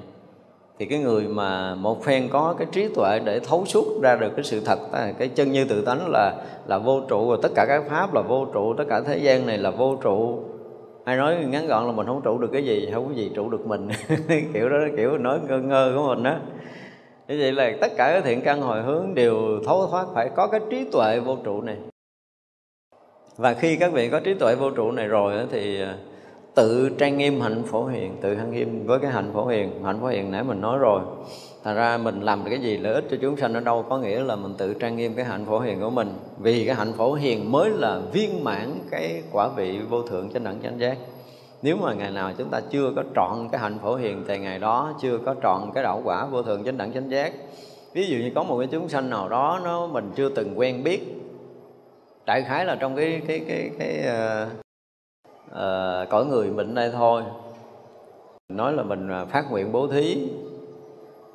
[0.78, 4.30] Thì cái người mà một phen có cái trí tuệ để thấu suốt ra được
[4.36, 4.78] cái sự thật
[5.18, 6.35] cái chân như tự tánh là
[6.66, 7.26] là vô trụ.
[7.26, 9.97] Và tất cả các pháp là vô trụ, tất cả thế gian này là vô
[9.97, 10.39] trụ
[11.09, 13.51] ai nói ngắn gọn là mình không trụ được cái gì, không có gì trụ
[13.51, 13.89] được mình.
[14.55, 16.36] Kiểu đó, kiểu nói ngơ ngơ của mình đó
[17.28, 20.47] như vậy là tất cả các thiện căn hồi hướng đều thấu thoát phải có
[20.47, 21.76] cái trí tuệ vô trụ này.
[23.36, 25.97] Và khi các vị có trí tuệ vô trụ này rồi thì à,
[26.55, 29.85] tự trang nghiêm hạnh phổ hiền, tự trang nghiêm với cái hạnh phổ hiền.
[29.85, 31.01] Hạnh phổ hiền nãy mình nói rồi
[31.69, 33.99] thành ra mình làm được cái gì lợi ích cho chúng sanh ở đâu có
[33.99, 36.15] nghĩa là mình tự trang nghiêm cái hạnh phổ hiền của mình.
[36.39, 40.45] Vì cái hạnh phổ hiền mới là viên mãn cái quả vị vô thượng chánh
[40.45, 40.99] đẳng chánh giác.
[41.62, 44.59] Nếu mà ngày nào chúng ta chưa có trọn cái hạnh phổ hiền thì ngày
[44.59, 47.32] đó chưa có trọn cái đạo quả vô thượng chánh đẳng chánh giác.
[47.93, 50.85] Ví dụ như có một cái chúng sanh nào đó nó mình chưa từng quen
[50.85, 51.01] biết.
[52.27, 54.49] Đại khái là trong cái cái cái cái uh,
[55.51, 57.23] uh, cõi người mình đây thôi.
[58.49, 60.28] Nói là mình à, phát nguyện bố thí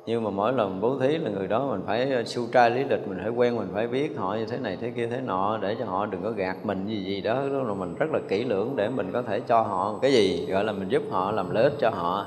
[0.06, 2.84] nhưng mà mỗi lần bố thí là người đó mình phải ờ, su trai lý
[2.84, 5.58] lịch, mình phải quen, mình phải biết họ như thế này thế kia thế nọ
[5.62, 7.34] để cho họ đừng có gạt mình gì gì đó.
[7.34, 10.46] Đó là mình rất là kỹ lưỡng để mình có thể cho họ cái gì,
[10.46, 12.26] gọi là mình giúp họ, làm lợi ích cho họ.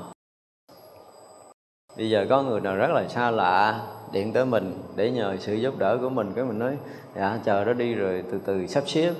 [1.96, 5.54] Bây giờ có người nào rất là xa lạ điện tới mình để nhờ sự
[5.54, 6.76] giúp đỡ của mình, cái mình nói
[7.16, 9.12] dạ chờ đó đi rồi từ từ sắp xếp.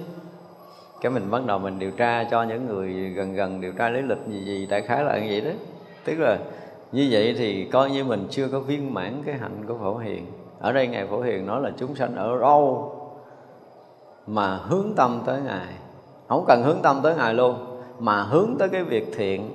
[1.00, 4.02] Cái mình bắt đầu mình điều tra cho những người gần gần, điều tra lý
[4.02, 5.50] lịch gì gì đại khái là như vậy đó.
[6.04, 6.38] Tức là
[6.92, 10.26] như vậy thì coi như mình chưa có viên mãn cái hạnh của phổ hiền.
[10.60, 12.94] Ở đây ngài phổ hiền nói là chúng sanh ở đâu
[14.26, 15.74] mà hướng tâm tới ngài.
[16.28, 17.54] Không cần hướng tâm tới ngài luôn,
[17.98, 19.50] mà hướng tới cái việc thiện.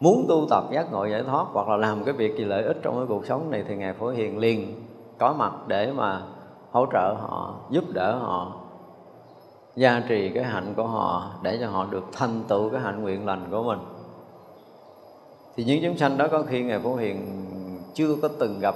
[0.00, 2.76] Muốn tu tập, giác ngộ, giải thoát hoặc là làm cái việc gì lợi ích
[2.82, 4.74] trong cái cuộc sống này thì ngài phổ hiền liền
[5.18, 6.22] có mặt để mà
[6.70, 8.52] hỗ trợ họ, giúp đỡ họ,
[9.76, 13.26] gia trì cái hạnh của họ để cho họ được thành tựu cái hạnh nguyện
[13.26, 13.78] lành của mình
[15.56, 17.26] thì những chúng sanh đó có khi ngài phổ hiền
[17.94, 18.74] chưa có từng gặp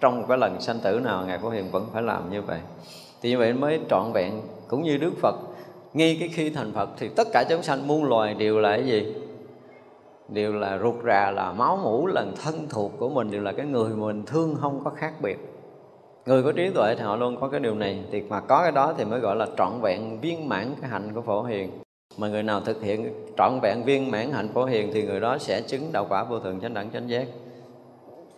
[0.00, 2.58] trong một cái lần sanh tử nào, ngài phổ hiền vẫn phải làm như vậy.
[3.22, 5.34] Thì như vậy mới trọn vẹn, cũng như đức phật.
[5.94, 8.86] Ngay cái khi thành phật thì tất cả chúng sanh muôn loài đều là cái
[8.86, 9.14] gì?
[10.28, 13.66] Đều là ruột rà, là máu mủ, là thân thuộc của mình, đều là cái
[13.66, 15.38] người mình, thương không có khác biệt.
[16.26, 18.04] Người có trí tuệ thì họ luôn có cái điều này.
[18.12, 21.12] Thì mà có cái đó thì mới gọi là trọn vẹn, viên mãn cái hạnh
[21.14, 21.70] của phổ hiền
[22.16, 25.38] mà người nào thực hiện trọn vẹn viên mãn hạnh phổ hiền thì người đó
[25.38, 27.26] sẽ chứng đạo quả vô thường chánh đẳng chánh giác.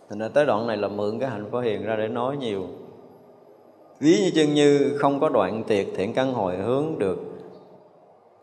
[0.09, 2.67] Thành ra tới đoạn này là mượn cái hạnh phổ hiền ra để nói nhiều.
[3.99, 7.19] Ví như chân như không có đoạn tiệt thiện căn hồi hướng được.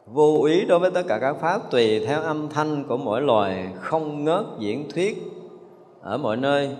[0.06, 3.68] Vô ý đối với tất cả các pháp tùy theo âm thanh của mỗi loài,
[3.76, 5.22] không ngớt diễn thuyết
[6.00, 6.76] ở mọi nơi.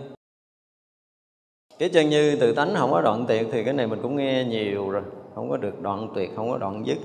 [1.78, 4.44] Cái chân như từ tánh không có đoạn tuyệt thì cái này mình cũng nghe
[4.44, 5.02] nhiều rồi.
[5.34, 6.98] Không có được đoạn tuyệt, không có đoạn dứt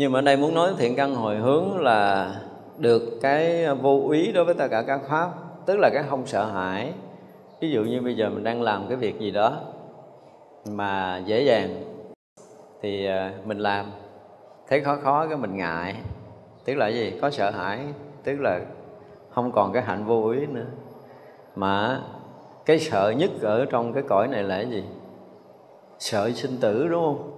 [0.00, 2.34] nhưng mà ở đây muốn nói thiện căn hồi hướng là
[2.78, 5.30] được cái vô ý đối với tất cả các pháp,
[5.66, 6.92] tức là cái không sợ hãi.
[7.60, 9.56] Ví dụ như bây giờ mình đang làm cái việc gì đó
[10.70, 11.84] mà dễ dàng
[12.82, 13.86] thì à, mình làm.
[14.68, 15.96] Thấy khó khó cái mình ngại,
[16.64, 17.12] tức là gì?
[17.22, 17.80] Có sợ hãi,
[18.24, 18.60] tức là
[19.30, 20.66] không còn cái hạnh vô ý nữa.
[21.56, 22.00] Mà
[22.66, 24.84] cái sợ nhất ở trong cái cõi này là cái gì?
[25.98, 27.29] Sợ sinh tử, đúng không?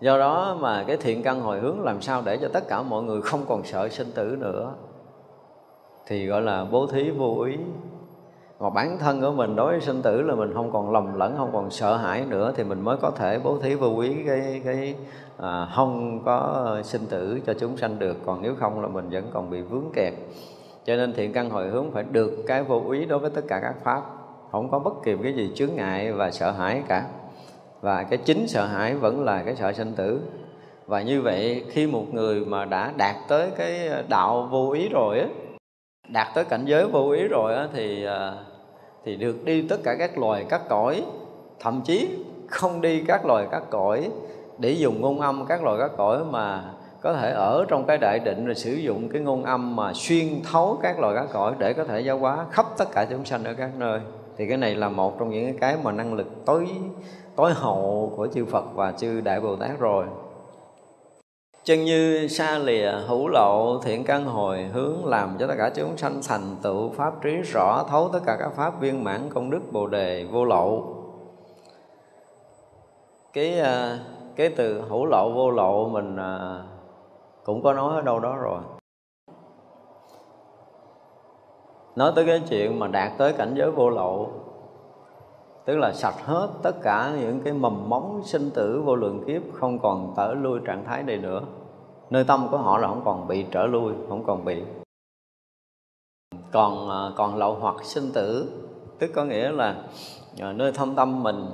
[0.00, 3.02] Do đó mà cái thiện căn hồi hướng làm sao để cho tất cả mọi
[3.02, 4.72] người không còn sợ sinh tử nữa.
[6.06, 7.56] Thì gọi là bố thí vô ý.
[8.60, 11.34] Mà bản thân của mình đối với sinh tử là mình không còn lầm lẫn
[11.36, 14.62] không còn sợ hãi nữa thì mình mới có thể bố thí vô ý cái
[14.64, 14.94] cái
[15.36, 18.16] à, không có sinh tử cho chúng sanh được.
[18.26, 20.14] Còn nếu không là mình vẫn còn bị vướng kẹt.
[20.84, 23.60] Cho nên thiện căn hồi hướng phải được cái vô ý đối với tất cả
[23.62, 24.02] các pháp.
[24.52, 27.06] Không có bất kỳ cái gì chướng ngại và sợ hãi cả
[27.86, 30.20] và cái chính sợ hãi vẫn là cái sợ sinh tử.
[30.86, 34.88] Và như vậy khi một người mà đã đạt tới cái ờ, đạo vô ý
[34.88, 35.26] rồi á,
[36.08, 38.44] đạt tới cảnh giới vô ý rồi á thì ờ,
[39.04, 41.04] thì được đi tất cả các loài các cõi.
[41.60, 42.08] Thậm chí
[42.48, 44.10] không đi các loài các cõi
[44.58, 46.64] để dùng ngôn âm, các loài các cõi mà
[47.02, 50.26] có thể ở trong cái đại định rồi sử dụng cái ngôn âm mà xuyên
[50.52, 53.44] thấu các loài các cõi để có thể giáo hóa khắp tất cả chúng sanh
[53.44, 54.00] ở các nơi.
[54.36, 56.68] Thì cái này là một trong những cái mà năng lực tối
[57.36, 60.06] tối hậu của chư Phật và chư Đại Bồ Tát rồi
[61.64, 65.96] chân như xa lìa hữu lộ, thiện căn hồi, hướng làm cho tất cả chúng
[65.96, 69.60] sanh thành tựu pháp trí rõ, thấu tất cả các pháp viên mãn công đức
[69.72, 70.82] bồ đề vô lộ.
[73.32, 73.98] cái à,
[74.36, 76.62] cái từ hữu lộ, vô lộ mình à,
[77.44, 78.60] cũng có nói ở đâu đó rồi
[81.96, 84.45] nói tới cái chuyện mà đạt tới cảnh giới vô lậu
[85.66, 89.42] tức là sạch hết tất cả những cái mầm móng sinh tử vô lượng kiếp,
[89.52, 91.40] không còn trở lui trạng thái này nữa.
[92.10, 94.62] Nơi tâm của họ là không còn bị trở lui, không còn bị
[96.52, 98.50] còn à, còn lậu hoặc sinh tử.
[98.98, 99.76] Tức có nghĩa là
[100.40, 101.46] à, nơi thâm tâm mình,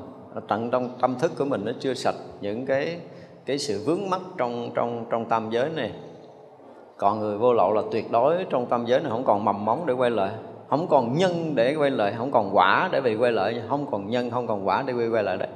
[0.49, 3.01] tận trong tâm thức của mình nó chưa sạch những cái
[3.47, 5.93] cái sự vướng mắc trong trong trong tam giới này.
[6.97, 9.87] Còn người vô lậu là tuyệt đối trong tam giới này không còn mầm móng
[9.87, 10.33] để quay lại
[10.73, 13.63] không còn nhân để quay lại, không còn quả để bị quay lại.
[13.69, 15.49] Không còn nhân, không còn quả để quay lại đấy.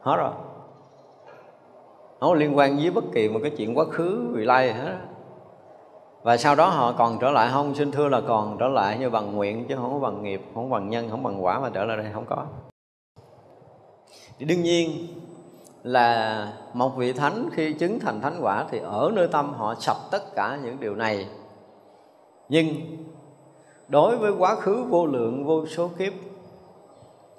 [0.00, 0.30] Hết rồi.
[2.20, 4.96] Không liên quan với bất kỳ một cái chuyện quá khứ vị lai hết
[6.22, 7.50] và sau đó họ còn trở lại.
[7.52, 10.42] Không, xin thưa là còn trở lại như bằng nguyện chứ không có bằng nghiệp,
[10.54, 12.46] không bằng nhân, không bằng quả mà trở lại đây không có.
[14.38, 14.90] Thì đương nhiên
[15.82, 19.96] là một vị thánh khi chứng thành thánh quả thì ở nơi tâm họ sập
[20.10, 21.28] tất cả những điều này.
[22.48, 22.66] Nhưng
[23.88, 26.12] đối với quá khứ vô lượng, vô số kiếp,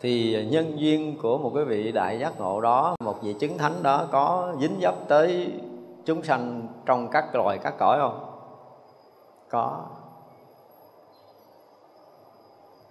[0.02, 3.84] thì nhân duyên của một cái vị đại giác ngộ đó, một vị chứng thánh
[3.84, 5.54] đó có dính dấp tới
[6.06, 8.26] chúng sanh trong các loài, các cõi không?
[9.50, 9.82] Có.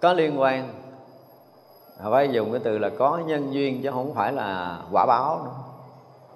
[0.01, 0.73] Có liên quan.
[1.99, 5.41] À, phải dùng cái từ là có nhân duyên chứ không phải là quả báo
[5.43, 5.51] nữa.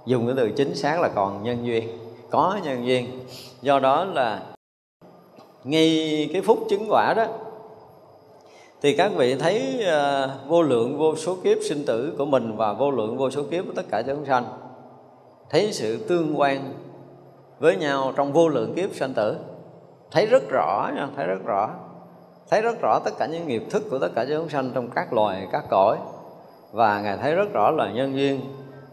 [0.06, 1.90] Dùng cái từ chính xác là còn nhân duyên,
[2.30, 3.20] có nhân duyên.
[3.62, 4.53] Do đó là
[5.64, 7.26] ngay cái phút chứng quả đó
[8.82, 12.74] thì các vị thấy uh, vô lượng vô số kiếp sinh tử của mình và
[12.74, 14.46] vô lượng vô số kiếp của tất cả chúng sanh
[15.50, 16.74] thấy sự tương quan
[17.60, 19.38] với nhau trong vô lượng kiếp sanh tử.
[20.12, 21.70] Thấy rất rõ nha thấy rất rõ.
[22.50, 25.14] Thấy rất rõ tất cả những nghiệp thức của tất cả chúng sanh trong các
[25.14, 25.98] loài các cõi.
[26.72, 28.42] Và ngài thấy rất rõ là nhân duyên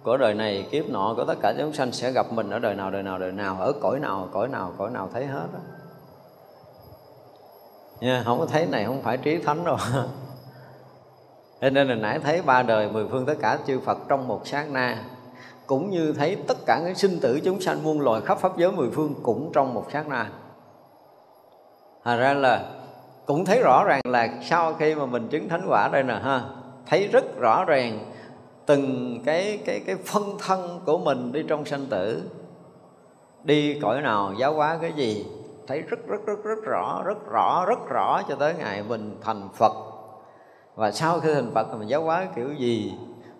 [0.03, 2.75] của đời này kiếp nọ của tất cả chúng sanh sẽ gặp mình ở đời
[2.75, 5.59] nào đời nào đời nào ở cõi nào cõi nào cõi nào thấy hết đó
[8.01, 9.77] nha, không có thấy này, không phải trí thánh đâu.
[11.61, 14.47] Thế nên là nãy thấy ba đời mười phương tất cả chư Phật trong một
[14.47, 15.05] sát na.
[15.67, 18.73] Cũng như thấy tất cả những sinh tử chúng sanh muôn loài khắp pháp giới
[18.73, 20.31] mười phương cũng trong một sát na.
[22.05, 22.65] Thành ra là
[23.27, 26.43] cũng thấy rõ ràng là sau khi mà mình chứng thánh quả đây nè, ha,
[26.87, 27.99] thấy rất rõ ràng
[28.67, 32.23] từng cái cái cái phân thân của mình đi trong sanh tử.
[33.45, 35.27] Đi cõi nào, giáo hóa cái gì
[35.71, 39.49] thấy rất rất rất rất rõ rất rõ rất rõ cho tới ngày mình thành
[39.55, 39.73] Phật.
[40.75, 42.95] Và sau khi thành Phật thì mình giáo hóa kiểu gì?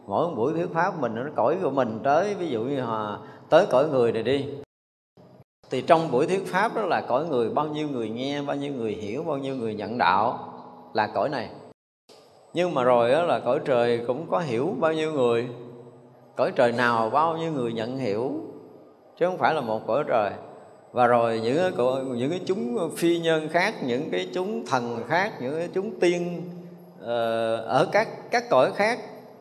[0.07, 3.19] Mỗi một buổi thuyết pháp mình nó cõi của mình tới, ví dụ như hòa,
[3.49, 4.49] tới cõi người này đi.
[5.71, 8.73] Thì trong buổi thuyết pháp đó là cõi người bao nhiêu người nghe, bao nhiêu
[8.73, 10.39] người hiểu, bao nhiêu người nhận đạo
[10.93, 11.51] là cõi này.
[12.55, 15.49] Nhưng mà rồi đó là cõi trời cũng có hiểu bao nhiêu người.
[16.37, 18.33] Cõi trời nào bao nhiêu người nhận hiểu?
[19.17, 20.33] Chứ không phải là một cõi trời
[20.93, 21.87] và rồi những cái,
[22.17, 26.43] những cái chúng phi nhân khác những cái chúng thần khác những cái chúng tiên
[27.01, 28.99] ờ, ở các các cõi khác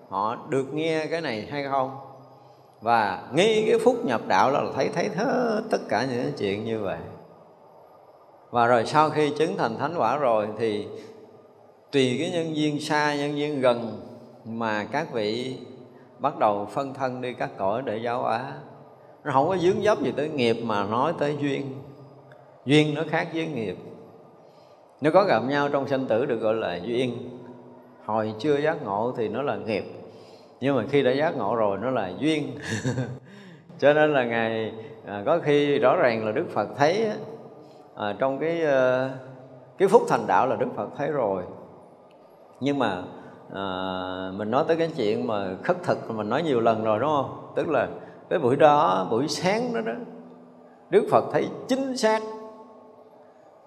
[0.10, 1.98] họ được nghe cái này hay không?
[2.82, 6.80] Và ngay cái phút nhập đạo là thấy thấy hết tất cả những chuyện như
[6.80, 6.98] vậy.
[8.50, 10.88] Và rồi sau khi chứng thành thánh quả rồi thì
[11.92, 14.02] tùy cái nhân duyên xa nhân duyên gần
[14.46, 15.58] mà các vị
[16.20, 18.54] bắt đầu phân thân đi các cõi để giáo hóa
[19.24, 21.66] nó không có dướng dấp gì tới nghiệp mà nói tới duyên.
[22.66, 23.78] Duyên nó khác với nghiệp.
[25.02, 27.40] Nếu có gặp nhau trong sanh tử được gọi là duyên.
[28.06, 29.84] Hồi chưa giác ngộ thì nó là nghiệp.
[30.60, 32.60] Nhưng mà khi đã giác ngộ rồi nó là duyên.
[33.80, 34.74] Cho nên là ngài
[35.06, 37.08] à, có khi rõ ràng là đức phật thấy
[37.96, 39.10] à, trong cái à,
[39.78, 41.44] cái phúc thành đạo là đức phật thấy rồi.
[42.60, 43.04] Nhưng mà
[43.54, 43.66] à,
[44.36, 47.52] mình nói tới cái chuyện mà khất thực mình nói nhiều lần rồi đúng không?
[47.56, 47.88] Tức là
[48.30, 49.94] cái buổi đó, buổi sáng đó đó,
[50.90, 52.24] đức phật thấy chính xác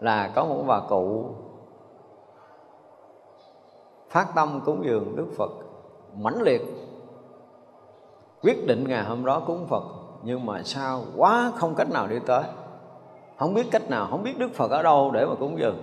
[0.01, 1.25] là có một bà cụ
[4.11, 5.51] phát tâm cúng dường đức phật
[6.17, 6.63] mãnh liệt.
[8.43, 9.83] Quyết định ngày hôm đó cúng phật,
[10.23, 12.43] nhưng mà sao quá không cách nào đi tới.
[13.39, 15.77] Không biết cách nào, không biết đức phật ở đâu để mà cúng dường.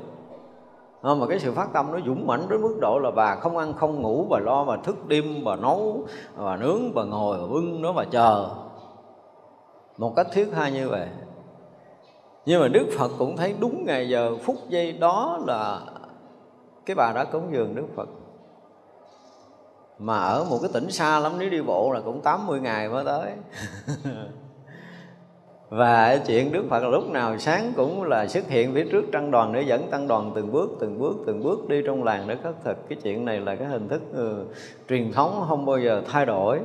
[1.02, 3.58] Ờ, mà cái sự phát tâm nó dũng mãnh đến mức độ là bà không
[3.58, 6.04] ăn, không ngủ, bà lo, bà thức đêm, bà nấu,
[6.38, 8.50] bà nướng, bà ngồi, bà bưng nó, bà chờ
[10.00, 11.08] một cách thiết tha như vậy.
[12.46, 15.82] Nhưng mà đức phật cũng thấy đúng ngày giờ phút giây đó là
[16.86, 18.10] cái bà đã cúng dường đức phật.
[19.98, 23.06] Mà ở một cái tỉnh xa lắm nếu đi bộ là cũng 80 ngày mới
[23.06, 23.32] tới.
[25.70, 29.32] Và chuyện Đức Phật là lúc nào sáng cũng là xuất hiện phía trước tăng
[29.32, 32.28] đoàn để dẫn tăng đoàn từng bước từng bước từng bước đi trong làng.
[32.28, 34.56] Để khất thực cái chuyện này là cái hình thức uh,
[34.90, 36.60] truyền thống không bao giờ thay đổi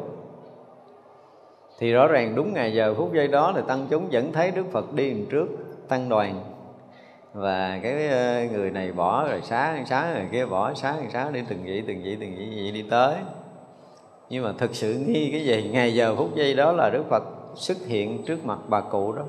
[1.85, 4.65] thì rõ ràng đúng ngày giờ phút giây đó thì tăng chúng vẫn thấy Đức
[4.73, 5.47] Phật đi trước
[5.89, 6.41] tăng đoàn.
[7.33, 11.43] Và cái ờ, người này bỏ rồi xá xá rồi kia bỏ xá xá đi
[11.49, 13.15] từng vị từng vị từng vị, vị đi tới.
[14.31, 15.71] Nhưng mà thực sự nghi cái gì?
[15.73, 17.23] Ngày giờ phút giây đó là Đức Phật
[17.55, 19.23] xuất hiện trước mặt bà cụ đó.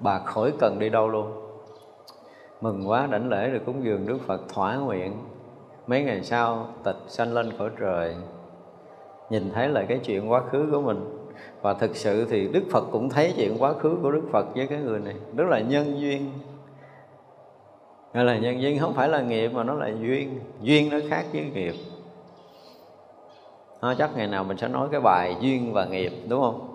[0.00, 1.32] Bà khỏi cần đi đâu luôn.
[2.60, 5.12] Mừng quá đảnh lễ rồi cúng dường Đức Phật thỏa nguyện.
[5.86, 8.14] Mấy ngày sau tịch sanh lên khỏi trời.
[9.30, 11.21] Nhìn thấy lại cái chuyện quá khứ của mình
[11.62, 14.66] và thực sự thì Đức Phật cũng thấy chuyện quá khứ của Đức Phật với
[14.66, 15.14] cái người này.
[15.36, 16.30] Rất là nhân duyên.
[18.14, 20.40] Gọi là nhân duyên không phải là nghiệp mà nó là duyên.
[20.62, 21.74] Duyên nó khác với nghiệp.
[23.80, 26.68] À, Chắc ngày nào mình sẽ nói cái bài duyên và nghiệp đúng không?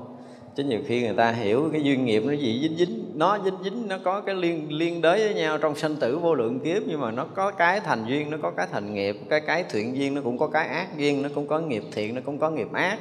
[0.55, 3.03] Chứ nhiều khi người ta hiểu cái duyên nghiệp nó gì dính dính.
[3.15, 6.35] Nó dính dính nó có cái liên liên đới với nhau trong sanh tử vô
[6.35, 6.83] lượng kiếp.
[6.85, 9.17] Nhưng mà nó có cái thành duyên, nó có cái thành nghiệp.
[9.29, 12.15] Cái cái thiện duyên nó cũng có cái ác duyên Nó cũng có nghiệp thiện,
[12.15, 12.99] nó cũng có nghiệp ác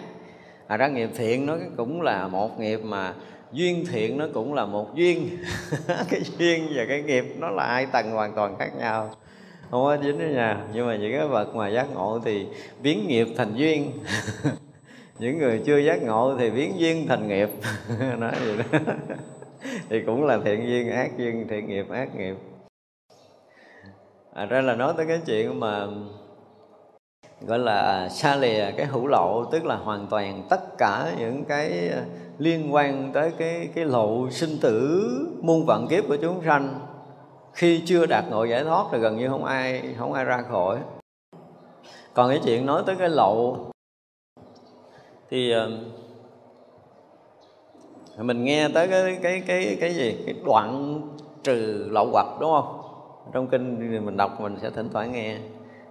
[0.67, 3.15] à ra nghiệp thiện nó cũng là một nghiệp mà
[3.53, 5.29] duyên thiện nó cũng là một duyên.
[6.11, 9.11] Cái duyên và cái nghiệp nó là hai tầng hoàn toàn khác nhau.
[9.71, 12.47] Không có dính với nhà nhưng mà những cái vật mà giác ngộ thì
[12.83, 13.93] biến nghiệp thành duyên.
[15.19, 17.49] Những người chưa giác ngộ thì biến duyên thành nghiệp.
[18.19, 18.93] Nói vậy đó.
[19.91, 22.35] Thì cũng là thiện duyên ác duyên thiện nghiệp ác nghiệp.
[24.35, 25.87] À, ra là nói tới cái chuyện mà
[27.41, 31.89] gọi là xa lìa cái hữu lộ, tức là hoàn toàn tất cả những cái
[31.89, 32.03] ờ,
[32.39, 35.03] liên quan tới cái cái lộ sinh tử
[35.41, 36.81] muôn vạn kiếp của chúng sanh.
[37.53, 40.79] Khi chưa đạt ngộ giải thoát thì gần như không ai không ai ra khỏi.
[42.15, 43.57] Còn cái chuyện nói tới cái lộ
[45.31, 45.71] thì ờ,
[48.19, 50.23] mình nghe tới cái cái cái cái gì?
[50.27, 51.01] Cái đoạn
[51.43, 52.81] trừ lậu hoặc đúng không?
[53.33, 55.39] Trong kinh mình đọc mình sẽ thỉnh thoảng nghe.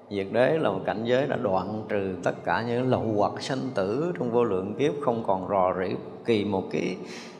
[0.09, 3.69] Diệt đế là một cảnh giới đã đoạn trừ tất cả những lậu hoặc sanh
[3.75, 5.95] tử trong vô lượng kiếp không còn rò rỉ
[6.25, 6.95] kỳ một cái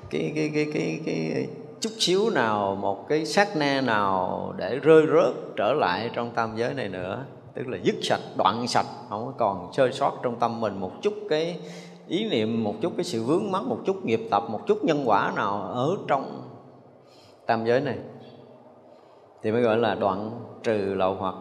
[0.09, 1.47] cái cái cái cái cái, cái
[1.81, 6.51] chút xíu nào một cái sát na nào để rơi rớt trở lại trong tam
[6.55, 7.25] giới này nữa.
[7.53, 11.13] Tức là dứt sạch đoạn sạch không còn sơ sót trong tâm mình một chút
[11.29, 11.59] cái
[12.07, 15.03] ý niệm một chút cái sự vướng mắc một chút nghiệp tập một chút nhân
[15.05, 16.41] quả nào ở trong
[17.45, 17.97] tam giới này.
[19.41, 20.31] Thì mới gọi là đoạn
[20.63, 21.35] trừ lậu hoặc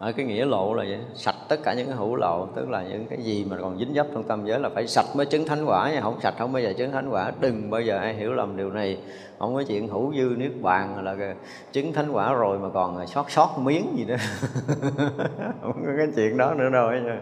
[0.00, 0.98] ở cái nghĩa lộ là vậy.
[1.14, 3.94] Sạch tất cả những cái hữu lộ, tức là những cái gì mà còn dính
[3.94, 6.00] dấp trong tâm giới là phải sạch mới chứng thánh quả nha.
[6.00, 7.32] Không sạch không bao giờ chứng thánh quả.
[7.40, 8.98] Đừng bao giờ ai hiểu lầm điều này.
[9.38, 11.34] Không có chuyện hữu dư niết bàn là
[11.72, 14.16] chứng thánh quả rồi mà còn sót sót miếng gì nữa
[15.62, 17.20] không có cái chuyện đó nữa đâu nha.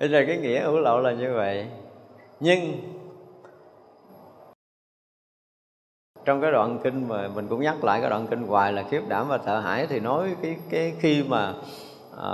[0.00, 1.66] Bây giờ cái nghĩa hữu lộ là như vậy.
[2.40, 2.60] Nhưng
[6.28, 9.02] trong cái đoạn kinh mà mình cũng nhắc lại cái đoạn kinh hoài là khiếp
[9.08, 11.54] đảm và sợ hãi thì nói cái cái khi mà
[12.22, 12.32] à,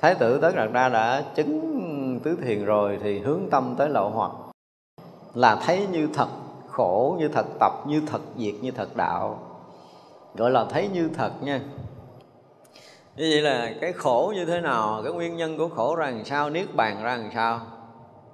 [0.00, 4.10] thái tử tất đạt đa đã chứng tứ thiền rồi thì hướng tâm tới lậu
[4.10, 4.32] hoặc.
[5.34, 6.28] Là thấy như thật
[6.68, 9.38] khổ như thật tập như thật diệt như thật đạo.
[10.34, 11.60] Gọi là thấy như thật nha.
[13.16, 15.00] Như vậy là cái khổ như thế nào?
[15.04, 16.50] Cái nguyên nhân của khổ ra làm sao?
[16.50, 17.60] Niết bàn ra làm sao?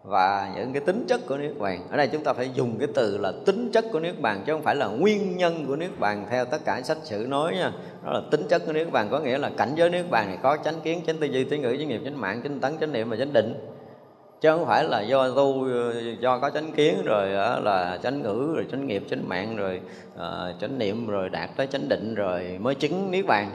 [0.05, 1.87] Và những cái tính chất của niết bàn.
[1.91, 4.53] Ở đây chúng ta phải dùng cái từ là tính chất của niết bàn chứ
[4.53, 7.73] không phải là nguyên nhân của niết bàn theo tất cả sách sử nói nha.
[8.05, 10.39] Đó là tính chất của niết bàn có nghĩa là cảnh giới niết bàn này
[10.43, 12.93] có chánh kiến chánh tư duy tiếng ngữ chánh nghiệp chánh mạng chánh tấn chánh
[12.93, 13.55] niệm và chánh định.
[14.41, 15.69] Chứ không phải là do tu
[16.21, 17.29] do có chánh kiến rồi
[17.63, 19.81] là chánh ngữ rồi chánh nghiệp chánh mạng rồi
[20.15, 23.51] uh, chánh niệm rồi đạt tới chánh định rồi mới chứng niết bàn.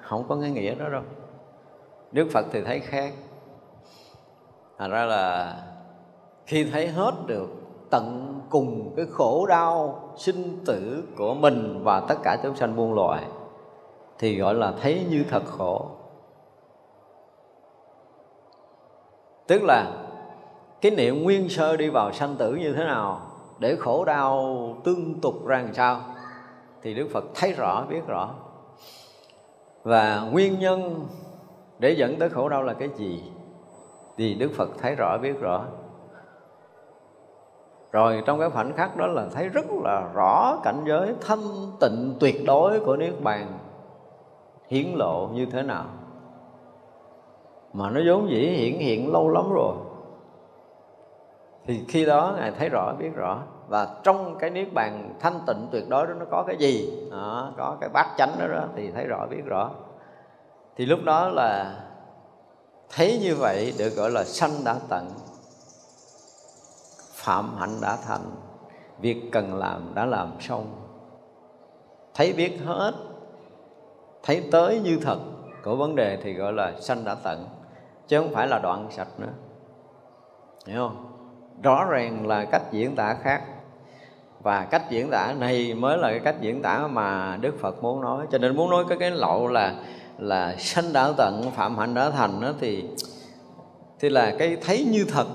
[0.00, 1.02] Không có cái nghĩa đó đâu.
[2.12, 3.12] Đức phật thì thấy khác.
[4.78, 5.54] Thành ra là
[6.50, 7.48] khi thấy hết được
[7.90, 12.94] tận cùng cái khổ đau, sinh tử của mình và tất cả chúng sanh muôn
[12.94, 13.24] loài,
[14.18, 15.86] thì gọi là thấy như thật khổ.
[19.46, 19.92] Tức là
[20.80, 23.20] cái niệm nguyên sơ đi vào sanh tử như thế nào
[23.58, 26.00] để khổ đau tương tục ra làm sao
[26.82, 28.34] thì đức phật thấy rõ, biết rõ.
[29.82, 31.06] Và nguyên nhân
[31.78, 33.22] để dẫn tới khổ đau là cái gì
[34.16, 35.64] thì đức phật thấy rõ, biết rõ
[37.92, 42.14] rồi trong cái khoảnh khắc đó là thấy rất là rõ cảnh giới thanh tịnh
[42.20, 43.58] tuyệt đối của niết bàn.
[44.68, 45.84] Hiển lộ như thế nào?
[47.72, 49.74] Mà nó vốn dĩ hiển hiện lâu lắm rồi.
[51.66, 53.38] Thì khi đó ngài thấy rõ biết rõ.
[53.68, 57.08] Và trong cái niết bàn thanh tịnh tuyệt đối đó nó có cái gì?
[57.10, 59.70] Đó, có cái bát chánh đó, đó thì thấy rõ biết rõ.
[60.76, 61.76] Thì lúc đó là
[62.96, 65.08] thấy như vậy được gọi là sanh đã tận
[67.20, 68.30] phạm hạnh đã thành.
[68.98, 70.66] Việc cần làm đã làm xong.
[72.14, 72.92] Thấy biết hết,
[74.22, 75.18] thấy tới như thật.
[75.64, 77.48] Của vấn đề thì gọi là sanh đã tận,
[78.08, 79.32] chứ không phải là đoạn sạch nữa.
[80.66, 81.06] Hiểu không?
[81.62, 83.42] Rõ ràng là cách diễn tả khác.
[84.42, 88.00] Và cách diễn tả này mới là cái cách diễn tả mà Đức Phật muốn
[88.00, 88.26] nói.
[88.32, 89.74] Cho nên muốn nói cái cái lậu là
[90.18, 92.88] là sanh đã tận, phạm hạnh đã thành đó thì
[93.98, 95.26] thì là cái thấy như thật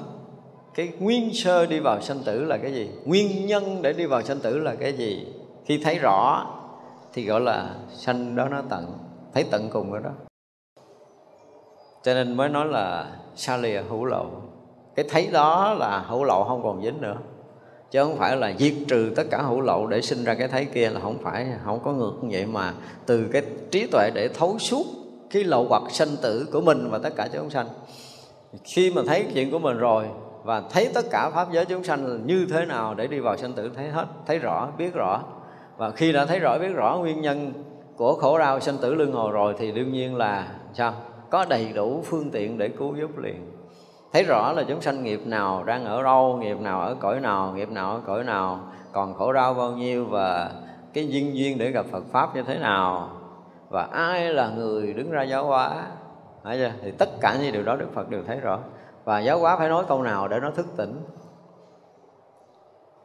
[0.75, 2.89] cái nguyên sơ đi vào sanh tử là cái gì?
[3.05, 5.27] Nguyên nhân để đi vào sanh tử là cái gì?
[5.65, 6.45] Khi thấy rõ
[7.13, 8.97] thì gọi là sanh đó nó tận,
[9.33, 10.11] thấy tận cùng rồi đó.
[12.03, 14.31] Cho nên mới nói là xa lìa hữu lậu
[14.95, 17.17] cái thấy đó là hữu lậu không còn dính nữa.
[17.91, 20.65] Chứ không phải là diệt trừ tất cả hữu lậu để sinh ra cái thấy
[20.65, 22.73] kia là không phải, không có ngược như vậy mà
[23.05, 23.41] từ cái
[23.71, 24.85] trí tuệ để thấu suốt
[25.31, 27.67] cái lậu hoặc sanh tử của mình và tất cả chúng sanh.
[28.63, 30.05] Khi mà thấy chuyện của mình rồi
[30.45, 33.37] và thấy tất cả pháp giới chúng sanh là như thế nào để đi vào
[33.37, 35.21] sanh tử, thấy hết, thấy rõ, biết rõ.
[35.77, 37.53] Và khi đã thấy rõ, biết rõ nguyên nhân
[37.95, 40.93] của khổ đau sanh tử luân hồi rồi thì đương nhiên là sao?
[41.29, 43.51] Có đầy đủ phương tiện để cứu giúp liền.
[44.13, 47.53] Thấy rõ là chúng sanh nghiệp nào đang ở đâu, nghiệp nào ở cõi nào,
[47.55, 48.59] nghiệp nào ở cõi nào,
[48.91, 50.51] còn khổ đau bao nhiêu và
[50.93, 53.09] cái duyên duyên để gặp Phật pháp như thế nào.
[53.69, 55.85] Và ai là người đứng ra giáo hóa?
[56.43, 56.71] Chưa?
[56.81, 58.59] thì tất cả những điều đó Đức Phật đều thấy rõ
[59.05, 61.01] và giáo hóa phải nói câu nào để nó thức tỉnh.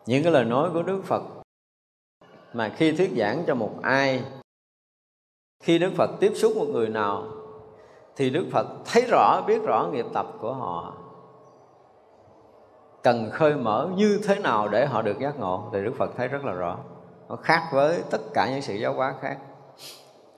[0.07, 1.23] Những cái lời nói của Đức Phật
[2.53, 4.25] mà khi thuyết giảng cho một ai,
[5.63, 7.25] khi Đức Phật tiếp xúc một người nào,
[8.17, 10.95] thì Đức Phật thấy rõ, biết rõ nghiệp tập của họ.
[13.03, 16.29] Cần khơi mở như thế nào để họ được giác ngộ, thì Đức Phật thấy
[16.29, 16.79] rất là rõ.
[17.29, 19.39] Nó khác với tất cả những sự giáo hóa khác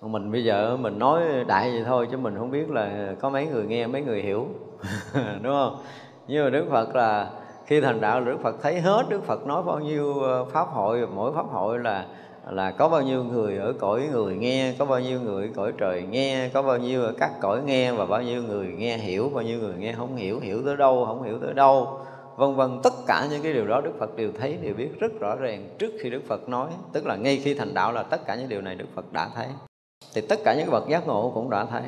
[0.08, 3.46] mình bây giờ mình nói đại vậy thôi chứ mình không biết là có mấy
[3.46, 4.46] người nghe, mấy người hiểu.
[5.42, 5.76] Đúng không?
[6.28, 7.30] Nhưng mà Đức Phật là
[7.66, 11.06] khi thành đạo Đức Phật thấy hết, Đức Phật nói bao nhiêu ờ, pháp hội,
[11.14, 12.06] mỗi pháp hội là
[12.50, 15.72] là có bao nhiêu người ở cõi người nghe, có bao nhiêu người ở cõi
[15.78, 19.30] trời nghe, có bao nhiêu ở các cõi nghe và bao nhiêu người nghe hiểu,
[19.34, 22.00] bao nhiêu người nghe không hiểu hiểu tới đâu, không hiểu tới đâu.
[22.36, 25.12] Vân vân, tất cả những cái điều đó Đức Phật đều thấy, đều biết rất
[25.20, 26.70] rõ ràng trước khi Đức Phật nói.
[26.92, 29.30] Tức là ngay khi thành đạo là tất cả những điều này Đức Phật đã
[29.34, 29.46] thấy
[30.14, 31.82] thì tất cả những bậc giác ngộ cũng đã thấy.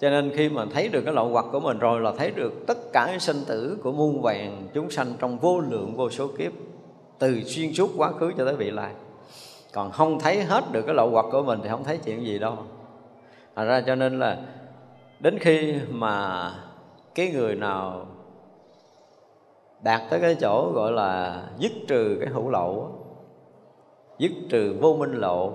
[0.00, 2.52] Cho nên khi mà thấy được cái lậu hoặc của mình rồi là thấy được
[2.66, 6.28] tất cả những sinh tử của muôn vàng chúng sanh trong vô lượng vô số
[6.38, 6.52] kiếp,
[7.18, 8.92] từ xuyên suốt quá khứ cho tới vị lai.
[9.72, 12.38] Còn không thấy hết được cái lậu hoặc của mình thì không thấy chuyện gì
[12.38, 12.56] đâu.
[13.56, 14.38] Thật ra cho nên là
[15.20, 16.50] đến khi mà
[17.14, 18.06] cái người nào
[19.82, 22.92] đạt tới cái chỗ gọi là dứt trừ cái hữu lậu
[24.18, 25.52] dứt trừ vô minh lộ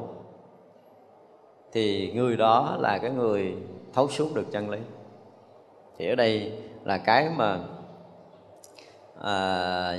[1.71, 3.55] thì người đó là cái người
[3.93, 4.79] thấu suốt được chân lý.
[5.97, 6.51] Thì ở đây
[6.83, 7.59] là cái mà
[9.21, 9.93] à,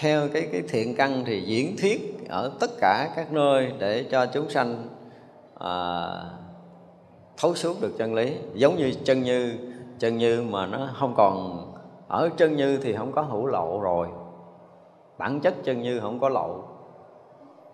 [0.00, 4.26] theo cái cái thiện căn thì diễn thuyết ở tất cả các nơi để cho
[4.26, 4.88] chúng sanh
[5.58, 6.06] à,
[7.36, 8.36] thấu suốt được chân lý.
[8.54, 9.58] Giống như chân như
[9.98, 11.66] chân như mà nó không còn
[12.08, 14.08] ở chân như thì không có hữu lậu rồi.
[15.18, 16.65] Bản chất chân như không có lậu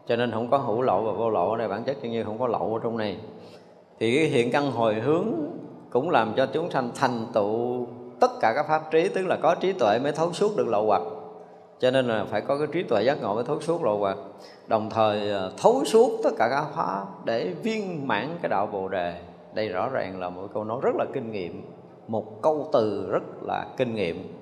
[0.06, 2.38] cho nên không có hữu lậu và vô lậu ở đây, bản chất như không
[2.38, 3.16] có lậu ở trong này.
[3.98, 5.26] Thì cái hiện căn hồi hướng
[5.90, 7.86] cũng làm cho chúng sanh thành tựu
[8.20, 10.86] tất cả các pháp trí, tức là có trí tuệ mới thấu suốt được lậu
[10.86, 11.02] hoặc.
[11.80, 14.16] Cho nên là phải có cái trí tuệ giác ngộ mới thấu suốt lậu hoặc.
[14.66, 18.88] Đồng thời ờ, thấu suốt tất cả các pháp để viên mãn cái đạo bồ
[18.88, 19.14] đề.
[19.54, 21.62] Đây rõ ràng là một câu nói rất là kinh nghiệm,
[22.08, 24.38] một câu từ rất là kinh nghiệm.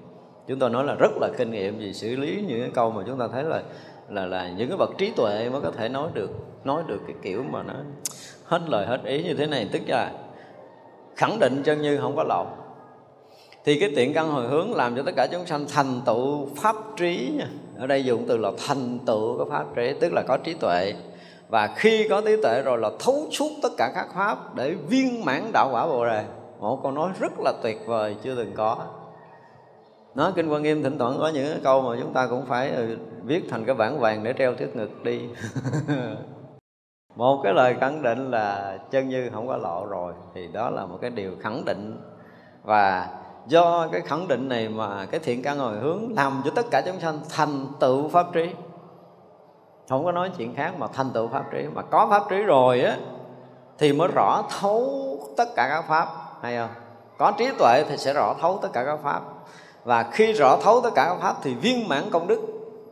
[0.47, 3.03] Chúng tôi nói là rất là kinh nghiệm vì xử lý những cái câu mà
[3.07, 3.63] chúng ta thấy là
[4.11, 6.31] là là những cái bậc trí tuệ mới có thể nói được
[6.65, 7.75] nói được cái kiểu mà nó
[8.45, 9.69] hết lời hết ý như thế này.
[9.73, 10.13] Tức là
[11.17, 12.47] khẳng định chân như không có lậu
[13.65, 16.77] thì cái tiện căn hồi hướng làm cho tất cả chúng sanh thành tựu pháp
[16.97, 17.41] trí
[17.79, 20.95] ở đây dùng từ là thành tựu cái pháp trí, tức là có trí tuệ.
[21.49, 25.25] Và khi có trí tuệ rồi là thấu suốt tất cả các pháp để viên
[25.25, 26.25] mãn đạo quả bồ đề.
[26.61, 28.77] Một câu nói rất là tuyệt vời, chưa từng có
[30.15, 32.71] nói kinh quan nghiêm thỉnh thoảng có những cái câu mà chúng ta cũng phải
[32.71, 35.21] ừ, viết thành cái bản vàng để treo trước ngực đi.
[37.17, 40.87] Một cái lời khẳng định là chân như không có lộ rồi thì đó là
[40.87, 42.01] một cái điều khẳng định.
[42.63, 43.09] Và
[43.47, 46.83] do cái khẳng định này mà cái thiện căn hồi hướng làm cho tất cả
[46.87, 48.51] chúng sanh thành tựu pháp trí.
[49.89, 51.67] Không có nói chuyện khác mà thành tựu pháp trí.
[51.75, 52.97] Mà có pháp trí rồi á
[53.79, 56.09] thì mới rõ thấu tất cả các pháp
[56.43, 56.71] hay không?
[57.19, 59.23] Có trí tuệ thì sẽ rõ thấu tất cả các pháp
[59.85, 62.41] và khi rõ thấu tất cả các pháp thì viên mãn công đức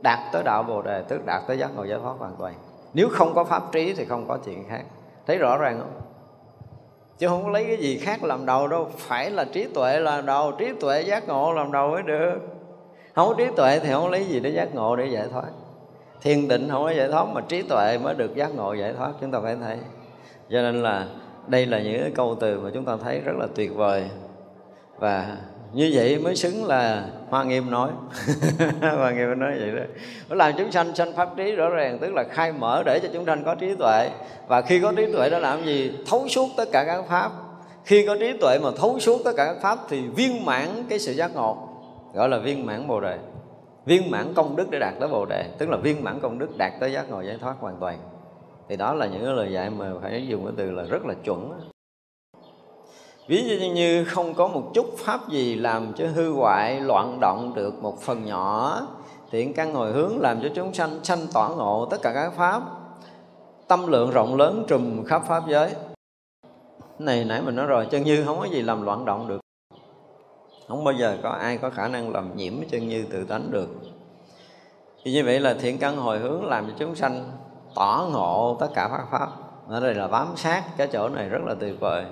[0.00, 2.54] đạt tới đạo bồ đề tức đạt tới giác ngộ giải thoát hoàn toàn.
[2.94, 4.82] Nếu không có pháp trí thì không có chuyện khác.
[5.26, 6.00] Thấy rõ ràng không?
[7.18, 8.90] Chứ không có lấy cái gì khác làm đầu đâu.
[8.96, 12.38] Phải là trí tuệ làm đầu, trí tuệ giác ngộ làm đầu mới được.
[13.14, 15.44] Không có trí tuệ thì không lấy gì để giác ngộ để giải thoát.
[16.22, 19.10] Thiền định không có giải thoát mà trí tuệ mới được giác ngộ giải thoát,
[19.20, 19.78] chúng ta phải thấy.
[20.50, 21.06] Cho nên là
[21.46, 24.10] đây là những câu từ mà chúng ta thấy rất là tuyệt vời.
[24.98, 25.36] Và
[25.72, 27.90] như vậy mới xứng là hoa nghiêm nói.
[28.80, 29.82] Hoa nghiêm nói vậy đó.
[30.28, 33.08] Nó làm chúng sanh sanh pháp trí rõ ràng, tức là khai mở để cho
[33.12, 34.10] chúng sanh có trí tuệ.
[34.48, 35.92] Và khi có trí tuệ đó làm gì?
[36.10, 37.32] Thấu suốt tất cả các pháp.
[37.84, 40.98] Khi có trí tuệ mà thấu suốt tất cả các pháp thì viên mãn cái
[40.98, 41.68] sự giác ngộ,
[42.14, 43.18] gọi là viên mãn bồ đề.
[43.86, 46.56] Viên mãn công đức để đạt tới bồ đề, tức là viên mãn công đức
[46.58, 47.98] đạt tới giác ngộ giải thoát hoàn toàn.
[48.68, 51.14] Thì đó là những cái lời dạy mà phải dùng cái từ là rất là
[51.24, 51.50] chuẩn
[53.28, 57.54] ví dụ như không có một chút pháp gì làm cho hư hoại, loạn động
[57.54, 58.80] được một phần nhỏ
[59.30, 62.62] thiện căn hồi hướng làm cho chúng sanh sanh tỏa ngộ tất cả các pháp.
[63.68, 65.74] Tâm lượng rộng lớn trùm khắp pháp giới.
[66.98, 69.40] Này nãy mình nói rồi, chân như không có gì làm loạn động được.
[70.68, 73.68] Không bao giờ có ai có khả năng làm nhiễm chân như tự tánh được.
[75.04, 77.30] Thì như vậy là thiện căn hồi hướng làm cho chúng sanh
[77.74, 79.28] tỏ ngộ tất cả pháp pháp.
[79.68, 82.04] Ở đây là bám sát cái chỗ này rất là tuyệt vời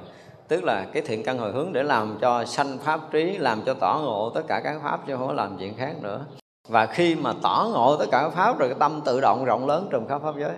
[0.48, 3.74] tức là cái thiện căn hồi hướng để làm cho sanh pháp trí, làm cho
[3.74, 6.24] tỏ ngộ tất cả các pháp chứ không có làm chuyện khác nữa.
[6.68, 9.66] Và khi mà tỏ ngộ tất cả các pháp rồi, cái tâm tự động rộng
[9.66, 10.52] lớn trong khắp pháp giới.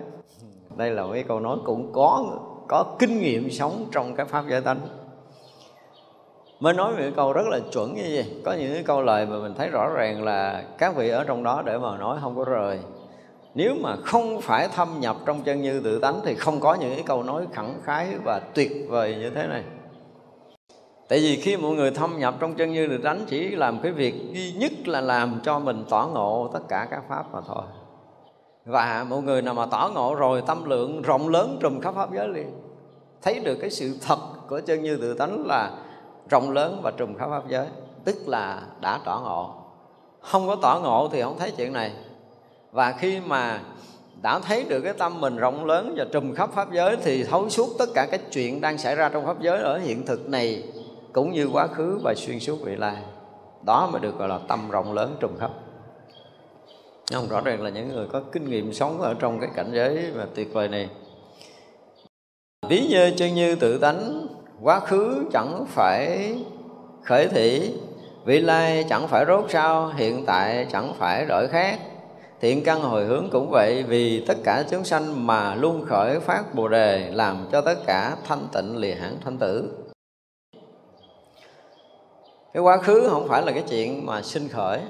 [0.77, 2.25] Đây là mấy câu nói cũng có
[2.67, 4.79] có kinh nghiệm sống trong cái pháp giới tánh.
[6.59, 8.41] Mới nói những câu rất là chuẩn như vậy.
[8.45, 11.43] Có những cái câu lời mà mình thấy rõ ràng là các vị ở trong
[11.43, 12.79] đó để mà nói không có rời.
[13.55, 16.95] Nếu mà không phải thâm nhập trong chân như tự tánh thì không có những
[16.95, 19.63] cái câu nói khẳng khái và tuyệt vời như thế này
[21.09, 23.91] tại vì khi mọi người thâm nhập trong chân như được đánh chỉ làm cái
[23.91, 27.63] việc duy nhất là làm cho mình tỏ ngộ tất cả các pháp mà thôi.
[28.65, 32.13] Và mọi người nào mà tỏ ngộ rồi, tâm lượng rộng lớn trùm khắp pháp
[32.13, 32.51] giới liền.
[33.21, 34.17] Thấy được cái sự thật
[34.47, 35.71] của chân như tự tánh là
[36.29, 37.67] rộng lớn và trùm khắp pháp giới,
[38.05, 39.53] tức là đã tỏ ngộ.
[40.21, 41.91] Không có tỏ ngộ thì không thấy chuyện này.
[42.71, 43.61] Và khi mà
[44.21, 47.49] đã thấy được cái tâm mình rộng lớn và trùm khắp pháp giới thì thấu
[47.49, 50.63] suốt tất cả các chuyện đang xảy ra trong pháp giới ở hiện thực này
[51.13, 52.95] cũng như quá khứ và xuyên suốt vị lai.
[53.65, 55.51] Đó mới được gọi là tâm rộng lớn trùng khắp
[57.13, 60.11] không rõ ràng là những người có kinh nghiệm sống ở trong cái cảnh giới
[60.15, 60.89] mà tuyệt vời này.
[62.69, 64.27] Ví như chân như tự tánh,
[64.61, 66.35] quá khứ chẳng phải
[67.03, 67.73] khởi thị,
[68.25, 71.79] vị lai chẳng phải rốt sao hiện tại chẳng phải đổi khác.
[72.41, 76.55] Thiện căn hồi hướng cũng vậy, vì tất cả chúng sanh mà luôn khởi phát
[76.55, 79.78] bồ đề, làm cho tất cả thanh tịnh lìa hẳn thanh tử
[82.53, 84.81] cái quá khứ không phải là cái chuyện mà sinh khởi.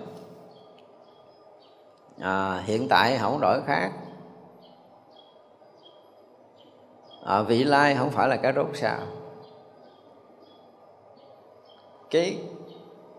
[2.19, 3.91] À, hiện tại không đổi khác.
[7.25, 8.99] À, vị lai không phải là cái rốt sao
[12.09, 12.37] cái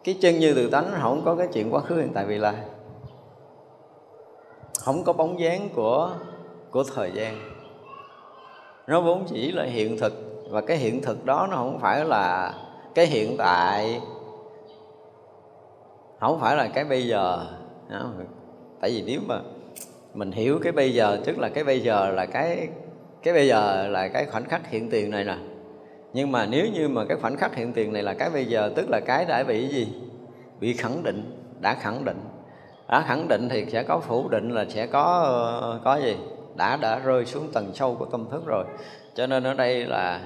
[0.04, 2.54] cái chân như từ tánh không có cái chuyện quá khứ hiện tại vị lai.
[4.78, 6.10] Không có bóng dáng của
[6.70, 7.38] của thời gian.
[8.86, 10.12] Nó vốn chỉ là hiện thực
[10.50, 12.54] và cái hiện thực đó nó không phải là
[12.94, 14.00] cái hiện tại
[16.20, 17.46] không phải là cái bây giờ.
[18.80, 19.40] Tại vì nếu mà
[20.14, 22.68] mình hiểu cái bây giờ tức là cái bây giờ là cái
[23.22, 25.36] cái bây giờ là cái khoảnh khắc hiện tiền này nè.
[26.12, 28.72] Nhưng mà nếu như mà cái khoảnh khắc hiện tiền này là cái bây giờ
[28.76, 29.88] tức là cái đã bị gì?
[30.60, 32.20] Bị khẳng định đã khẳng định.
[32.88, 36.16] Đã khẳng định thì sẽ có phủ định là sẽ có ờ, có gì?
[36.56, 38.64] Đã đã rơi xuống tầng sâu của tâm thức rồi.
[39.14, 40.20] Cho nên ở đây là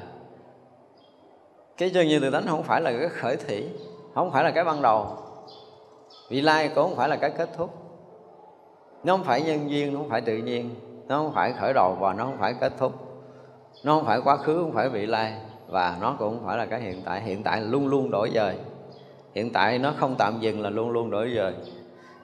[1.76, 3.68] cái chân như tự tánh không phải là cái khởi thủy,
[4.14, 5.23] không phải là cái ban đầu
[6.34, 7.74] vị lai cũng không phải là cái kết thúc.
[9.04, 10.74] Nó không phải nhân duyên, nó không phải tự nhiên,
[11.08, 12.92] nó không phải khởi đầu và nó không phải kết thúc.
[13.84, 15.34] Nó không phải quá khứ, không phải vị lai,
[15.68, 17.22] và nó cũng không phải là cái hiện tại.
[17.22, 18.56] Hiện tại luôn luôn đổi dời
[19.34, 21.52] hiện tại nó không tạm dừng là luôn luôn đổi dời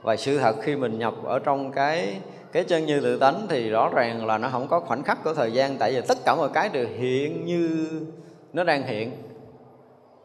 [0.02, 2.20] và sự thật khi mình nhập ở trong cái
[2.52, 5.34] cái chân như tự tánh thì rõ ràng là nó không có khoảnh khắc của
[5.34, 5.76] thời gian.
[5.78, 7.88] Tại vì tất cả mọi cái đều hiện như
[8.52, 9.12] nó đang hiện.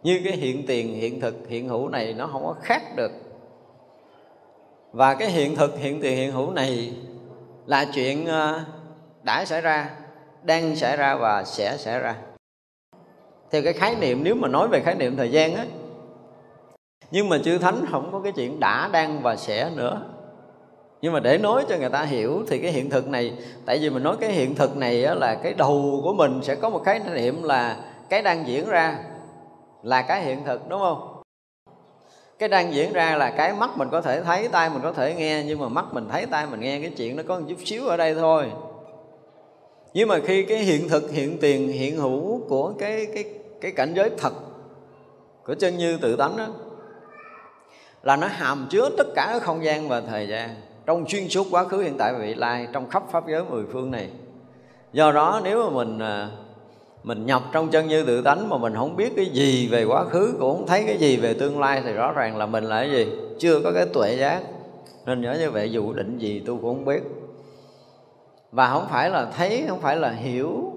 [0.04, 3.12] Như cái hiện tiền, hiện thực, hiện hữu này nó không có khác được
[4.96, 6.94] và cái hiện thực hiện tiền hiện hữu này
[7.66, 8.62] là chuyện ờ,
[9.24, 9.90] đã xảy ra
[10.44, 12.16] đang xảy ra và sẽ xảy ra.
[13.52, 15.66] Theo cái khái niệm nếu mà nói về khái niệm thời gian á
[17.12, 20.02] nhưng mà chư thánh không có cái chuyện đã đang và sẽ nữa.
[21.02, 23.34] Nhưng mà để nói cho người ta hiểu thì cái hiện thực này
[23.66, 26.56] tại vì mình nói cái hiện thực này á, là cái đầu của mình sẽ
[26.56, 27.78] có một khái niệm là
[28.10, 29.00] cái đang diễn ra
[29.84, 31.15] là cái hiện thực đúng không?
[32.40, 35.14] Cái đang diễn ra là cái mắt mình có thể thấy tay mình có thể
[35.14, 37.60] nghe, nhưng mà mắt mình thấy tay mình nghe, cái chuyện nó có một chút
[37.66, 38.52] xíu ở đây thôi.
[39.94, 43.24] Nhưng mà khi cái hiện thực, hiện tiền, hiện hữu của cái cái
[43.62, 44.34] cái cảnh giới thật
[45.44, 46.48] của chân như tự tánh đó
[48.04, 50.50] là nó hàm chứa tất cả các không gian và thời gian.
[50.86, 53.64] Trong xuyên suốt quá khứ, hiện tại và vị lai, trong khắp pháp giới mười
[53.74, 54.10] phương này.
[54.94, 56.30] Do đó, nếu mà mình à,
[57.06, 60.06] mình nhập trong chân như tự tánh mà mình không biết cái gì về quá
[60.06, 62.80] khứ, cũng không thấy cái gì về tương lai thì rõ ràng là mình là
[62.80, 63.08] cái gì?
[63.40, 64.42] Chưa có cái tuệ giác.
[65.06, 67.04] Nên nhớ như vậy, dù định gì tôi cũng không biết.
[68.52, 70.74] Và không phải là thấy, không phải là hiểu,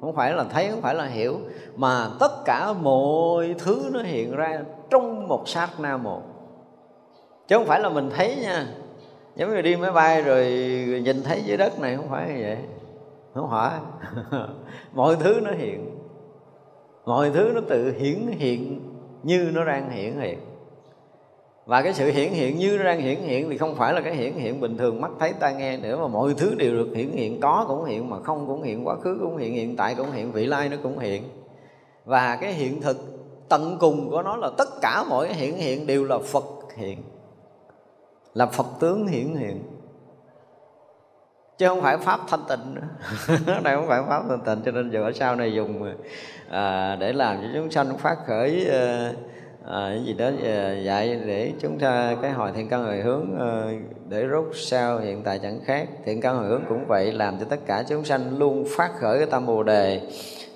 [0.00, 1.38] không phải là thấy, không phải là hiểu,
[1.76, 4.60] mà tất cả mọi thứ nó hiện ra
[4.90, 6.22] trong một sát na một.
[7.48, 8.66] Chứ không phải là mình thấy nha.
[9.36, 10.46] Giống như đi máy bay rồi
[11.04, 12.56] nhìn thấy dưới đất này không phải như vậy
[13.34, 13.80] nó hỏa
[14.92, 15.98] mọi thứ nó hiện.
[17.04, 18.80] Mọi thứ nó tự hiển hiện
[19.22, 20.38] như nó đang hiển hiện.
[21.66, 24.14] Và cái sự hiển hiện như nó đang hiển hiện thì không phải là cái
[24.14, 27.10] hiển hiện bình thường mắt thấy tai nghe nữa, mà mọi thứ đều được hiển
[27.10, 30.10] hiện, có cũng hiện mà không cũng hiện, quá khứ cũng hiện hiện tại cũng
[30.10, 31.22] hiện, vị lai nó cũng hiện.
[32.04, 32.96] Và cái hiện thực
[33.48, 36.44] tận cùng của nó là tất cả mọi cái hiển hiện đều là phật
[36.76, 36.98] hiện,
[38.34, 39.62] là phật tướng hiển hiện
[41.62, 42.74] chứ không phải pháp thanh tịnh
[43.64, 45.94] này không phải pháp thanh tịnh cho nên giờ ở sau này dùng
[46.50, 49.12] à, để làm cho chúng sanh phát khởi à,
[49.66, 53.38] à, cái gì đó à, dạy để chúng ta cái hồi thiện căn hồi hướng
[53.40, 53.50] à,
[54.08, 55.88] để rút sao hiện tại chẳng khác.
[56.04, 59.18] Thiện căn hồi hướng cũng vậy làm cho tất cả chúng sanh luôn phát khởi
[59.18, 60.00] cái tâm bồ đề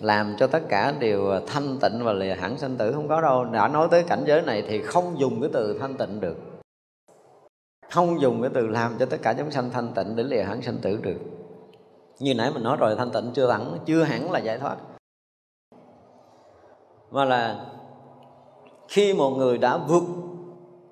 [0.00, 3.44] làm cho tất cả đều thanh tịnh và lìa hẳn sanh tử không có đâu.
[3.44, 6.55] Đã nói tới cảnh giới này thì không dùng cái từ thanh tịnh được
[7.90, 10.62] không dùng cái từ làm cho tất cả chúng sanh thanh tịnh để lìa hẳn
[10.62, 11.18] sanh tử được.
[12.18, 14.76] Như nãy mình nói rồi, thanh tịnh chưa hẳn chưa hẳn là giải thoát.
[17.10, 17.64] Mà là
[18.88, 20.02] khi một người đã vượt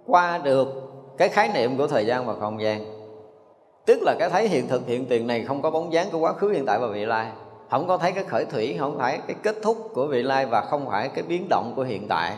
[0.07, 0.69] qua được
[1.19, 2.85] cái khái niệm của thời gian và không gian,
[3.87, 6.33] tức là cái thấy hiện thực, hiện tiền này không có bóng dáng của quá
[6.33, 7.33] khứ, hiện tại và vị lai,
[7.71, 10.61] không có thấy cái khởi thủy, không phải cái kết thúc của vị lai và
[10.61, 12.37] không phải cái biến động của hiện tại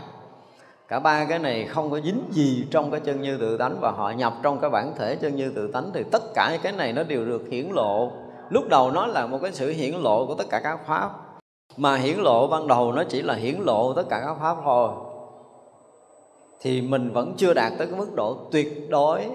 [0.88, 3.90] cả ba cái này không có dính gì trong cái chân như tự tánh và
[3.90, 6.92] họ nhập trong cái bản thể chân như tự tánh thì tất cả cái này
[6.92, 8.10] nó đều được hiển lộ.
[8.50, 11.10] Lúc đầu nó là một cái sự hiển lộ của tất cả các pháp,
[11.76, 14.90] mà hiển lộ ban đầu nó chỉ là hiển lộ tất cả các pháp thôi.
[16.60, 19.26] Thì mình vẫn chưa đạt tới cái mức độ tuyệt đối.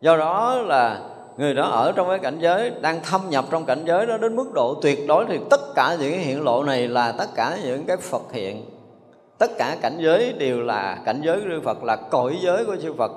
[0.00, 1.00] Do đó là
[1.36, 4.36] người đó ở trong cái cảnh giới, đang thâm nhập trong cảnh giới đó đến
[4.36, 7.58] mức độ tuyệt đối thì tất cả những cái hiện lộ này là tất cả
[7.64, 8.64] những cái phật hiện
[9.38, 12.92] tất cả cảnh giới đều là cảnh giới của Phật, là cõi giới của chư
[12.92, 13.12] Phật.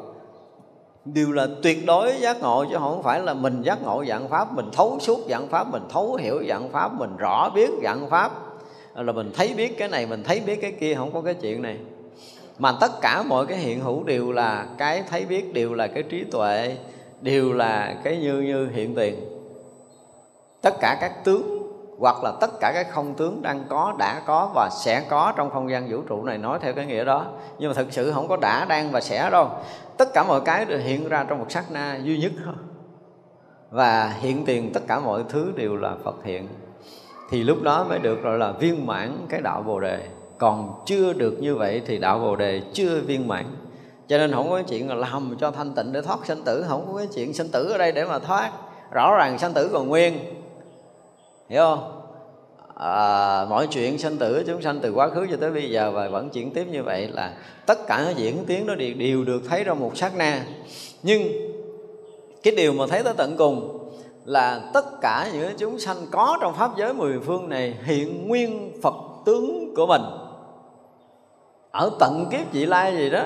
[1.06, 4.54] Đều là tuyệt đối giác ngộ, chứ không phải là mình giác ngộ dạng pháp,
[4.54, 8.32] mình thấu suốt dạng pháp, mình thấu hiểu dạng pháp, mình rõ biết dạng pháp.
[8.96, 11.62] Là mình thấy biết cái này, mình thấy biết cái kia, không có cái chuyện
[11.62, 11.78] này.
[12.60, 16.04] Mà tất cả mọi cái hiện hữu đều là cái thấy biết, đều là cái
[16.04, 16.78] trí tuệ,
[17.22, 19.16] đều là cái như như hiện tiền.
[20.62, 21.61] Tất cả các tướng
[22.02, 25.50] hoặc là tất cả cái không tướng đang có, đã có và sẽ có trong
[25.50, 27.26] không gian vũ trụ này nói theo cái nghĩa đó.
[27.60, 29.50] Nhưng mà thực sự không có đã, đang và sẽ đâu.
[29.98, 32.32] Tất cả mọi cái đều hiện ra trong một sát na duy nhất.
[32.46, 32.54] Thôi
[33.70, 36.48] và hiện tiền tất cả mọi thứ đều là phật hiện.
[37.30, 40.08] Thì lúc đó mới được gọi là viên mãn cái đạo bồ đề.
[40.38, 43.46] Còn chưa được như vậy thì đạo bồ đề chưa viên mãn.
[44.08, 46.66] Cho nên không có cái chuyện là làm cho thanh tịnh để thoát sanh tử.
[46.68, 48.52] Không có cái chuyện sanh tử ở đây để mà thoát.
[48.92, 50.41] Rõ ràng sanh tử còn nguyên
[51.52, 52.02] hiểu không?
[52.76, 56.08] À, mọi chuyện sanh tử chúng sanh từ quá khứ cho tới bây giờ và
[56.08, 57.34] vẫn chuyển tiếp như vậy là
[57.66, 60.46] tất cả diễn tiến đó đều, đều được thấy trong một sát na.
[61.04, 61.22] Nhưng
[62.44, 63.88] cái điều mà thấy tới tận cùng
[64.26, 68.82] là tất cả những chúng sanh có trong pháp giới mười phương này hiện nguyên
[68.82, 68.96] phật
[69.26, 70.02] tướng của mình.
[71.72, 73.26] Ở tận kiếp vị lai gì đó.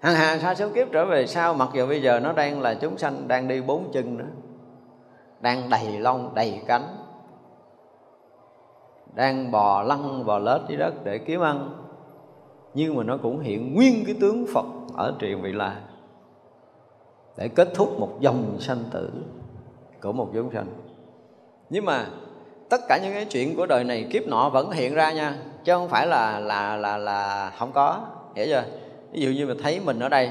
[0.00, 2.74] Hàng hà sa số kiếp trở về sau mặc dù bây giờ nó đang là
[2.74, 4.45] chúng sanh đang đi bốn chân nữa
[5.40, 6.96] đang đầy lông, đầy cánh.
[9.14, 11.70] Đang bò lăn bò lết dưới đất để kiếm ăn.
[12.74, 15.76] Nhưng mà nó cũng hiện nguyên cái tướng phật ở truyền vị la
[17.36, 19.10] để kết thúc một dòng sanh tử
[20.02, 20.66] của một chúng sanh.
[21.70, 22.06] Nhưng mà
[22.68, 25.38] tất cả những cái chuyện của đời này kiếp nọ vẫn hiện ra nha.
[25.64, 28.00] Chứ không phải là là là là không có.
[28.34, 28.64] Hiểu chưa?
[29.12, 30.30] Ví dụ như mình thấy mình ở đây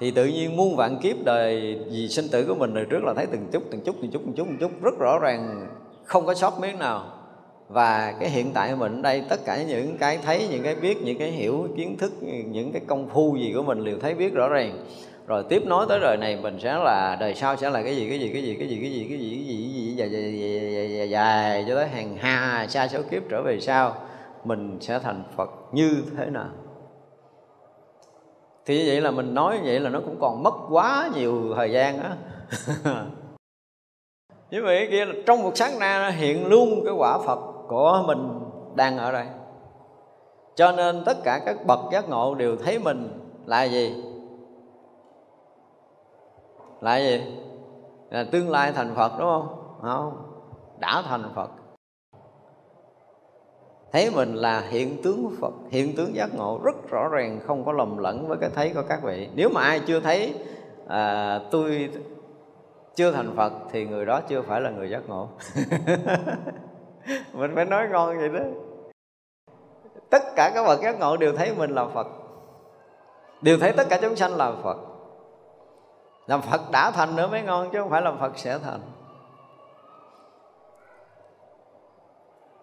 [0.00, 3.14] thì tự nhiên muôn vạn kiếp đời vì sinh tử của mình đời trước là
[3.16, 5.66] thấy từng chút từng chút từng chút từng chút từng chút rất rõ ràng
[6.04, 7.12] không có sót miếng nào.
[7.68, 10.74] Và cái hiện tại của mình ở đây tất cả những cái thấy những cái
[10.74, 12.12] biết những cái hiểu kiến thức
[12.46, 14.84] những cái công phu gì của mình đều thấy biết rõ ràng.
[15.26, 18.08] Rồi tiếp nối tới đời này mình sẽ là đời sau sẽ là cái gì
[18.08, 20.10] cái gì cái gì cái gì cái gì cái gì cái gì cái gì dài
[20.10, 23.94] dài dài, dài, dài cho tới hàng hà xa số kiếp trở về sau
[24.44, 26.48] mình sẽ thành Phật như thế nào?
[28.66, 31.54] Thì như vậy là mình nói như vậy là nó cũng còn mất quá nhiều
[31.56, 32.16] thời gian á.
[34.50, 37.38] Như vậy kia là trong một sáng na nó hiện luôn cái quả Phật
[37.68, 38.40] của mình
[38.74, 39.26] đang ở đây.
[40.54, 44.04] Cho nên tất cả các bậc giác ngộ đều thấy mình là gì?
[46.80, 47.22] Là gì?
[48.10, 49.78] Là tương lai thành phật, đúng không?
[49.82, 50.12] Không.
[50.78, 51.50] Đã thành phật
[53.96, 57.72] thấy mình là hiện tướng phật hiện tướng giác ngộ rất rõ ràng không có
[57.72, 59.28] lầm lẫn với cái thấy của các vị.
[59.34, 60.34] Nếu mà ai chưa thấy
[60.88, 61.90] à, tôi
[62.94, 65.28] chưa thành phật thì người đó chưa phải là người giác ngộ.
[67.32, 68.40] Mình phải nói ngon vậy đó.
[70.10, 72.06] Tất cả các bậc giác ngộ đều thấy mình là phật.
[73.42, 74.76] Đều thấy tất cả chúng sanh là phật.
[76.26, 78.80] Làm phật đã thành nữa mới ngon chứ không phải làm phật sẽ thành.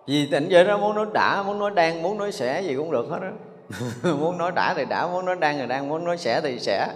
[0.08, 2.92] Vì tỉnh giới đó muốn nói đã, muốn nói đang, muốn nói sẽ gì cũng
[2.92, 3.30] được hết đó
[4.20, 6.88] muốn nói đã thì đã, muốn nói đang thì đang, muốn nói sẽ thì sẽ.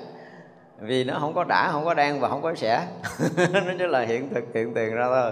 [0.80, 2.86] Vì nó không có đã, không có đang và không có sẽ.
[3.54, 5.32] Nó chỉ là hiện thực, hiện tiền ra thôi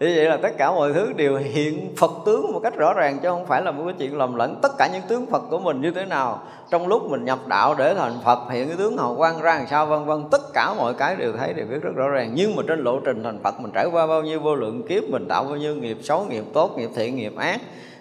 [0.00, 3.18] như vậy là tất cả mọi thứ đều hiện Phật tướng một cách rõ ràng
[3.22, 4.58] chứ không phải là một cái chuyện lầm lẫn.
[4.62, 7.74] Tất cả những tướng Phật của mình như thế nào trong lúc mình nhập đạo
[7.78, 10.74] để thành Phật hiện cái tướng hào quang ra làm sao vân vân tất cả
[10.74, 12.32] mọi cái đều thấy đều biết rất rõ ràng.
[12.34, 15.02] Nhưng mà trên lộ trình thành Phật mình trải qua bao nhiêu vô lượng kiếp
[15.10, 17.60] mình tạo bao nhiêu nghiệp xấu nghiệp tốt nghiệp thiện nghiệp ác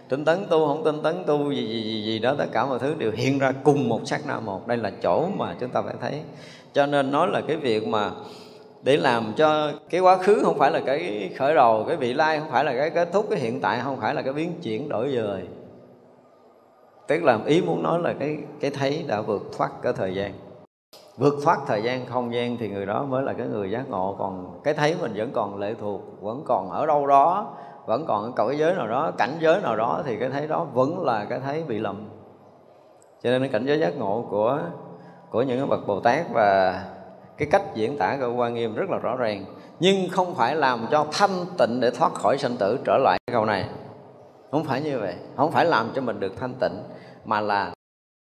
[0.09, 2.79] tinh tấn tu không tinh tấn tu gì gì gì, gì đó tất cả mọi
[2.79, 4.67] thứ đều hiện ra cùng một sát na một.
[4.67, 6.21] Đây là chỗ mà chúng ta phải thấy.
[6.73, 8.11] Cho nên nói là cái việc mà
[8.81, 12.39] để làm cho cái quá khứ không phải là cái khởi đầu, cái vị lai
[12.39, 14.89] không phải là cái kết thúc, cái hiện tại không phải là cái biến chuyển
[14.89, 15.47] đổi dời
[17.09, 20.33] tức là ý muốn nói là cái cái thấy đã vượt thoát cái thời gian.
[21.17, 24.15] Vượt thoát thời gian, không gian thì người đó mới là cái người giác ngộ.
[24.19, 27.53] Còn cái thấy mình vẫn còn lệ thuộc, vẫn còn ở đâu đó,
[27.85, 30.63] vẫn còn ở cõi giới nào đó, cảnh giới nào đó, thì cái thấy đó
[30.73, 32.09] vẫn là cái thấy bị lầm.
[33.23, 34.59] Cho nên cái cảnh giới giác ngộ của
[35.29, 36.83] của những bậc bồ tát và
[37.39, 39.45] cái cách diễn tả của quan nghiêm rất là rõ ràng,
[39.79, 43.45] nhưng không phải làm cho thanh tịnh để thoát khỏi sanh tử trở lại câu
[43.45, 43.65] này.
[44.51, 46.83] Không phải như vậy, không phải làm cho mình được thanh tịnh,
[47.25, 47.73] mà là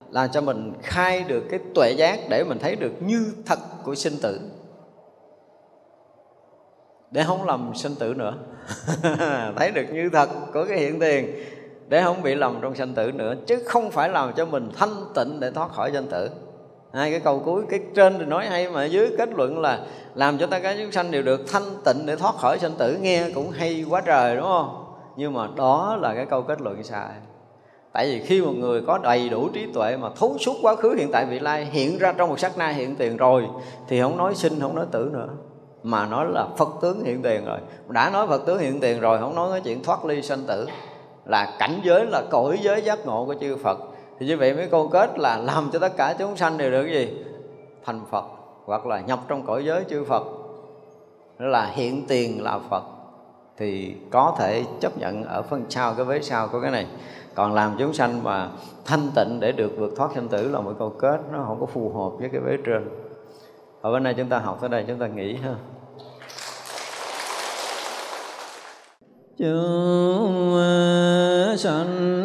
[0.09, 3.95] làm cho mình khai được cái tuệ giác để mình thấy được như thật của
[3.95, 4.39] sinh tử.
[7.11, 8.33] Để không lầm sinh tử nữa.
[9.55, 11.35] Thấy được như thật của cái hiện tiền,
[11.87, 14.95] để không bị lầm trong sanh tử nữa, chứ không phải làm cho mình thanh
[15.15, 16.29] tịnh để thoát khỏi sanh tử
[16.93, 19.79] hai cái câu cuối, cái trên thì nói hay mà dưới kết luận là
[20.15, 22.97] làm cho ta cái chúng sanh đều được thanh tịnh để thoát khỏi sanh tử.
[23.01, 24.85] Nghe cũng hay quá trời, đúng không?
[25.15, 27.09] Nhưng mà đó là cái câu kết luận sai.
[27.93, 30.95] Tại vì khi một người có đầy đủ trí tuệ mà thấu suốt quá khứ,
[30.97, 33.47] hiện tại, vị lai, hiện ra trong một sát na, hiện tiền rồi,
[33.87, 35.27] thì không nói sinh, không nói tử nữa.
[35.83, 37.57] Mà nói là phật tướng hiện tiền rồi.
[37.87, 40.67] Đã nói phật tướng hiện tiền rồi, không nói cái chuyện thoát ly sanh tử.
[41.25, 43.79] Là cảnh giới, là cõi giới giác ngộ của chư phật
[44.19, 46.83] thì như vậy mới câu kết là làm cho tất cả chúng sanh đều được
[46.83, 47.23] cái gì?
[47.85, 48.25] Thành phật,
[48.65, 50.23] hoặc là nhập trong cõi giới chư phật.
[51.39, 52.83] Đó là hiện tiền là phật,
[53.57, 56.87] thì có thể chấp nhận ở phần sau, cái vế sau của cái này.
[57.35, 58.49] Còn làm chúng sanh mà
[58.85, 61.65] thanh tịnh để được vượt thoát sanh tử là một câu kết, nó không có
[61.65, 62.89] phù hợp với cái vế trên.
[63.81, 65.55] Ở bên này chúng ta học tới đây, chúng ta nghĩ ha.
[69.37, 70.57] Chúng
[71.57, 72.18] sanh